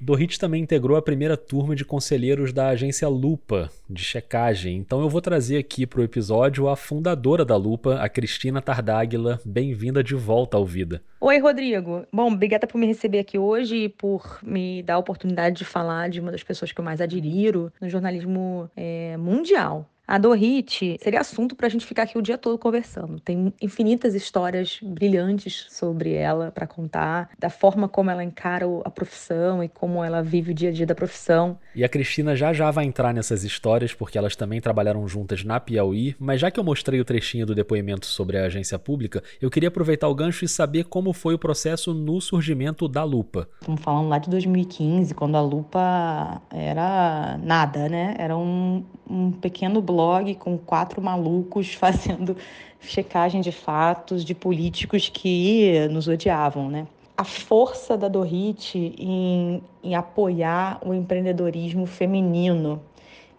Dorit 0.00 0.38
também 0.38 0.62
integrou 0.62 0.98
a 0.98 1.02
primeira 1.02 1.34
turma 1.34 1.74
de 1.74 1.82
conselheiros 1.82 2.52
da 2.52 2.68
agência 2.68 3.08
Lupa, 3.08 3.70
de 3.88 4.04
checagem. 4.04 4.76
Então 4.76 5.00
eu 5.00 5.08
vou 5.08 5.22
trazer 5.22 5.56
aqui 5.56 5.86
para 5.86 6.00
o 6.00 6.04
episódio 6.04 6.68
a 6.68 6.76
fundadora 6.76 7.42
da 7.42 7.56
Lupa, 7.56 7.94
a 7.94 8.06
Cristina 8.06 8.60
Tardáguila. 8.60 9.40
Bem-vinda 9.46 10.04
de 10.04 10.14
volta 10.14 10.58
ao 10.58 10.66
Vida. 10.66 11.02
Oi, 11.20 11.38
Rodrigo. 11.38 12.04
Bom, 12.12 12.30
obrigada 12.30 12.66
por 12.66 12.76
me 12.76 12.86
receber 12.86 13.20
aqui 13.20 13.38
hoje 13.38 13.76
e 13.76 13.88
por 13.88 14.40
me 14.42 14.82
dar 14.82 14.94
a 14.94 14.98
oportunidade 14.98 15.56
de 15.56 15.64
falar 15.64 16.10
de 16.10 16.20
uma 16.20 16.30
das 16.30 16.42
pessoas 16.42 16.70
que 16.70 16.78
eu 16.78 16.84
mais 16.84 17.00
admiro 17.00 17.72
no 17.80 17.88
jornalismo 17.88 18.70
é, 18.76 19.16
mundial. 19.16 19.88
A 20.06 20.18
Dorit 20.18 20.98
seria 21.02 21.20
assunto 21.20 21.56
para 21.56 21.66
a 21.66 21.70
gente 21.70 21.86
ficar 21.86 22.02
aqui 22.02 22.18
o 22.18 22.22
dia 22.22 22.36
todo 22.36 22.58
conversando. 22.58 23.18
Tem 23.20 23.52
infinitas 23.60 24.14
histórias 24.14 24.78
brilhantes 24.82 25.66
sobre 25.70 26.12
ela 26.12 26.50
para 26.50 26.66
contar, 26.66 27.30
da 27.38 27.48
forma 27.48 27.88
como 27.88 28.10
ela 28.10 28.22
encara 28.22 28.66
a 28.84 28.90
profissão 28.90 29.64
e 29.64 29.68
como 29.68 30.04
ela 30.04 30.22
vive 30.22 30.52
o 30.52 30.54
dia 30.54 30.68
a 30.68 30.72
dia 30.72 30.86
da 30.86 30.94
profissão. 30.94 31.58
E 31.74 31.82
a 31.82 31.88
Cristina 31.88 32.36
já 32.36 32.52
já 32.52 32.70
vai 32.70 32.84
entrar 32.84 33.14
nessas 33.14 33.44
histórias, 33.44 33.94
porque 33.94 34.18
elas 34.18 34.36
também 34.36 34.60
trabalharam 34.60 35.08
juntas 35.08 35.42
na 35.42 35.58
Piauí, 35.58 36.14
mas 36.18 36.40
já 36.40 36.50
que 36.50 36.60
eu 36.60 36.64
mostrei 36.64 37.00
o 37.00 37.04
trechinho 37.04 37.46
do 37.46 37.54
depoimento 37.54 38.04
sobre 38.04 38.36
a 38.36 38.44
agência 38.44 38.78
pública, 38.78 39.22
eu 39.40 39.50
queria 39.50 39.68
aproveitar 39.68 40.08
o 40.08 40.14
gancho 40.14 40.44
e 40.44 40.48
saber 40.48 40.84
como 40.84 41.14
foi 41.14 41.34
o 41.34 41.38
processo 41.38 41.94
no 41.94 42.20
surgimento 42.20 42.86
da 42.86 43.02
Lupa. 43.04 43.48
Estamos 43.60 43.80
falando 43.80 44.08
lá 44.08 44.18
de 44.18 44.28
2015, 44.28 45.14
quando 45.14 45.36
a 45.36 45.40
Lupa 45.40 46.42
era 46.50 47.38
nada, 47.42 47.88
né? 47.88 48.14
Era 48.18 48.36
um, 48.36 48.84
um 49.08 49.32
pequeno 49.32 49.80
blog 49.94 50.34
com 50.34 50.58
quatro 50.58 51.00
malucos 51.00 51.72
fazendo 51.74 52.36
checagem 52.80 53.40
de 53.40 53.52
fatos 53.52 54.24
de 54.24 54.34
políticos 54.34 55.08
que 55.08 55.88
nos 55.88 56.08
odiavam, 56.08 56.68
né? 56.68 56.86
A 57.16 57.24
força 57.24 57.96
da 57.96 58.08
Dorit 58.08 58.76
em, 58.76 59.62
em 59.82 59.94
apoiar 59.94 60.80
o 60.84 60.92
empreendedorismo 60.92 61.86
feminino 61.86 62.82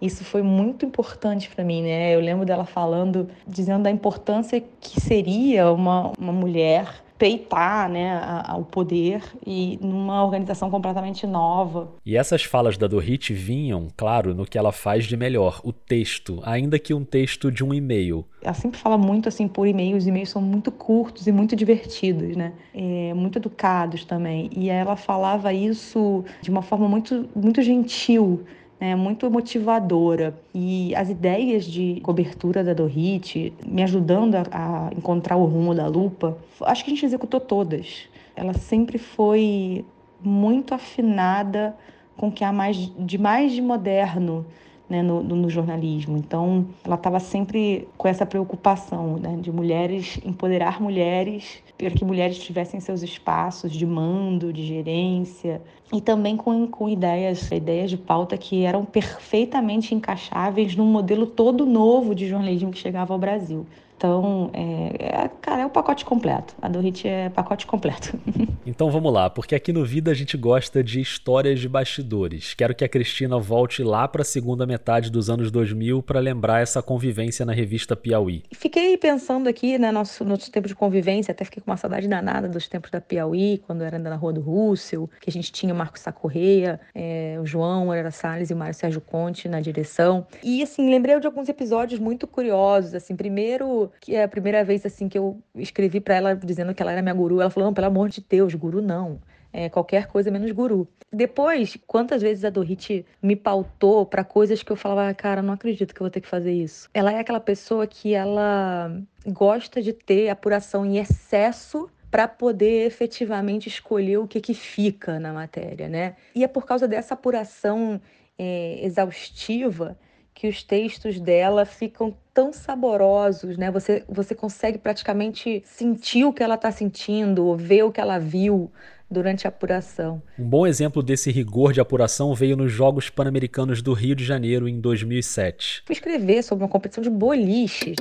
isso 0.01 0.23
foi 0.25 0.41
muito 0.41 0.85
importante 0.85 1.49
para 1.49 1.63
mim, 1.63 1.81
né? 1.81 2.13
Eu 2.13 2.19
lembro 2.19 2.45
dela 2.45 2.65
falando, 2.65 3.29
dizendo 3.47 3.83
da 3.83 3.91
importância 3.91 4.61
que 4.81 4.99
seria 4.99 5.71
uma, 5.71 6.11
uma 6.19 6.33
mulher 6.33 7.04
peitar 7.17 7.89
né, 7.89 8.21
ao 8.45 8.63
poder 8.63 9.21
e 9.45 9.79
numa 9.81 10.23
organização 10.23 10.69
completamente 10.69 11.25
nova. 11.25 11.93
E 12.05 12.17
essas 12.17 12.43
falas 12.43 12.77
da 12.77 12.87
Dorit 12.87 13.33
vinham, 13.33 13.87
claro, 13.95 14.33
no 14.33 14.45
que 14.45 14.57
ela 14.57 14.71
faz 14.71 15.05
de 15.05 15.15
melhor, 15.15 15.61
o 15.63 15.71
texto, 15.71 16.41
ainda 16.43 16.77
que 16.77 16.93
um 16.93 17.03
texto 17.03 17.51
de 17.51 17.63
um 17.63 17.73
e-mail. 17.73 18.25
Ela 18.41 18.53
sempre 18.53 18.79
fala 18.79 18.97
muito 18.97 19.29
assim 19.29 19.47
por 19.47 19.65
e-mail, 19.65 19.97
os 19.97 20.05
e-mails 20.05 20.29
são 20.29 20.41
muito 20.41 20.71
curtos 20.71 21.25
e 21.25 21.31
muito 21.31 21.55
divertidos, 21.55 22.35
né? 22.35 22.53
É, 22.73 23.13
muito 23.13 23.39
educados 23.39 24.05
também. 24.05 24.49
E 24.55 24.69
ela 24.69 24.95
falava 24.95 25.53
isso 25.53 26.23
de 26.41 26.49
uma 26.49 26.61
forma 26.61 26.87
muito, 26.87 27.27
muito 27.35 27.61
gentil 27.61 28.45
é 28.91 28.95
muito 28.95 29.29
motivadora. 29.29 30.37
E 30.53 30.95
as 30.95 31.09
ideias 31.09 31.65
de 31.65 31.99
cobertura 32.01 32.63
da 32.63 32.73
Dorit, 32.73 33.53
me 33.65 33.83
ajudando 33.83 34.35
a, 34.35 34.43
a 34.51 34.89
encontrar 34.95 35.35
o 35.37 35.45
rumo 35.45 35.73
da 35.73 35.87
lupa, 35.87 36.37
acho 36.61 36.83
que 36.83 36.91
a 36.91 36.93
gente 36.93 37.05
executou 37.05 37.39
todas. 37.39 38.07
Ela 38.35 38.53
sempre 38.53 38.97
foi 38.97 39.85
muito 40.21 40.73
afinada 40.73 41.75
com 42.17 42.27
o 42.27 42.31
que 42.31 42.43
há 42.43 42.51
mais 42.51 42.77
de 42.97 43.17
mais 43.17 43.51
de 43.51 43.61
moderno 43.61 44.45
né, 44.89 45.01
no, 45.01 45.21
no, 45.23 45.49
jornalismo. 45.49 46.17
Então, 46.17 46.67
ela 46.83 46.95
estava 46.95 47.19
sempre 47.19 47.87
com 47.97 48.07
essa 48.07 48.25
preocupação 48.25 49.17
né, 49.17 49.37
de 49.41 49.51
mulheres, 49.51 50.19
empoderar 50.23 50.81
mulheres, 50.81 51.63
para 51.77 51.89
que 51.89 52.05
mulheres 52.05 52.37
tivessem 52.39 52.79
seus 52.79 53.03
espaços 53.03 53.71
de 53.71 53.85
mando, 53.85 54.53
de 54.53 54.65
gerência, 54.65 55.61
e 55.93 55.99
também 55.99 56.37
com, 56.37 56.67
com 56.67 56.87
ideias, 56.87 57.51
ideias 57.51 57.89
de 57.89 57.97
pauta 57.97 58.37
que 58.37 58.63
eram 58.63 58.85
perfeitamente 58.85 59.93
encaixáveis 59.93 60.75
num 60.75 60.85
modelo 60.85 61.27
todo 61.27 61.65
novo 61.65 62.15
de 62.15 62.27
jornalismo 62.27 62.71
que 62.71 62.77
chegava 62.77 63.13
ao 63.13 63.19
Brasil. 63.19 63.65
Então, 63.97 64.49
é, 64.53 65.23
é, 65.23 65.29
cara, 65.41 65.61
é 65.61 65.65
o 65.65 65.69
pacote 65.69 66.03
completo. 66.03 66.53
A 66.61 66.67
do 66.67 66.79
Hit 66.79 67.07
é 67.07 67.29
pacote 67.29 67.65
completo. 67.65 68.19
então 68.65 68.91
vamos 68.91 69.11
lá, 69.11 69.29
porque 69.29 69.55
aqui 69.55 69.71
no 69.71 69.85
Vida 69.85 70.11
a 70.11 70.13
gente 70.13 70.35
gosta 70.35 70.83
de 70.83 70.99
histórias 70.99 71.59
de 71.59 71.69
bastidores. 71.69 72.53
Quero 72.53 72.75
que 72.75 72.83
a 72.83 72.89
Cristina 72.89 73.39
volte 73.39 73.83
lá 73.83 74.07
para 74.07 74.21
a 74.21 74.25
segunda 74.25 74.65
metade 74.65 75.09
dos 75.09 75.29
anos 75.29 75.49
2000 75.49 76.03
para 76.03 76.19
lembrar 76.19 76.61
essa 76.61 76.81
convivência 76.81 77.45
na 77.45 77.53
revista 77.53 77.95
Piauí. 77.95 78.43
Fiquei 78.51 78.97
pensando 78.97 79.47
aqui, 79.47 79.77
né, 79.77 79.91
nosso, 79.91 80.25
nosso 80.25 80.51
tempo 80.51 80.67
de 80.67 80.75
convivência, 80.75 81.31
até 81.31 81.45
fiquei 81.45 81.63
com 81.63 81.71
uma 81.71 81.77
saudade 81.77 82.07
danada 82.07 82.49
dos 82.49 82.67
tempos 82.67 82.91
da 82.91 82.99
Piauí, 82.99 83.61
quando 83.65 83.83
era 83.83 83.97
na 83.97 84.15
Rua 84.15 84.33
do 84.33 84.41
Russell, 84.41 85.09
que 85.21 85.29
a 85.29 85.33
gente 85.33 85.51
tinha 85.51 85.73
o 85.73 85.77
Marcos 85.77 86.01
Sacorreia, 86.01 86.79
é, 86.93 87.37
o 87.41 87.45
João 87.45 87.93
Herrera 87.93 88.11
Salles 88.11 88.49
e 88.49 88.53
o 88.53 88.57
Mário 88.57 88.73
Sérgio 88.73 88.99
Conte 88.99 89.47
na 89.47 89.61
direção. 89.61 90.27
E, 90.43 90.61
assim, 90.61 90.89
lembrei 90.89 91.17
de 91.19 91.27
alguns 91.27 91.47
episódios 91.47 91.99
muito 91.99 92.27
curiosos, 92.27 92.93
assim, 92.93 93.15
primeiro 93.15 93.84
que 93.99 94.15
é 94.15 94.23
a 94.23 94.27
primeira 94.27 94.63
vez 94.63 94.85
assim 94.85 95.07
que 95.07 95.17
eu 95.17 95.41
escrevi 95.55 95.99
para 95.99 96.15
ela 96.15 96.35
dizendo 96.35 96.73
que 96.73 96.81
ela 96.81 96.91
era 96.91 97.01
minha 97.01 97.13
guru, 97.13 97.41
ela 97.41 97.49
falou: 97.49 97.67
"Não, 97.67 97.73
pelo 97.73 97.87
amor 97.87 98.09
de 98.09 98.23
Deus, 98.27 98.53
guru 98.53 98.81
não". 98.81 99.19
É, 99.51 99.69
qualquer 99.69 100.07
coisa 100.07 100.29
menos 100.29 100.51
guru. 100.51 100.85
Depois, 101.11 101.77
quantas 101.87 102.21
vezes 102.21 102.43
a 102.43 102.49
Dorit 102.49 103.05
me 103.23 103.37
pautou 103.37 104.05
para 104.05 104.21
coisas 104.21 104.61
que 104.61 104.69
eu 104.69 104.75
falava, 104.75 105.13
cara, 105.13 105.41
não 105.41 105.53
acredito 105.53 105.95
que 105.95 106.01
eu 106.01 106.03
vou 106.03 106.11
ter 106.11 106.19
que 106.19 106.27
fazer 106.27 106.51
isso. 106.51 106.89
Ela 106.93 107.13
é 107.13 107.19
aquela 107.19 107.39
pessoa 107.39 107.87
que 107.87 108.13
ela 108.13 108.91
gosta 109.25 109.81
de 109.81 109.93
ter 109.93 110.27
apuração 110.27 110.85
em 110.85 110.97
excesso 110.97 111.89
para 112.11 112.27
poder 112.27 112.85
efetivamente 112.85 113.67
escolher 113.67 114.17
o 114.17 114.27
que, 114.27 114.41
que 114.41 114.53
fica 114.53 115.19
na 115.19 115.31
matéria, 115.31 115.87
né? 115.87 116.15
E 116.35 116.43
é 116.43 116.47
por 116.47 116.65
causa 116.65 116.85
dessa 116.85 117.13
apuração 117.13 117.99
é, 118.37 118.79
exaustiva 118.85 119.97
que 120.35 120.49
os 120.49 120.61
textos 120.61 121.17
dela 121.17 121.65
ficam 121.65 122.13
tão 122.33 122.51
saborosos, 122.51 123.57
né? 123.57 123.71
Você, 123.71 124.03
você 124.07 124.35
consegue 124.35 124.77
praticamente 124.77 125.63
sentir 125.65 126.25
o 126.25 126.33
que 126.33 126.43
ela 126.43 126.55
está 126.55 126.69
sentindo, 126.71 127.55
ver 127.55 127.83
o 127.83 127.91
que 127.91 128.01
ela 128.01 128.19
viu 128.19 128.69
durante 129.09 129.47
a 129.47 129.49
apuração. 129.49 130.21
Um 130.37 130.43
bom 130.43 130.67
exemplo 130.67 131.01
desse 131.01 131.31
rigor 131.31 131.71
de 131.71 131.79
apuração 131.79 132.35
veio 132.35 132.57
nos 132.57 132.69
Jogos 132.69 133.09
Pan-Americanos 133.09 133.81
do 133.81 133.93
Rio 133.93 134.13
de 134.13 134.25
Janeiro 134.25 134.67
em 134.67 134.81
2007. 134.81 135.83
Fui 135.85 135.93
escrever 135.93 136.43
sobre 136.43 136.65
uma 136.65 136.69
competição 136.69 137.01
de 137.01 137.09
boliche. 137.09 137.95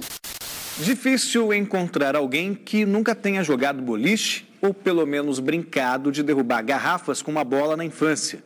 Difícil 0.80 1.55
encontrar 1.55 2.16
alguém 2.16 2.53
que 2.53 2.85
nunca 2.85 3.14
tenha 3.14 3.45
jogado 3.45 3.80
boliche 3.80 4.49
ou 4.61 4.74
pelo 4.74 5.07
menos 5.07 5.39
brincado 5.39 6.11
de 6.11 6.20
derrubar 6.20 6.62
garrafas 6.62 7.22
com 7.22 7.30
uma 7.30 7.45
bola 7.45 7.76
na 7.76 7.85
infância. 7.85 8.43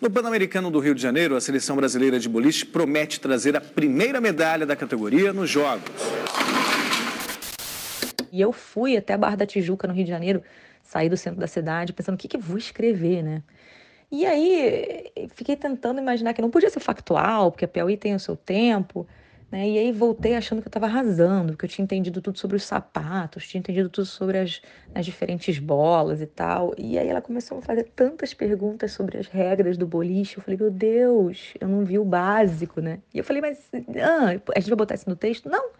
No 0.00 0.08
Pan-Americano 0.08 0.70
do 0.70 0.78
Rio 0.78 0.94
de 0.94 1.02
Janeiro, 1.02 1.36
a 1.36 1.42
seleção 1.42 1.76
brasileira 1.76 2.18
de 2.18 2.26
boliche 2.26 2.64
promete 2.64 3.20
trazer 3.20 3.54
a 3.54 3.60
primeira 3.60 4.18
medalha 4.18 4.64
da 4.64 4.74
categoria 4.74 5.30
nos 5.30 5.50
Jogos. 5.50 5.90
E 8.32 8.40
eu 8.40 8.50
fui 8.50 8.96
até 8.96 9.12
a 9.12 9.18
Barra 9.18 9.36
da 9.36 9.44
Tijuca, 9.44 9.86
no 9.86 9.92
Rio 9.92 10.04
de 10.04 10.10
Janeiro, 10.10 10.42
saí 10.82 11.10
do 11.10 11.18
centro 11.18 11.38
da 11.38 11.46
cidade, 11.46 11.92
pensando 11.92 12.14
o 12.14 12.18
que, 12.18 12.28
que 12.28 12.38
eu 12.38 12.40
vou 12.40 12.56
escrever, 12.56 13.22
né? 13.22 13.42
E 14.10 14.24
aí 14.24 15.12
fiquei 15.34 15.54
tentando 15.54 16.00
imaginar 16.00 16.32
que 16.32 16.40
não 16.40 16.50
podia 16.50 16.70
ser 16.70 16.80
factual, 16.80 17.52
porque 17.52 17.66
a 17.66 17.68
Piauí 17.68 17.98
tem 17.98 18.14
o 18.14 18.18
seu 18.18 18.34
tempo. 18.34 19.06
Né? 19.50 19.68
E 19.68 19.78
aí 19.78 19.92
voltei 19.92 20.36
achando 20.36 20.60
que 20.62 20.68
eu 20.68 20.70
estava 20.70 20.86
arrasando, 20.86 21.56
que 21.56 21.64
eu 21.64 21.68
tinha 21.68 21.82
entendido 21.82 22.22
tudo 22.22 22.38
sobre 22.38 22.56
os 22.56 22.62
sapatos, 22.62 23.48
tinha 23.48 23.58
entendido 23.58 23.88
tudo 23.88 24.06
sobre 24.06 24.38
as, 24.38 24.62
as 24.94 25.04
diferentes 25.04 25.58
bolas 25.58 26.20
e 26.20 26.26
tal. 26.26 26.72
E 26.78 26.98
aí 26.98 27.08
ela 27.08 27.20
começou 27.20 27.58
a 27.58 27.62
fazer 27.62 27.84
tantas 27.96 28.32
perguntas 28.32 28.92
sobre 28.92 29.18
as 29.18 29.26
regras 29.26 29.76
do 29.76 29.86
boliche. 29.86 30.36
Eu 30.36 30.42
falei, 30.42 30.58
meu 30.58 30.70
Deus, 30.70 31.54
eu 31.60 31.66
não 31.66 31.84
vi 31.84 31.98
o 31.98 32.04
básico, 32.04 32.80
né? 32.80 33.00
E 33.12 33.18
eu 33.18 33.24
falei, 33.24 33.42
mas 33.42 33.58
ah, 34.00 34.40
a 34.54 34.60
gente 34.60 34.68
vai 34.68 34.76
botar 34.76 34.94
isso 34.94 35.08
no 35.08 35.16
texto? 35.16 35.48
Não, 35.48 35.70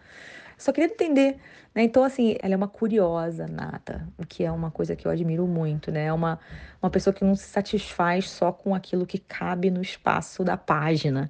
só 0.57 0.73
queria 0.73 0.93
entender. 0.93 1.37
Né? 1.73 1.83
Então, 1.83 2.03
assim, 2.03 2.35
ela 2.41 2.53
é 2.53 2.57
uma 2.57 2.67
curiosa 2.67 3.47
nata, 3.47 4.05
o 4.17 4.25
que 4.25 4.43
é 4.43 4.51
uma 4.51 4.69
coisa 4.69 4.95
que 4.95 5.07
eu 5.07 5.11
admiro 5.11 5.47
muito, 5.47 5.91
né? 5.91 6.05
É 6.05 6.13
uma, 6.13 6.37
uma 6.83 6.89
pessoa 6.89 7.13
que 7.13 7.23
não 7.23 7.35
se 7.35 7.45
satisfaz 7.45 8.29
só 8.29 8.51
com 8.51 8.75
aquilo 8.75 9.05
que 9.05 9.17
cabe 9.17 9.71
no 9.71 9.81
espaço 9.81 10.43
da 10.43 10.57
página. 10.57 11.29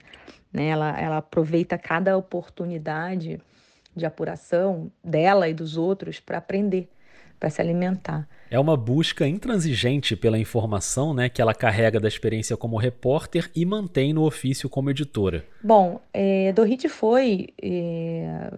Né? 0.52 0.68
Ela, 0.68 1.00
ela 1.00 1.18
aproveita 1.18 1.78
cada 1.78 2.18
oportunidade 2.18 3.40
de 3.96 4.06
apuração 4.06 4.92
dela 5.04 5.50
e 5.50 5.54
dos 5.54 5.78
outros 5.78 6.20
para 6.20 6.38
aprender, 6.38 6.90
para 7.40 7.50
se 7.50 7.62
alimentar. 7.62 8.28
É 8.50 8.60
uma 8.60 8.76
busca 8.76 9.28
intransigente 9.28 10.16
pela 10.16 10.38
informação 10.38 11.14
né, 11.14 11.30
que 11.30 11.42
ela 11.42 11.54
carrega 11.54 12.00
da 12.00 12.08
experiência 12.08 12.56
como 12.58 12.78
repórter 12.78 13.50
e 13.56 13.66
mantém 13.66 14.14
no 14.14 14.24
ofício 14.24 14.70
como 14.70 14.90
editora. 14.90 15.46
Bom, 15.64 16.02
é, 16.14 16.52
Dorit 16.54 16.88
foi 16.90 17.50
é, 17.62 18.52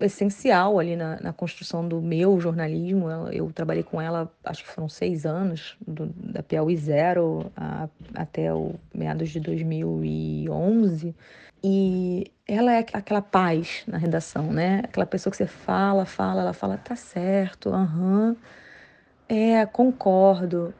essencial 0.00 0.78
ali 0.78 0.96
na, 0.96 1.20
na, 1.20 1.32
construção 1.32 1.86
do 1.86 2.00
meu 2.00 2.40
jornalismo. 2.40 3.08
Eu, 3.32 3.50
trabalhei 3.52 3.82
com 3.82 4.00
ela, 4.00 4.30
acho 4.44 4.64
que 4.64 4.70
foram 4.70 4.88
seis 4.88 5.24
anos, 5.24 5.76
do, 5.86 6.06
da 6.06 6.42
Piauí 6.42 6.76
Zero 6.76 7.50
a, 7.56 7.88
até 8.14 8.52
o 8.52 8.74
meados 8.94 9.30
de 9.30 9.40
2011. 9.40 11.14
E 11.62 12.30
ela 12.46 12.72
é 12.74 12.84
aquela 12.92 13.22
paz 13.22 13.84
na 13.86 13.96
redação, 13.96 14.52
né? 14.52 14.82
Aquela 14.84 15.06
pessoa 15.06 15.30
que 15.30 15.36
você 15.36 15.46
fala, 15.46 16.04
fala, 16.04 16.42
ela 16.42 16.52
fala, 16.52 16.76
tá 16.76 16.94
certo, 16.94 17.70
aham, 17.70 18.28
uhum, 18.30 18.36
é, 19.28 19.64
concordo. 19.66 20.74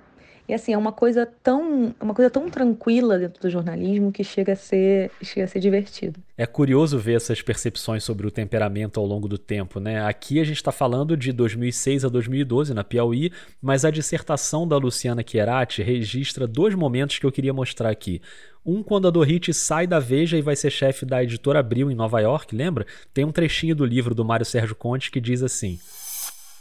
E 0.47 0.53
assim, 0.53 0.74
é 0.74 0.78
uma 0.78 0.92
coisa 0.92 1.26
tão, 1.42 1.95
uma 1.99 2.12
coisa 2.12 2.28
tão 2.30 2.51
tranquila 2.51 3.18
dentro 3.18 3.40
do 3.40 3.49
jornalismo 3.49 4.12
que 4.12 4.22
chega 4.22 4.53
a 4.53 4.57
ser, 4.57 5.11
chega 5.22 5.45
a 5.45 5.49
ser 5.49 5.59
divertido. 5.59 6.20
É 6.36 6.45
curioso 6.45 6.99
ver 6.99 7.16
essas 7.16 7.40
percepções 7.40 8.05
sobre 8.05 8.26
o 8.26 8.30
temperamento 8.30 9.01
ao 9.01 9.07
longo 9.07 9.26
do 9.26 9.38
tempo, 9.38 9.80
né? 9.80 10.05
Aqui 10.05 10.38
a 10.38 10.45
gente 10.45 10.57
está 10.57 10.70
falando 10.70 11.16
de 11.16 11.32
2006 11.32 12.05
a 12.05 12.09
2012 12.11 12.74
na 12.74 12.84
Piauí, 12.84 13.32
mas 13.62 13.86
a 13.86 13.90
dissertação 13.90 14.68
da 14.68 14.76
Luciana 14.76 15.24
Chiarati 15.26 15.82
registra 15.82 16.47
dois 16.47 16.74
momentos 16.74 17.18
que 17.18 17.24
eu 17.24 17.32
queria 17.32 17.55
mostrar 17.55 17.88
aqui. 17.88 18.20
Um 18.66 18.82
quando 18.82 19.09
a 19.09 19.11
Dorit 19.11 19.53
sai 19.55 19.86
da 19.86 19.99
Veja 19.99 20.36
e 20.36 20.42
vai 20.42 20.57
ser 20.57 20.70
chefe 20.70 21.07
da 21.07 21.22
editora 21.22 21.61
Abril 21.61 21.90
em 21.90 21.95
Nova 21.95 22.20
York, 22.20 22.55
lembra? 22.55 22.86
Tem 23.14 23.24
um 23.24 23.32
trechinho 23.32 23.74
do 23.74 23.84
livro 23.84 24.14
do 24.14 24.24
Mário 24.24 24.45
Sérgio 24.45 24.74
Conte 24.74 25.11
que 25.11 25.20
diz 25.20 25.42
assim: 25.42 25.78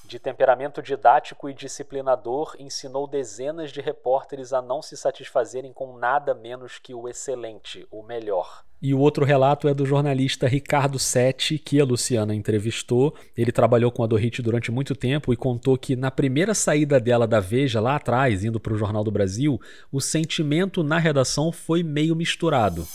de 0.06 0.20
temperamento 0.20 0.82
didático 0.82 1.50
e 1.50 1.54
disciplinador, 1.54 2.56
ensinou 2.60 3.08
dezenas 3.08 3.72
de 3.72 3.82
repórteres 3.82 4.54
a 4.54 4.62
não 4.62 4.82
se 4.82 4.98
satisfazerem 4.98 5.72
com 5.72 5.98
nada 5.98 6.34
menos 6.34 6.78
que 6.78 6.94
o 6.94 7.08
excelente, 7.08 7.88
o 7.90 8.04
melhor. 8.04 8.64
E 8.82 8.94
o 8.94 9.00
outro 9.00 9.24
relato 9.24 9.70
é 9.70 9.74
do 9.74 9.86
jornalista 9.86 10.46
Ricardo 10.46 11.00
Sete, 11.00 11.58
que 11.58 11.80
a 11.80 11.86
Luciana 11.86 12.36
entrevistou. 12.36 13.16
Ele 13.38 13.50
trabalhou 13.50 13.90
com 13.90 14.04
a 14.04 14.08
Dorit 14.08 14.42
durante 14.42 14.72
muito 14.72 14.94
tempo 14.94 15.32
e 15.32 15.38
contou 15.38 15.78
que 15.78 15.96
na 15.96 16.12
primeira 16.12 16.54
saída 16.54 17.00
dela 17.00 17.26
da 17.26 17.40
Veja, 17.40 17.80
lá 17.80 17.96
atrás, 17.96 18.44
indo 18.44 18.60
para 18.60 18.74
o 18.74 18.78
Jornal 18.78 19.02
do 19.02 19.10
Brasil, 19.10 19.58
o 19.90 20.02
sentimento 20.02 20.84
na 20.84 21.00
redação 21.00 21.50
foi 21.50 21.82
meio 21.82 22.14
misturado. 22.14 22.86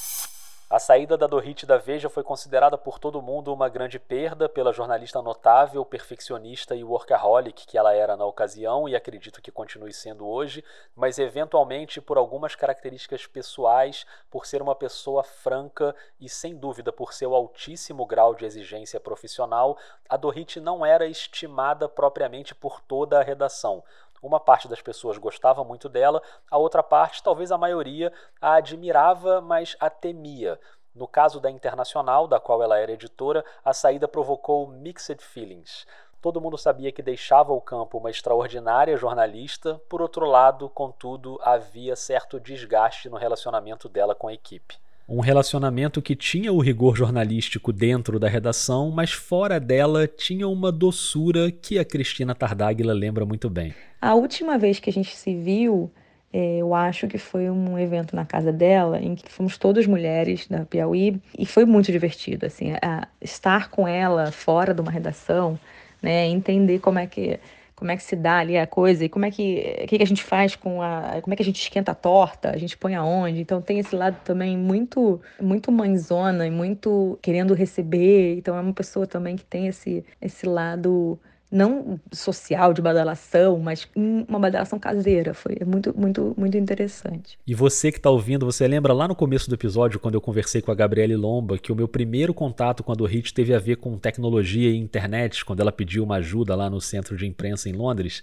A 0.70 0.78
saída 0.78 1.16
da 1.16 1.26
Dorit 1.26 1.64
da 1.64 1.78
Veja 1.78 2.10
foi 2.10 2.22
considerada 2.22 2.76
por 2.76 2.98
todo 2.98 3.22
mundo 3.22 3.54
uma 3.54 3.70
grande 3.70 3.98
perda 3.98 4.50
pela 4.50 4.70
jornalista 4.70 5.22
notável, 5.22 5.82
perfeccionista 5.82 6.76
e 6.76 6.84
workaholic 6.84 7.66
que 7.66 7.78
ela 7.78 7.94
era 7.94 8.18
na 8.18 8.26
ocasião 8.26 8.86
e 8.86 8.94
acredito 8.94 9.40
que 9.40 9.50
continue 9.50 9.94
sendo 9.94 10.28
hoje, 10.28 10.62
mas 10.94 11.18
eventualmente 11.18 12.02
por 12.02 12.18
algumas 12.18 12.54
características 12.54 13.26
pessoais, 13.26 14.04
por 14.30 14.44
ser 14.44 14.60
uma 14.60 14.74
pessoa 14.74 15.24
franca 15.24 15.96
e 16.20 16.28
sem 16.28 16.54
dúvida 16.54 16.92
por 16.92 17.14
seu 17.14 17.34
altíssimo 17.34 18.04
grau 18.04 18.34
de 18.34 18.44
exigência 18.44 19.00
profissional, 19.00 19.78
a 20.06 20.18
Dorit 20.18 20.60
não 20.60 20.84
era 20.84 21.06
estimada 21.06 21.88
propriamente 21.88 22.54
por 22.54 22.78
toda 22.82 23.18
a 23.18 23.22
redação. 23.22 23.82
Uma 24.22 24.40
parte 24.40 24.68
das 24.68 24.82
pessoas 24.82 25.18
gostava 25.18 25.62
muito 25.64 25.88
dela, 25.88 26.22
a 26.50 26.58
outra 26.58 26.82
parte, 26.82 27.22
talvez 27.22 27.52
a 27.52 27.58
maioria, 27.58 28.12
a 28.40 28.54
admirava, 28.54 29.40
mas 29.40 29.76
a 29.78 29.88
temia. 29.88 30.58
No 30.94 31.06
caso 31.06 31.38
da 31.38 31.50
Internacional, 31.50 32.26
da 32.26 32.40
qual 32.40 32.62
ela 32.62 32.78
era 32.78 32.92
editora, 32.92 33.44
a 33.64 33.72
saída 33.72 34.08
provocou 34.08 34.66
mixed 34.66 35.22
feelings. 35.22 35.86
Todo 36.20 36.40
mundo 36.40 36.58
sabia 36.58 36.90
que 36.90 37.00
deixava 37.00 37.52
o 37.52 37.60
campo 37.60 37.98
uma 37.98 38.10
extraordinária 38.10 38.96
jornalista, 38.96 39.80
por 39.88 40.02
outro 40.02 40.26
lado, 40.26 40.68
contudo, 40.68 41.38
havia 41.42 41.94
certo 41.94 42.40
desgaste 42.40 43.08
no 43.08 43.16
relacionamento 43.16 43.88
dela 43.88 44.16
com 44.16 44.26
a 44.26 44.32
equipe. 44.32 44.76
Um 45.08 45.20
relacionamento 45.20 46.02
que 46.02 46.14
tinha 46.14 46.52
o 46.52 46.60
rigor 46.60 46.94
jornalístico 46.94 47.72
dentro 47.72 48.20
da 48.20 48.28
redação, 48.28 48.90
mas 48.90 49.10
fora 49.10 49.58
dela 49.58 50.06
tinha 50.06 50.46
uma 50.46 50.70
doçura 50.70 51.50
que 51.50 51.78
a 51.78 51.84
Cristina 51.84 52.34
Tardáguila 52.34 52.92
lembra 52.92 53.24
muito 53.24 53.48
bem. 53.48 53.74
A 54.02 54.14
última 54.14 54.58
vez 54.58 54.78
que 54.78 54.90
a 54.90 54.92
gente 54.92 55.16
se 55.16 55.34
viu, 55.34 55.90
é, 56.30 56.58
eu 56.58 56.74
acho 56.74 57.08
que 57.08 57.16
foi 57.16 57.48
um 57.48 57.78
evento 57.78 58.14
na 58.14 58.26
casa 58.26 58.52
dela, 58.52 59.00
em 59.00 59.14
que 59.14 59.32
fomos 59.32 59.56
todas 59.56 59.86
mulheres 59.86 60.46
da 60.46 60.66
Piauí, 60.66 61.18
e 61.38 61.46
foi 61.46 61.64
muito 61.64 61.90
divertido, 61.90 62.44
assim, 62.44 62.74
estar 63.18 63.70
com 63.70 63.88
ela 63.88 64.30
fora 64.30 64.74
de 64.74 64.82
uma 64.82 64.90
redação, 64.90 65.58
né, 66.02 66.26
entender 66.26 66.80
como 66.80 66.98
é 66.98 67.06
que 67.06 67.40
como 67.78 67.92
é 67.92 67.96
que 67.96 68.02
se 68.02 68.16
dá 68.16 68.38
ali 68.38 68.58
a 68.58 68.66
coisa 68.66 69.04
e 69.04 69.08
como 69.08 69.24
é 69.24 69.30
que, 69.30 69.86
que, 69.86 69.98
que 69.98 70.02
a 70.02 70.06
gente 70.06 70.24
faz 70.24 70.56
com 70.56 70.82
a, 70.82 71.20
como 71.22 71.32
é 71.32 71.36
que 71.36 71.42
a 71.42 71.44
gente 71.44 71.60
esquenta 71.60 71.92
a 71.92 71.94
torta, 71.94 72.50
a 72.50 72.56
gente 72.56 72.76
põe 72.76 72.96
aonde. 72.96 73.40
Então 73.40 73.62
tem 73.62 73.78
esse 73.78 73.94
lado 73.94 74.18
também 74.24 74.58
muito, 74.58 75.20
muito 75.40 75.70
mãezona 75.70 76.44
e 76.44 76.50
muito 76.50 77.16
querendo 77.22 77.54
receber. 77.54 78.36
Então 78.36 78.56
é 78.56 78.60
uma 78.60 78.72
pessoa 78.72 79.06
também 79.06 79.36
que 79.36 79.44
tem 79.44 79.68
esse, 79.68 80.04
esse 80.20 80.44
lado 80.44 81.20
não 81.50 81.98
social 82.12 82.74
de 82.74 82.82
badalação, 82.82 83.58
mas 83.58 83.88
uma 83.96 84.38
badalação 84.38 84.78
caseira. 84.78 85.32
Foi 85.32 85.56
muito, 85.66 85.96
muito, 85.98 86.34
muito 86.36 86.56
interessante. 86.56 87.38
E 87.46 87.54
você 87.54 87.90
que 87.90 87.98
está 87.98 88.10
ouvindo, 88.10 88.44
você 88.44 88.68
lembra 88.68 88.92
lá 88.92 89.08
no 89.08 89.14
começo 89.14 89.48
do 89.48 89.54
episódio, 89.54 89.98
quando 89.98 90.14
eu 90.14 90.20
conversei 90.20 90.60
com 90.60 90.70
a 90.70 90.74
Gabriele 90.74 91.16
Lomba, 91.16 91.58
que 91.58 91.72
o 91.72 91.76
meu 91.76 91.88
primeiro 91.88 92.34
contato 92.34 92.82
com 92.82 92.92
a 92.92 92.94
Dorit 92.94 93.32
teve 93.32 93.54
a 93.54 93.58
ver 93.58 93.76
com 93.76 93.96
tecnologia 93.98 94.70
e 94.70 94.76
internet, 94.76 95.44
quando 95.44 95.60
ela 95.60 95.72
pediu 95.72 96.04
uma 96.04 96.16
ajuda 96.16 96.54
lá 96.54 96.68
no 96.68 96.80
centro 96.80 97.16
de 97.16 97.26
imprensa 97.26 97.68
em 97.68 97.72
Londres? 97.72 98.22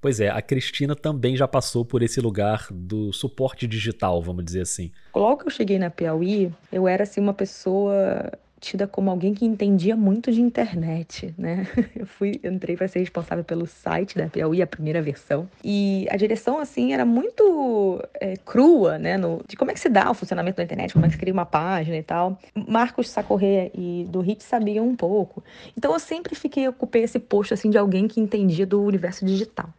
Pois 0.00 0.20
é, 0.20 0.28
a 0.28 0.42
Cristina 0.42 0.94
também 0.94 1.36
já 1.36 1.48
passou 1.48 1.84
por 1.84 2.02
esse 2.02 2.20
lugar 2.20 2.68
do 2.70 3.12
suporte 3.12 3.66
digital, 3.66 4.22
vamos 4.22 4.44
dizer 4.44 4.60
assim. 4.60 4.92
Logo 5.14 5.38
que 5.38 5.46
eu 5.46 5.50
cheguei 5.50 5.78
na 5.78 5.90
Piauí, 5.90 6.52
eu 6.70 6.86
era 6.86 7.04
assim 7.04 7.20
uma 7.20 7.32
pessoa 7.32 8.30
tida 8.66 8.86
como 8.86 9.10
alguém 9.10 9.32
que 9.32 9.44
entendia 9.44 9.96
muito 9.96 10.32
de 10.32 10.40
internet, 10.40 11.32
né? 11.38 11.66
Eu 11.94 12.04
fui, 12.04 12.40
entrei 12.42 12.76
para 12.76 12.88
ser 12.88 12.98
responsável 12.98 13.44
pelo 13.44 13.64
site 13.66 14.16
da 14.16 14.26
Piauí, 14.26 14.60
a 14.60 14.66
primeira 14.66 15.00
versão, 15.00 15.48
e 15.62 16.06
a 16.10 16.16
direção 16.16 16.58
assim 16.58 16.92
era 16.92 17.04
muito 17.04 18.02
é, 18.20 18.36
crua, 18.36 18.98
né? 18.98 19.16
No, 19.16 19.40
de 19.46 19.56
como 19.56 19.70
é 19.70 19.74
que 19.74 19.80
se 19.80 19.88
dá 19.88 20.10
o 20.10 20.14
funcionamento 20.14 20.56
da 20.56 20.64
internet, 20.64 20.92
como 20.92 21.04
é 21.04 21.08
que 21.08 21.14
se 21.14 21.20
cria 21.20 21.32
uma 21.32 21.46
página 21.46 21.96
e 21.96 22.02
tal. 22.02 22.38
Marcos 22.68 23.08
Sacorre 23.08 23.70
e 23.72 24.04
do 24.08 24.20
Hit 24.20 24.42
sabiam 24.42 24.86
um 24.86 24.96
pouco, 24.96 25.44
então 25.76 25.92
eu 25.92 26.00
sempre 26.00 26.34
fiquei 26.34 26.66
ocupei 26.66 27.04
esse 27.04 27.18
posto 27.18 27.54
assim 27.54 27.70
de 27.70 27.78
alguém 27.78 28.08
que 28.08 28.20
entendia 28.20 28.66
do 28.66 28.82
universo 28.82 29.24
digital. 29.24 29.70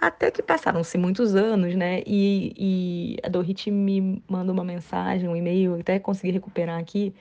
Até 0.00 0.30
que 0.30 0.42
passaram-se 0.42 0.96
muitos 0.96 1.34
anos, 1.34 1.74
né? 1.74 2.02
E, 2.06 2.54
e 2.56 3.16
a 3.24 3.28
Dorit 3.28 3.68
me 3.68 4.22
manda 4.28 4.52
uma 4.52 4.62
mensagem, 4.62 5.28
um 5.28 5.34
e-mail, 5.34 5.74
até 5.80 5.98
consegui 5.98 6.32
recuperar 6.32 6.78
aqui, 6.78 7.12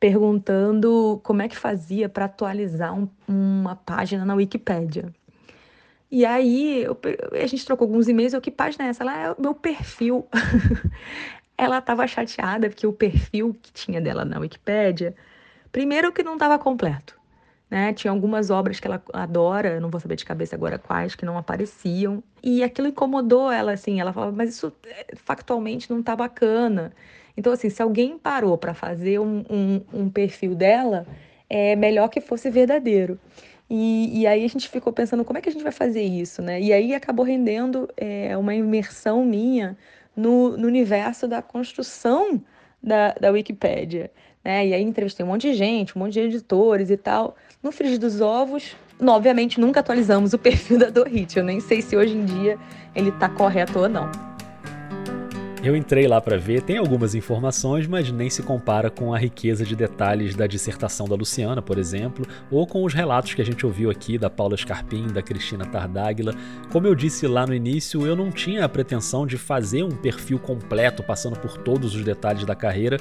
perguntando 0.00 1.20
como 1.24 1.42
é 1.42 1.48
que 1.48 1.56
fazia 1.56 2.08
para 2.08 2.26
atualizar 2.26 2.94
um, 2.94 3.08
uma 3.26 3.76
página 3.76 4.24
na 4.24 4.34
Wikipédia. 4.34 5.12
E 6.10 6.24
aí 6.24 6.84
eu, 6.84 6.98
a 7.32 7.46
gente 7.46 7.66
trocou 7.66 7.86
alguns 7.86 8.08
e-mails, 8.08 8.32
eu, 8.32 8.40
que 8.40 8.50
página 8.50 8.86
é 8.86 8.88
essa? 8.88 9.02
Ela 9.02 9.18
é 9.18 9.32
o 9.32 9.40
meu 9.40 9.54
perfil. 9.54 10.26
ela 11.58 11.78
estava 11.78 12.06
chateada 12.06 12.68
porque 12.68 12.86
o 12.86 12.92
perfil 12.92 13.54
que 13.60 13.72
tinha 13.72 14.00
dela 14.00 14.24
na 14.24 14.38
Wikipédia, 14.38 15.14
primeiro 15.72 16.12
que 16.12 16.22
não 16.22 16.34
estava 16.34 16.58
completo. 16.58 17.17
Né? 17.70 17.92
Tinha 17.92 18.10
algumas 18.10 18.50
obras 18.50 18.80
que 18.80 18.86
ela 18.86 19.02
adora, 19.12 19.78
não 19.78 19.90
vou 19.90 20.00
saber 20.00 20.16
de 20.16 20.24
cabeça 20.24 20.56
agora 20.56 20.78
quais, 20.78 21.14
que 21.14 21.24
não 21.24 21.36
apareciam. 21.36 22.22
E 22.42 22.62
aquilo 22.62 22.88
incomodou 22.88 23.50
ela, 23.50 23.72
assim. 23.72 24.00
Ela 24.00 24.12
falava, 24.12 24.32
mas 24.32 24.50
isso 24.50 24.72
eh, 24.86 25.14
factualmente 25.16 25.90
não 25.90 26.02
tá 26.02 26.16
bacana. 26.16 26.92
Então, 27.36 27.52
assim, 27.52 27.70
se 27.70 27.80
alguém 27.82 28.18
parou 28.18 28.58
para 28.58 28.74
fazer 28.74 29.20
um, 29.20 29.44
um, 29.48 29.80
um, 29.92 30.10
perfil 30.10 30.54
dela, 30.54 31.06
é 31.48 31.76
melhor 31.76 32.08
que 32.08 32.20
fosse 32.20 32.50
verdadeiro. 32.50 33.18
E, 33.70 34.22
e, 34.22 34.26
aí 34.26 34.44
a 34.44 34.48
gente 34.48 34.68
ficou 34.68 34.92
pensando 34.92 35.24
como 35.24 35.38
é 35.38 35.42
que 35.42 35.48
a 35.48 35.52
gente 35.52 35.62
vai 35.62 35.72
fazer 35.72 36.02
isso, 36.02 36.40
né? 36.42 36.60
E 36.60 36.72
aí 36.72 36.94
acabou 36.94 37.24
rendendo 37.24 37.88
é, 37.96 38.36
uma 38.36 38.54
imersão 38.54 39.24
minha 39.24 39.76
no, 40.16 40.56
no, 40.56 40.66
universo 40.66 41.28
da 41.28 41.42
construção 41.42 42.42
da, 42.82 43.12
da 43.12 43.30
Wikipédia. 43.30 44.10
Né? 44.44 44.68
E 44.68 44.74
aí 44.74 44.82
entrevistei 44.82 45.24
um 45.24 45.28
monte 45.28 45.50
de 45.50 45.54
gente, 45.54 45.96
um 45.96 46.00
monte 46.00 46.14
de 46.14 46.20
editores 46.20 46.90
e 46.90 46.96
tal. 46.96 47.36
No 47.62 47.72
Frigir 47.72 47.98
dos 47.98 48.20
Ovos, 48.20 48.76
obviamente 49.00 49.60
nunca 49.60 49.80
atualizamos 49.80 50.32
o 50.32 50.38
perfil 50.40 50.78
da 50.78 50.90
Dorit. 50.90 51.36
Eu 51.36 51.44
nem 51.44 51.60
sei 51.60 51.82
se 51.82 51.96
hoje 51.96 52.16
em 52.16 52.24
dia 52.24 52.58
ele 52.94 53.10
está 53.10 53.28
correto 53.28 53.78
ou 53.78 53.88
não. 53.88 54.10
Eu 55.60 55.74
entrei 55.74 56.06
lá 56.06 56.20
para 56.20 56.38
ver, 56.38 56.62
tem 56.62 56.78
algumas 56.78 57.16
informações, 57.16 57.84
mas 57.88 58.12
nem 58.12 58.30
se 58.30 58.44
compara 58.44 58.90
com 58.90 59.12
a 59.12 59.18
riqueza 59.18 59.64
de 59.64 59.74
detalhes 59.74 60.36
da 60.36 60.46
dissertação 60.46 61.08
da 61.08 61.16
Luciana, 61.16 61.60
por 61.60 61.78
exemplo, 61.78 62.24
ou 62.48 62.64
com 62.64 62.84
os 62.84 62.94
relatos 62.94 63.34
que 63.34 63.42
a 63.42 63.44
gente 63.44 63.66
ouviu 63.66 63.90
aqui 63.90 64.16
da 64.16 64.30
Paula 64.30 64.56
Scarpim, 64.56 65.08
da 65.08 65.20
Cristina 65.20 65.66
Tardáguila. 65.66 66.32
Como 66.70 66.86
eu 66.86 66.94
disse 66.94 67.26
lá 67.26 67.44
no 67.44 67.52
início, 67.52 68.06
eu 68.06 68.14
não 68.14 68.30
tinha 68.30 68.64
a 68.64 68.68
pretensão 68.68 69.26
de 69.26 69.36
fazer 69.36 69.82
um 69.82 69.90
perfil 69.90 70.38
completo 70.38 71.02
passando 71.02 71.36
por 71.40 71.56
todos 71.58 71.92
os 71.96 72.04
detalhes 72.04 72.44
da 72.44 72.54
carreira, 72.54 72.96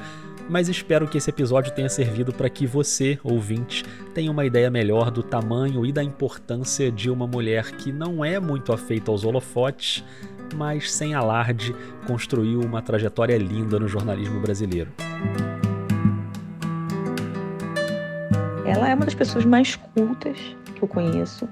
mas 0.49 0.69
espero 0.69 1.07
que 1.07 1.17
esse 1.17 1.29
episódio 1.29 1.73
tenha 1.73 1.89
servido 1.89 2.31
para 2.33 2.49
que 2.49 2.65
você, 2.65 3.19
ouvinte, 3.23 3.83
tenha 4.13 4.31
uma 4.31 4.45
ideia 4.45 4.69
melhor 4.69 5.11
do 5.11 5.21
tamanho 5.21 5.85
e 5.85 5.91
da 5.91 6.03
importância 6.03 6.91
de 6.91 7.09
uma 7.09 7.27
mulher 7.27 7.71
que 7.71 7.91
não 7.91 8.23
é 8.23 8.39
muito 8.39 8.71
afeita 8.71 9.11
aos 9.11 9.23
holofotes, 9.23 10.03
mas 10.55 10.91
sem 10.91 11.13
alarde 11.13 11.75
construiu 12.05 12.61
uma 12.61 12.81
trajetória 12.81 13.37
linda 13.37 13.79
no 13.79 13.87
jornalismo 13.87 14.39
brasileiro. 14.39 14.91
Ela 18.65 18.89
é 18.89 18.95
uma 18.95 19.05
das 19.05 19.15
pessoas 19.15 19.45
mais 19.45 19.75
cultas 19.75 20.37
que 20.75 20.83
eu 20.83 20.87
conheço, 20.87 21.47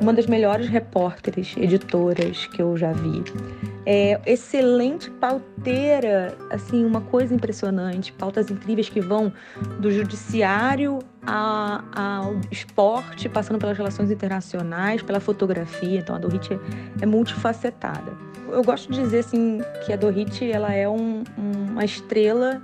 uma 0.00 0.12
das 0.12 0.26
melhores 0.26 0.68
repórteres, 0.68 1.54
editoras 1.56 2.46
que 2.46 2.60
eu 2.60 2.76
já 2.76 2.92
vi. 2.92 3.22
É, 3.86 4.18
excelente 4.26 5.10
pauteira, 5.10 6.36
assim, 6.50 6.84
uma 6.84 7.02
coisa 7.02 7.34
impressionante, 7.34 8.12
pautas 8.12 8.50
incríveis 8.50 8.88
que 8.88 9.00
vão 9.00 9.32
do 9.78 9.90
judiciário 9.90 11.00
ao 11.26 12.36
esporte, 12.50 13.28
passando 13.28 13.58
pelas 13.58 13.76
relações 13.76 14.10
internacionais, 14.10 15.02
pela 15.02 15.20
fotografia. 15.20 15.98
Então 15.98 16.16
a 16.16 16.18
Dorit 16.18 16.52
é, 16.52 16.58
é 17.02 17.06
multifacetada. 17.06 18.12
Eu 18.48 18.62
gosto 18.62 18.90
de 18.92 19.00
dizer 19.00 19.20
assim 19.20 19.60
que 19.84 19.92
a 19.92 19.96
Dorit 19.96 20.44
ela 20.50 20.72
é 20.72 20.88
um, 20.88 21.22
uma 21.36 21.84
estrela 21.84 22.62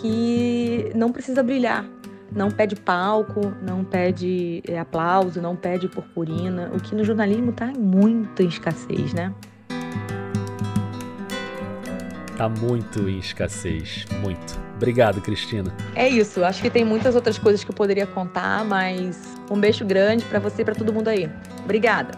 que 0.00 0.90
não 0.94 1.12
precisa 1.12 1.42
brilhar, 1.42 1.84
não 2.34 2.50
pede 2.50 2.76
palco, 2.76 3.52
não 3.62 3.84
pede 3.84 4.62
é, 4.66 4.78
aplauso, 4.78 5.40
não 5.40 5.56
pede 5.56 5.88
purpurina, 5.88 6.70
o 6.74 6.80
que 6.80 6.94
no 6.94 7.04
jornalismo 7.04 7.50
está 7.50 7.66
em 7.66 7.78
muita 7.78 8.42
escassez, 8.42 9.12
né? 9.12 9.32
Tá 12.36 12.48
muito 12.48 13.08
em 13.08 13.18
escassez, 13.18 14.06
muito. 14.22 14.68
Obrigado, 14.76 15.20
Cristina. 15.20 15.74
É 15.96 16.08
isso, 16.08 16.44
acho 16.44 16.62
que 16.62 16.70
tem 16.70 16.84
muitas 16.84 17.16
outras 17.16 17.36
coisas 17.36 17.64
que 17.64 17.70
eu 17.70 17.74
poderia 17.74 18.06
contar, 18.06 18.64
mas 18.64 19.34
um 19.50 19.58
beijo 19.58 19.84
grande 19.84 20.24
para 20.26 20.38
você 20.38 20.62
e 20.62 20.64
para 20.64 20.74
todo 20.74 20.92
mundo 20.92 21.08
aí. 21.08 21.28
Obrigada. 21.64 22.12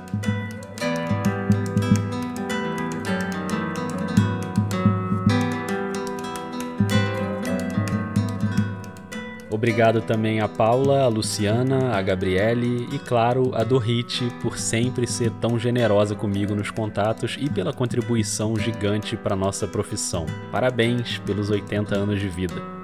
Obrigado 9.60 10.00
também 10.00 10.40
a 10.40 10.48
Paula, 10.48 11.02
a 11.02 11.08
Luciana, 11.08 11.94
a 11.94 12.00
Gabriele 12.00 12.88
e, 12.90 12.98
claro, 12.98 13.54
a 13.54 13.62
Dorit 13.62 14.26
por 14.40 14.56
sempre 14.56 15.06
ser 15.06 15.30
tão 15.32 15.58
generosa 15.58 16.14
comigo 16.14 16.54
nos 16.54 16.70
contatos 16.70 17.36
e 17.38 17.46
pela 17.46 17.70
contribuição 17.70 18.56
gigante 18.56 19.18
para 19.18 19.36
nossa 19.36 19.68
profissão. 19.68 20.24
Parabéns 20.50 21.18
pelos 21.18 21.50
80 21.50 21.94
anos 21.94 22.18
de 22.18 22.28
vida. 22.30 22.79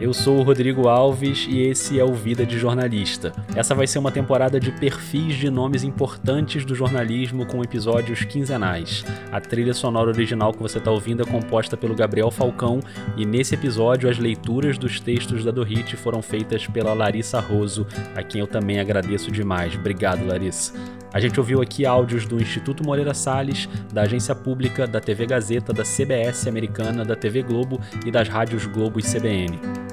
Eu 0.00 0.14
sou 0.14 0.38
o 0.38 0.42
Rodrigo 0.42 0.88
Alves 0.88 1.46
e 1.46 1.60
esse 1.60 2.00
é 2.00 2.04
o 2.04 2.14
Vida 2.14 2.46
de 2.46 2.58
Jornalista. 2.58 3.34
Essa 3.54 3.74
vai 3.74 3.86
ser 3.86 3.98
uma 3.98 4.10
temporada 4.10 4.58
de 4.58 4.72
perfis 4.72 5.34
de 5.34 5.50
nomes 5.50 5.84
importantes 5.84 6.64
do 6.64 6.74
jornalismo 6.74 7.44
com 7.44 7.62
episódios 7.62 8.24
quinzenais. 8.24 9.04
A 9.30 9.38
trilha 9.42 9.74
sonora 9.74 10.08
original 10.08 10.54
que 10.54 10.62
você 10.62 10.78
está 10.78 10.90
ouvindo 10.90 11.22
é 11.22 11.26
composta 11.26 11.76
pelo 11.76 11.94
Gabriel 11.94 12.30
Falcão 12.30 12.80
e 13.14 13.26
nesse 13.26 13.54
episódio 13.54 14.08
as 14.08 14.18
leituras 14.18 14.78
dos 14.78 14.98
textos 15.00 15.44
da 15.44 15.50
Dorit 15.50 15.94
foram 15.96 16.22
feitas 16.22 16.66
pela 16.66 16.94
Larissa 16.94 17.38
Roso, 17.38 17.86
a 18.16 18.22
quem 18.22 18.40
eu 18.40 18.46
também 18.46 18.80
agradeço 18.80 19.30
demais. 19.30 19.74
Obrigado, 19.74 20.26
Larissa. 20.26 20.72
A 21.12 21.20
gente 21.20 21.38
ouviu 21.38 21.60
aqui 21.60 21.84
áudios 21.84 22.24
do 22.24 22.40
Instituto 22.40 22.82
Moreira 22.82 23.12
Salles, 23.12 23.68
da 23.92 24.02
Agência 24.02 24.34
Pública, 24.34 24.86
da 24.86 25.00
TV 25.00 25.26
Gazeta, 25.26 25.74
da 25.74 25.82
CBS 25.82 26.46
Americana, 26.46 27.04
da 27.04 27.16
TV 27.16 27.42
Globo 27.42 27.78
e 28.06 28.10
das 28.10 28.28
rádios 28.28 28.64
Globo 28.64 28.98
e 28.98 29.02
CBN. 29.02 29.89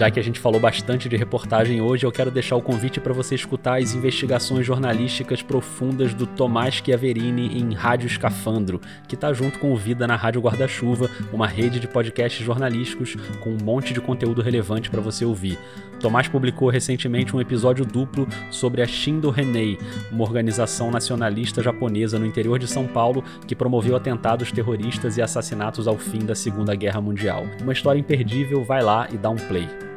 Já 0.00 0.10
que 0.10 0.18
a 0.18 0.22
gente 0.22 0.40
falou 0.40 0.58
bastante 0.58 1.10
de 1.10 1.16
reportagem 1.18 1.82
hoje, 1.82 2.06
eu 2.06 2.10
quero 2.10 2.30
deixar 2.30 2.56
o 2.56 2.62
convite 2.62 2.98
para 2.98 3.12
você 3.12 3.34
escutar 3.34 3.82
as 3.82 3.92
investigações 3.92 4.64
jornalísticas 4.64 5.42
profundas 5.42 6.14
do 6.14 6.26
Tomás 6.26 6.76
Chiaverini 6.76 7.58
em 7.58 7.74
Rádio 7.74 8.06
Escafandro, 8.06 8.80
que 9.06 9.14
está 9.14 9.30
junto 9.34 9.58
com 9.58 9.70
o 9.70 9.76
Vida 9.76 10.06
na 10.06 10.16
Rádio 10.16 10.40
Guarda-Chuva, 10.40 11.10
uma 11.30 11.46
rede 11.46 11.78
de 11.78 11.86
podcasts 11.86 12.42
jornalísticos 12.42 13.14
com 13.40 13.50
um 13.50 13.58
monte 13.62 13.92
de 13.92 14.00
conteúdo 14.00 14.40
relevante 14.40 14.88
para 14.88 15.02
você 15.02 15.22
ouvir. 15.22 15.58
Tomás 16.00 16.26
publicou 16.26 16.70
recentemente 16.70 17.36
um 17.36 17.40
episódio 17.42 17.84
duplo 17.84 18.26
sobre 18.50 18.80
a 18.80 18.86
Shindo 18.86 19.28
Renei, 19.28 19.78
uma 20.10 20.24
organização 20.24 20.90
nacionalista 20.90 21.62
japonesa 21.62 22.18
no 22.18 22.24
interior 22.24 22.58
de 22.58 22.66
São 22.66 22.86
Paulo 22.86 23.22
que 23.46 23.54
promoveu 23.54 23.94
atentados 23.94 24.50
terroristas 24.50 25.18
e 25.18 25.20
assassinatos 25.20 25.86
ao 25.86 25.98
fim 25.98 26.20
da 26.20 26.34
Segunda 26.34 26.74
Guerra 26.74 27.02
Mundial. 27.02 27.44
Uma 27.60 27.74
história 27.74 28.00
imperdível, 28.00 28.64
vai 28.64 28.82
lá 28.82 29.06
e 29.12 29.18
dá 29.18 29.28
um 29.28 29.36
play. 29.36 29.89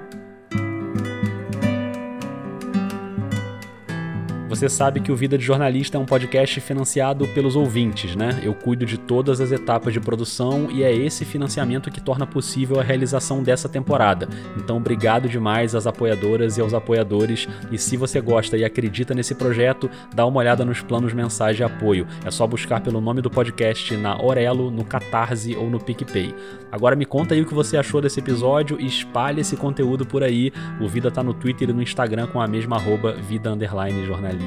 Você 4.54 4.70
sabe 4.70 5.00
que 5.00 5.12
o 5.12 5.16
Vida 5.16 5.36
de 5.36 5.44
Jornalista 5.44 5.98
é 5.98 6.00
um 6.00 6.06
podcast 6.06 6.62
financiado 6.62 7.28
pelos 7.30 7.56
ouvintes, 7.56 8.16
né? 8.16 8.40
Eu 8.44 8.54
cuido 8.54 8.86
de 8.86 9.00
todas 9.00 9.42
as 9.42 9.52
etapas 9.52 9.92
de 9.92 10.00
produção 10.00 10.70
e 10.70 10.84
é 10.84 10.96
esse 10.96 11.26
financiamento 11.26 11.90
que 11.90 12.00
torna 12.00 12.28
possível 12.28 12.80
a 12.80 12.84
realização 12.84 13.42
dessa 13.42 13.68
temporada. 13.68 14.30
Então, 14.56 14.78
obrigado 14.78 15.28
demais 15.28 15.74
às 15.74 15.88
apoiadoras 15.88 16.56
e 16.56 16.62
aos 16.62 16.72
apoiadores. 16.72 17.48
E 17.72 17.80
se 17.80 17.98
você 17.98 18.22
gosta 18.22 18.56
e 18.56 18.64
acredita 18.64 19.16
nesse 19.16 19.34
projeto, 19.34 19.90
dá 20.14 20.24
uma 20.24 20.40
olhada 20.40 20.64
nos 20.64 20.82
planos 20.82 21.14
mensais 21.14 21.58
de 21.58 21.64
apoio. 21.64 22.06
É 22.24 22.30
só 22.30 22.46
buscar 22.46 22.80
pelo 22.80 23.02
nome 23.02 23.24
do 23.24 23.32
podcast 23.32 23.98
na 23.98 24.22
Orelo, 24.22 24.70
no 24.70 24.86
Catarse 24.86 25.56
ou 25.56 25.68
no 25.68 25.80
PicPay. 25.80 26.36
Agora 26.72 26.96
me 26.96 27.08
conta 27.08 27.34
aí 27.34 27.42
o 27.42 27.46
que 27.48 27.56
você 27.56 27.76
achou 27.76 28.00
desse 28.00 28.20
episódio 28.20 28.80
e 28.80 28.86
espalhe 28.86 29.42
esse 29.42 29.58
conteúdo 29.58 30.06
por 30.06 30.22
aí. 30.22 30.54
O 30.80 30.88
Vida 30.88 31.10
tá 31.10 31.24
no 31.24 31.34
Twitter 31.34 31.72
e 31.72 31.74
no 31.74 31.82
Instagram 31.82 32.28
com 32.28 32.40
a 32.40 32.48
mesma 32.48 32.76
arroba 32.76 33.14
Vida 33.14 33.58
Jornalista. 34.06 34.43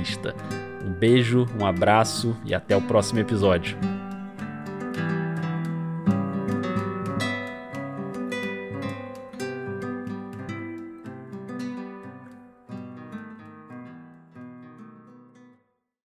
Um 0.85 0.93
beijo, 0.93 1.47
um 1.61 1.67
abraço 1.67 2.37
e 2.45 2.55
até 2.55 2.77
o 2.77 2.83
próximo 2.83 3.21
episódio. 3.21 3.77